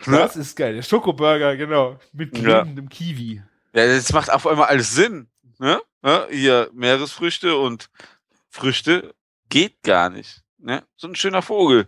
[0.07, 0.17] Ne?
[0.17, 0.75] Das ist geil.
[0.75, 1.99] Der Schokoburger, genau.
[2.13, 2.59] Mit Ja.
[2.59, 3.41] lebendem Kiwi.
[3.73, 5.27] Ja, das macht auf einmal alles Sinn.
[5.59, 5.81] Ne?
[6.03, 7.89] Ja, hier Meeresfrüchte und
[8.49, 9.13] Früchte
[9.49, 10.43] geht gar nicht.
[10.59, 10.83] Ne?
[10.95, 11.87] So ein schöner Vogel.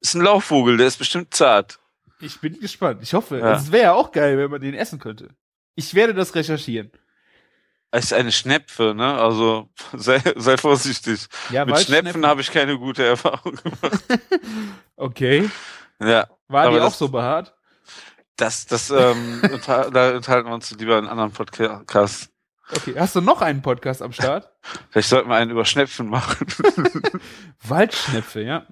[0.00, 1.78] Ist ein Laufvogel, der ist bestimmt zart.
[2.20, 3.00] Ich bin gespannt.
[3.02, 3.54] Ich hoffe, Ja.
[3.54, 5.28] es wäre ja auch geil, wenn man den essen könnte.
[5.74, 6.90] Ich werde das recherchieren.
[7.90, 9.14] Es ist eine Schnepfe, ne?
[9.14, 11.26] Also sei, sei vorsichtig.
[11.50, 14.04] Ja, Mit Schnepfen habe ich keine gute Erfahrung gemacht.
[14.96, 15.48] Okay.
[16.00, 17.54] ja, War die auch so behaart?
[18.38, 22.30] Das, das, ähm, da unterhalten wir uns lieber in einem anderen Podcast.
[22.70, 22.94] Okay.
[22.98, 24.50] Hast du noch einen Podcast am Start?
[24.90, 26.46] Vielleicht sollten wir einen über Schnepfen machen.
[27.62, 28.66] Waldschnepfe, ja.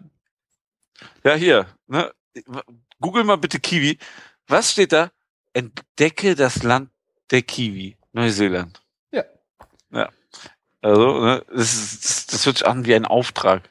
[1.25, 2.13] ja, hier, ne?
[3.01, 3.99] Google mal bitte Kiwi.
[4.47, 5.11] Was steht da?
[5.55, 6.91] Entdecke das Land
[7.31, 7.97] der Kiwi.
[8.13, 8.83] Neuseeland.
[9.11, 9.25] Ja.
[9.91, 10.11] Ja.
[10.83, 13.71] Also, ne, das, ist, das hört sich an wie ein Auftrag.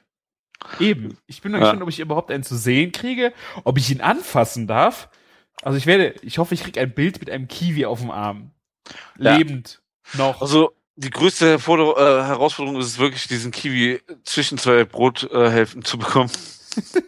[0.80, 1.18] Eben.
[1.28, 1.66] Ich bin noch Ja.
[1.66, 3.34] gespannt, ob ich überhaupt einen zu sehen kriege,
[3.64, 5.10] ob ich ihn anfassen darf.
[5.66, 8.52] Also ich werde, ich hoffe, ich kriege ein Bild mit einem Kiwi auf dem Arm.
[9.18, 9.36] Ja.
[9.36, 9.82] Lebend.
[10.14, 10.40] Noch.
[10.40, 15.84] Also, die größte Herforder äh, Herausforderung ist es wirklich, diesen Kiwi zwischen zwei Brothälften äh,
[15.84, 16.30] zu bekommen.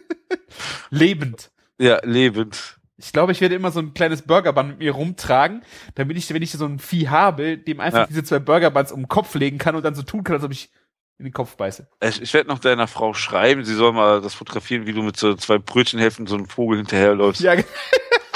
[0.90, 1.52] Lebend.
[1.78, 2.78] Ja, lebend.
[2.96, 5.62] Ich glaube, ich werde immer so ein kleines Burgerband mit mir rumtragen,
[5.94, 8.06] damit ich, wenn ich so ein Vieh habe, dem einfach Ja.
[8.06, 10.50] diese zwei Burgerbands um den Kopf legen kann und dann so tun kann, als ob
[10.50, 10.72] ich
[11.18, 11.88] in den Kopf beiße.
[12.02, 15.16] Ich, ich werde noch deiner Frau schreiben, sie soll mal das fotografieren, wie du mit
[15.16, 17.40] so zwei Brötchenhälften so einem Vogel hinterherläufst.
[17.40, 17.54] Ja,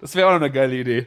[0.00, 1.06] das wäre auch noch eine geile Idee.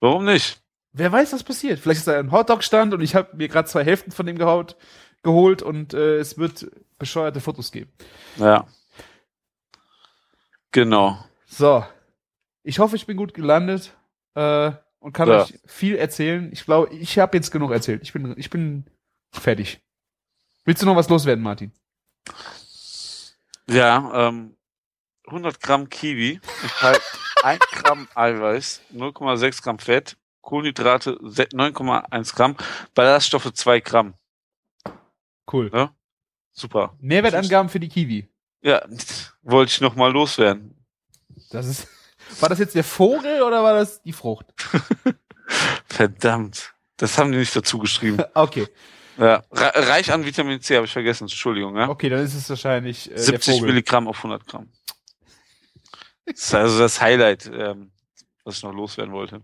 [0.00, 0.60] Warum nicht?
[0.92, 1.78] Wer weiß, was passiert.
[1.80, 4.76] Vielleicht ist da ein Hotdog-Stand und ich habe mir gerade zwei Hälften von dem gehaut,
[5.22, 6.66] geholt und äh, es wird
[6.98, 7.90] bescheuerte Fotos geben.
[8.36, 8.66] Ja.
[10.72, 11.18] Genau.
[11.46, 11.84] So.
[12.62, 13.96] Ich hoffe, ich bin gut gelandet
[14.34, 15.42] äh, und kann Ja.
[15.42, 16.50] euch viel erzählen.
[16.52, 18.02] Ich glaube, ich habe jetzt genug erzählt.
[18.02, 18.84] Ich bin, ich bin
[19.32, 19.80] fertig.
[20.64, 21.72] Willst du noch was loswerden, Martin?
[23.68, 24.56] Ja, ähm,
[25.26, 27.02] 100 Gramm Kiwi enthalten
[27.42, 32.56] 1 Gramm Eiweiß, 0,6 Gramm Fett, Kohlenhydrate se- 9,1 Gramm,
[32.94, 34.14] Ballaststoffe 2 Gramm.
[35.50, 35.70] Cool.
[35.72, 35.94] Ja.
[36.52, 36.94] Super.
[37.00, 38.28] Mehrwertangaben für die Kiwi.
[38.62, 38.82] Ja,
[39.42, 40.76] wollte ich noch mal loswerden.
[41.50, 41.88] Das ist.
[42.40, 44.46] War das jetzt der Vogel oder war das die Frucht?
[45.86, 46.72] Verdammt.
[46.96, 48.22] Das haben die nicht dazu geschrieben.
[48.34, 48.68] Okay.
[49.18, 49.42] Ja.
[49.52, 51.24] Re- Reich an Vitamin C habe ich vergessen.
[51.24, 51.76] Entschuldigung.
[51.76, 51.88] Ja?
[51.90, 53.68] Okay, dann ist es wahrscheinlich äh, der 70 Vogel.
[53.68, 54.70] Milligramm auf 100 Gramm.
[56.26, 57.90] Das ist also das Highlight, ähm,
[58.44, 59.42] was ich noch loswerden wollte.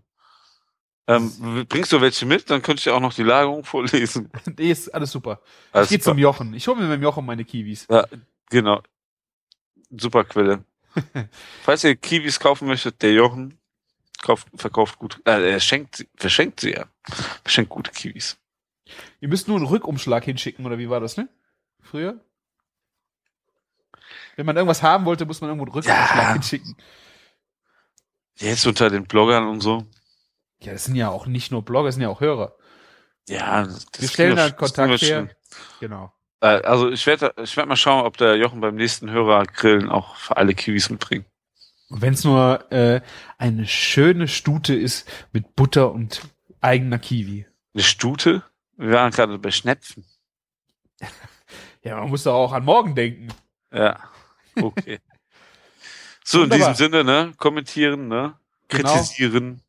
[1.09, 2.51] Ähm, bringst du welche mit?
[2.51, 4.31] Dann könnte ich ja auch noch die Lagerung vorlesen.
[4.59, 5.41] Nee, ist alles super.
[5.73, 6.53] Alles ich gehe zum Jochen.
[6.53, 7.87] Ich hole mir beim Jochen meine Kiwis.
[7.91, 8.07] Ja,
[8.51, 8.83] genau.
[9.91, 10.65] Super Quelle.
[11.63, 13.59] Falls ihr Kiwis kaufen möchtet, der Jochen
[14.21, 15.21] kauft, verkauft gut.
[15.25, 16.87] Äh, er schenkt, verschenkt sie ja.
[17.43, 18.37] Verschenkt gute Kiwis.
[19.21, 21.29] Ihr müsst nur einen Rückumschlag hinschicken, oder wie war das, ne?
[21.81, 22.21] Früher?
[24.39, 26.33] Wenn man irgendwas haben wollte, muss man irgendwo einen Rückumschlag Ja.
[26.35, 26.77] hinschicken.
[28.37, 29.85] Jetzt unter den Bloggern und so.
[30.61, 32.55] Ja, das sind ja auch nicht nur Blogger, das sind ja auch Hörer.
[33.29, 35.29] Ja, das Wir stellen da Kontakt her.
[35.81, 36.13] Genau.
[36.41, 40.15] Äh, Also ich werde ich werd mal schauen, ob der Jochen beim nächsten Hörergrillen auch
[40.15, 41.27] für alle Kiwis mitbringt.
[41.89, 43.01] Und wenn es nur äh,
[43.39, 46.21] eine schöne Stute ist mit Butter und
[46.61, 47.45] eigener Kiwi.
[47.75, 48.45] Eine Stute?
[48.77, 50.05] Wir waren gerade bei Schnepfen.
[51.83, 53.29] Ja, man muss doch auch an morgen denken.
[53.73, 53.99] Ja,
[54.63, 54.99] okay.
[56.25, 56.73] so, in Wunderbar.
[56.73, 57.33] diesem Sinne, ne?
[57.37, 58.35] Kommentieren, ne?
[58.69, 58.93] Genau.
[58.95, 59.63] Kritisieren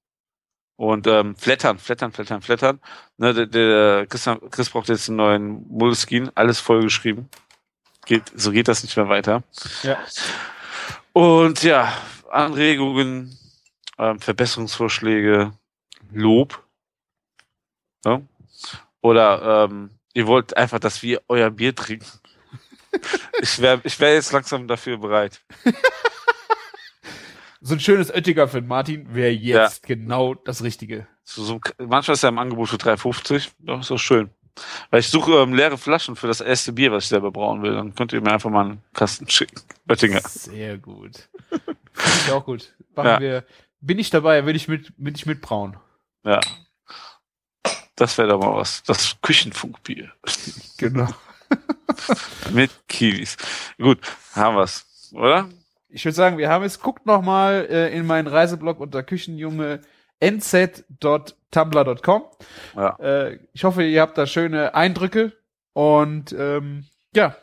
[0.79, 2.79] und ähm, flattern, flattern, flattern, flattern.
[3.17, 7.27] Ne, der, der Chris, Chris braucht jetzt einen neuen Moleskine, alles vollgeschrieben.
[8.05, 9.43] Geht, so geht das nicht mehr weiter.
[9.83, 9.99] Ja.
[11.11, 11.93] Und ja,
[12.31, 13.37] Anregungen,
[13.97, 15.51] ähm, Verbesserungsvorschläge,
[16.13, 16.63] Lob.
[18.05, 18.21] Ja?
[19.01, 22.18] Oder ähm, ihr wollt einfach, dass wir euer Bier trinken.
[23.41, 25.41] Ich wäre ich wär jetzt langsam dafür bereit.
[27.61, 31.07] So ein schönes Oettinger für den Martin wäre jetzt genau das Richtige.
[31.25, 33.49] So, so, manchmal ist er im Angebot für 3,50.
[33.59, 34.29] Das ist doch schön.
[34.89, 37.73] Weil ich suche ähm, leere Flaschen für das erste Bier, was ich selber brauen will.
[37.73, 39.59] Dann könnt ihr mir einfach mal einen Kasten schicken.
[39.89, 40.21] Oettinger.
[40.21, 41.27] Sehr gut.
[41.49, 42.73] Finde ich auch gut.
[42.95, 43.19] Machen Ja.
[43.19, 43.45] wir.
[43.81, 45.75] Bin ich dabei, will ich mit, will ich mitbrauen.
[46.23, 46.39] Ja.
[47.97, 48.83] Das wäre doch mal was.
[48.83, 50.13] Das Küchenfunkbier.
[50.77, 51.09] Genau.
[52.51, 53.37] Mit Kiwis.
[53.77, 53.99] Gut,
[54.35, 55.49] haben wir's, oder?
[55.89, 56.79] Ich würde sagen, wir haben es.
[56.79, 59.81] Guckt noch mal äh, in meinen Reiseblog unter Küchenjunge
[60.19, 62.23] nz.tumblr.com.
[62.75, 62.95] Ja.
[62.99, 65.31] Äh, ich hoffe, ihr habt da schöne Eindrücke
[65.73, 66.85] und ähm,
[67.15, 67.37] ja,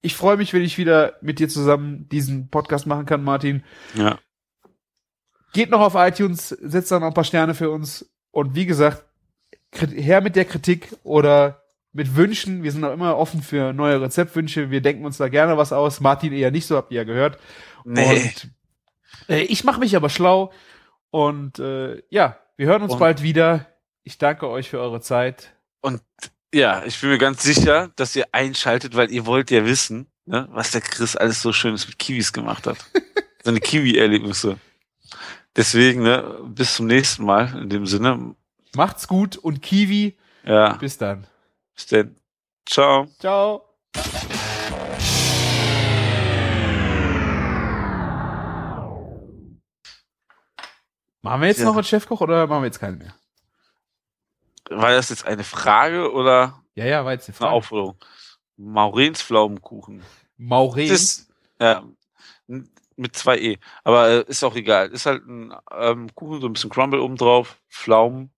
[0.00, 3.64] ich freue mich, wenn ich wieder mit dir zusammen diesen Podcast machen kann, Martin.
[3.94, 4.20] Ja.
[5.52, 9.04] Geht noch auf iTunes, setzt da noch ein paar Sterne für uns und wie gesagt,
[9.72, 11.65] her mit der Kritik oder
[11.96, 12.62] mit Wünschen.
[12.62, 14.70] Wir sind auch immer offen für neue Rezeptwünsche.
[14.70, 16.00] Wir denken uns da gerne was aus.
[16.00, 17.38] Martin eher nicht so, habt ihr ja gehört.
[17.84, 18.22] Nee.
[18.22, 18.50] Und
[19.28, 20.52] äh, ich mache mich aber schlau.
[21.10, 23.66] Und äh, ja, wir hören uns Und- bald wieder.
[24.04, 25.52] Ich danke euch für eure Zeit.
[26.54, 30.48] Ja, ich bin mir ganz sicher, dass ihr einschaltet, weil ihr wollt ja wissen, ne,
[30.52, 32.78] was der Chris alles so Schönes mit Kiwis gemacht hat.
[33.42, 34.56] Seine Kiwi-Erlebnisse.
[35.54, 38.36] Deswegen, ne, bis zum nächsten Mal in dem Sinne.
[38.74, 40.16] Macht's gut und Kiwi.
[40.44, 41.26] Ja, Bis dann.
[41.76, 42.16] Bis dann.
[42.66, 43.06] Ciao.
[43.20, 43.62] Ciao.
[51.22, 51.64] Machen wir jetzt Ja.
[51.66, 53.14] noch einen Chefkoch oder machen wir jetzt keinen mehr?
[54.70, 57.52] War das jetzt eine Frage oder Ja, ja, war jetzt eine Frage.
[57.52, 57.96] Aufforderung?
[58.56, 60.02] Maurens Pflaumenkuchen.
[60.36, 60.88] Mauren.
[60.88, 61.84] Das ist, ja,
[62.96, 63.58] mit zwei E.
[63.84, 64.88] Aber äh, ist auch egal.
[64.90, 68.30] Ist halt ein ähm, Kuchen, so ein bisschen Crumble oben drauf, Pflaumen.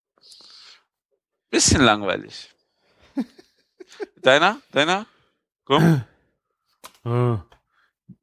[1.51, 2.55] Bisschen langweilig.
[4.23, 4.61] Deiner?
[4.73, 5.07] Deiner?
[5.65, 6.03] Komm.
[7.05, 7.37] Äh,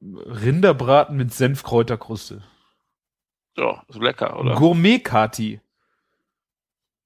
[0.02, 2.43] Rinderbraten mit Senfkräuterkruste.
[3.57, 4.56] Ja, ist lecker, oder?
[4.56, 5.61] Gourmet-Kati.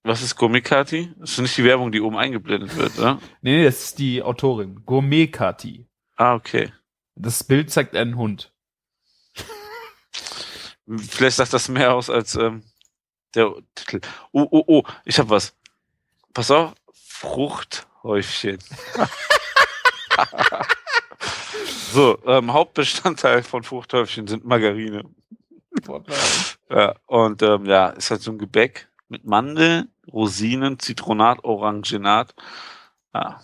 [0.03, 1.13] Was ist Gourmet-Kati?
[1.17, 3.15] Das ist nicht die Werbung, die oben eingeblendet wird, oder?
[3.41, 4.83] Nee, nee, das ist die Autorin.
[4.85, 5.87] Gourmet-Kati.
[6.15, 6.73] Ah, okay.
[7.15, 8.53] Das Bild zeigt einen Hund.
[10.87, 12.63] Vielleicht sagt das mehr aus als ähm,
[13.35, 14.01] der Titel.
[14.31, 15.55] Oh, oh, oh, ich hab was.
[16.33, 16.73] Pass auf.
[18.01, 18.59] Fruchthäufchen.
[21.93, 25.03] so, ähm, Hauptbestandteil von Fruchthäufchen sind Margarine.
[26.69, 32.33] Ja, und ähm, ja, ist halt so ein Gebäck mit Mandeln, Rosinen, Zitronat, Orangenat.
[33.13, 33.41] Ja.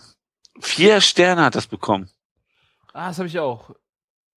[0.60, 2.10] Vier Sterne hat das bekommen.
[2.92, 3.70] Ah, das habe ich auch.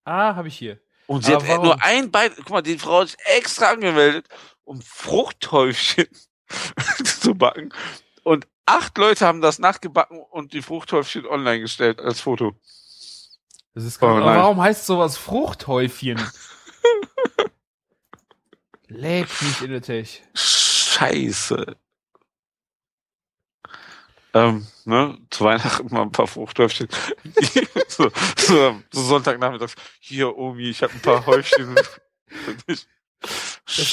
[0.03, 0.79] Ah, habe ich hier.
[1.07, 1.65] Und sie Aber hat warum?
[1.65, 2.31] nur ein Bein.
[2.35, 4.27] Guck mal, die Frau hat sich extra angemeldet,
[4.63, 6.07] um Fruchthäufchen
[7.03, 7.73] zu backen.
[8.29, 12.55] Und acht Leute haben das nachgebacken und die Fruchthäufchen online gestellt als Foto.
[13.73, 14.17] Das ist Oh, krass.
[14.17, 14.37] Aber nein.
[14.37, 16.21] warum heißt sowas Fruchthäufchen?
[18.87, 20.21] Leck mich in der Tech.
[20.35, 21.75] Scheiße.
[24.35, 26.87] Ähm, ne, zu Weihnachten mal ein paar Fruchthäufchen.
[27.87, 29.73] so, so, so Sonntagnachmittags.
[29.99, 31.73] Hier, Omi, ich habe ein paar Häufchen.
[32.67, 32.85] Das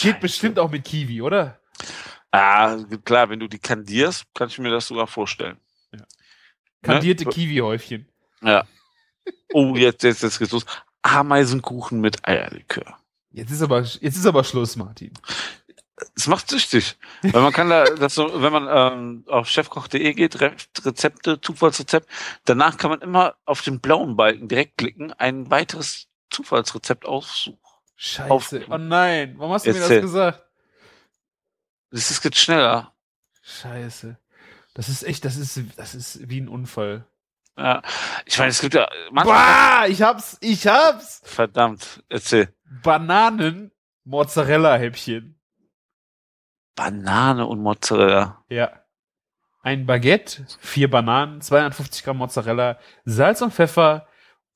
[0.03, 1.59] geht bestimmt auch mit Kiwi, oder?
[2.37, 5.59] Ah, klar, wenn du die kandierst, kann ich mir das sogar vorstellen.
[6.83, 7.31] Kandierte Ne?
[7.31, 8.09] Kiwi-Häufchen.
[8.43, 8.65] Ja.
[9.53, 10.67] Oh, jetzt, jetzt, jetzt geht's los.
[11.03, 12.99] Ameisenkuchen mit Eierlikör.
[13.31, 15.13] Jetzt ist aber, jetzt ist aber Schluss, Martin.
[16.15, 16.97] Es macht süchtig.
[17.23, 20.55] Weil man kann da, das so, wenn man ähm, auf chefkoch.de geht, Re
[20.85, 22.09] Rezepte, Zufallsrezept,
[22.45, 27.59] danach kann man immer auf den blauen Balken direkt klicken, ein weiteres Zufallsrezept aussuchen.
[27.97, 28.31] Scheiße.
[28.31, 30.03] Auf- oh nein, warum hast du mir Erzähl.
[30.03, 30.45] das gesagt?
[31.91, 32.93] Das ist jetzt schneller.
[33.43, 34.19] Scheiße.
[34.75, 37.07] Das ist echt, das ist, das ist wie ein Unfall.
[37.57, 37.83] Ja.
[38.27, 41.23] Ich meine, es gibt ja Bah, ich hab's, ich hab's.
[41.25, 42.53] Verdammt, erzähl.
[42.83, 43.73] Bananen,
[44.05, 45.41] Mozzarella-Häppchen.
[46.75, 48.45] Banane und Mozzarella.
[48.49, 48.71] Ja.
[49.63, 54.07] Ein Baguette, vier Bananen, 250 Gramm Mozzarella, Salz und Pfeffer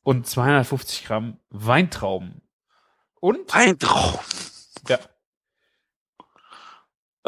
[0.02, 2.42] und 250 Gramm Weintrauben.
[3.20, 3.52] Und?
[3.52, 4.20] Weintrauben.
[4.86, 4.98] Ja.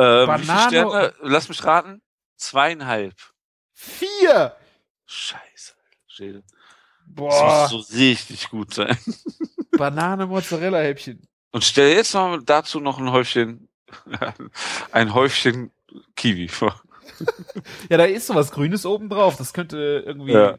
[0.02, 1.14] Äh, wie viele Sterne?
[1.22, 2.02] Lass mich raten.
[2.36, 3.14] Zweieinhalb.
[3.72, 4.56] Vier!
[5.06, 5.74] Scheiße.
[6.06, 6.44] Schädel.
[7.06, 7.62] Boah.
[7.62, 8.96] Das muss so richtig gut sein.
[9.76, 11.26] Banane, Mozzarella-Häppchen.
[11.52, 13.68] Und stell jetzt noch dazu noch ein Häufchen,
[14.92, 15.70] ein Häufchen
[16.16, 16.80] Kiwi vor.
[17.90, 19.36] ja, da ist sowas Grünes oben drauf.
[19.36, 20.32] Das könnte irgendwie.
[20.32, 20.58] Ja.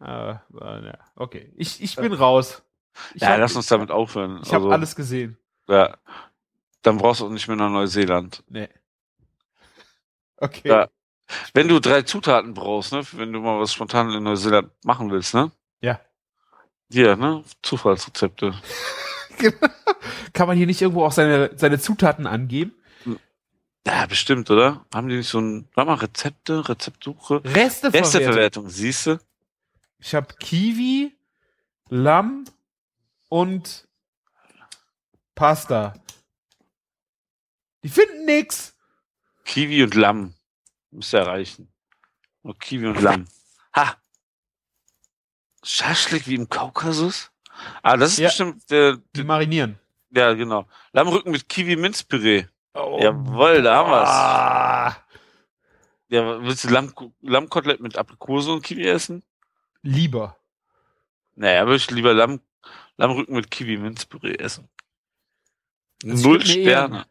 [0.00, 0.38] Äh.
[1.14, 2.62] Okay, ich, ich bin raus.
[3.14, 4.40] Ich ja, hab, lass uns damit aufhören.
[4.42, 5.38] Ich habe alles gesehen.
[5.68, 5.96] Ja.
[6.82, 8.42] Dann brauchst du auch nicht mehr nach Neuseeland.
[8.48, 8.68] Nee.
[10.36, 10.68] Okay.
[10.68, 10.88] Ja.
[11.54, 15.34] Wenn du drei Zutaten brauchst, ne, wenn du mal was spontan in Neuseeland machen willst,
[15.34, 15.52] ne?
[15.80, 16.00] Ja.
[16.90, 17.44] Hier, ne?
[17.62, 18.54] Zufallsrezepte.
[20.32, 22.74] Kann man hier nicht irgendwo auch seine, seine Zutaten angeben?
[23.86, 24.84] Ja, bestimmt, oder?
[24.94, 27.42] Haben die nicht so ein, warte mal, Rezepte, Rezeptsuche?
[27.44, 28.00] Resteverwertung.
[28.00, 29.18] Resteverwertung, siehst du?
[29.98, 31.16] Ich habe Kiwi,
[31.88, 32.44] Lamm
[33.28, 33.88] und
[35.34, 35.94] Pasta.
[37.82, 38.74] Die finden nix.
[39.44, 40.34] Kiwi und Lamm.
[40.90, 41.72] Müsste erreichen.
[42.42, 43.26] Nur Kiwi und Lamm.
[43.76, 43.96] Ha!
[45.64, 47.30] Schaschlik wie im Kaukasus?
[47.82, 48.28] Ah, das ist Ja.
[48.28, 49.78] bestimmt der, Die der, marinieren.
[50.10, 50.66] ja, genau.
[50.92, 52.46] Lammrücken mit Kiwi-Minzpüree.
[52.74, 54.08] Oh, Jawohl, da haben wir's.
[54.08, 54.96] ah.
[56.08, 59.22] Ja, willst du Lamm, Lammkotelett mit Aprikose und Kiwi essen?
[59.82, 60.36] Lieber.
[61.34, 62.40] Naja, würde ich lieber Lamm,
[62.96, 64.68] Lammrücken mit Kiwi-Minzpüree essen.
[66.04, 67.06] Ich Null Sterne.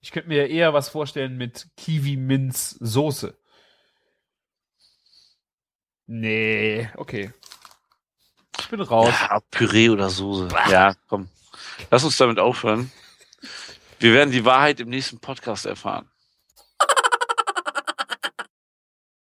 [0.00, 3.36] Ich könnte mir eher was vorstellen mit Kiwi-Minz-Soße.
[6.06, 7.32] Nee, okay.
[8.58, 9.14] Ich bin raus.
[9.20, 10.48] Ja, Püree oder Soße.
[10.70, 11.28] Ja, komm.
[11.90, 12.90] Lass uns damit aufhören.
[13.98, 16.10] Wir werden die Wahrheit im nächsten Podcast erfahren.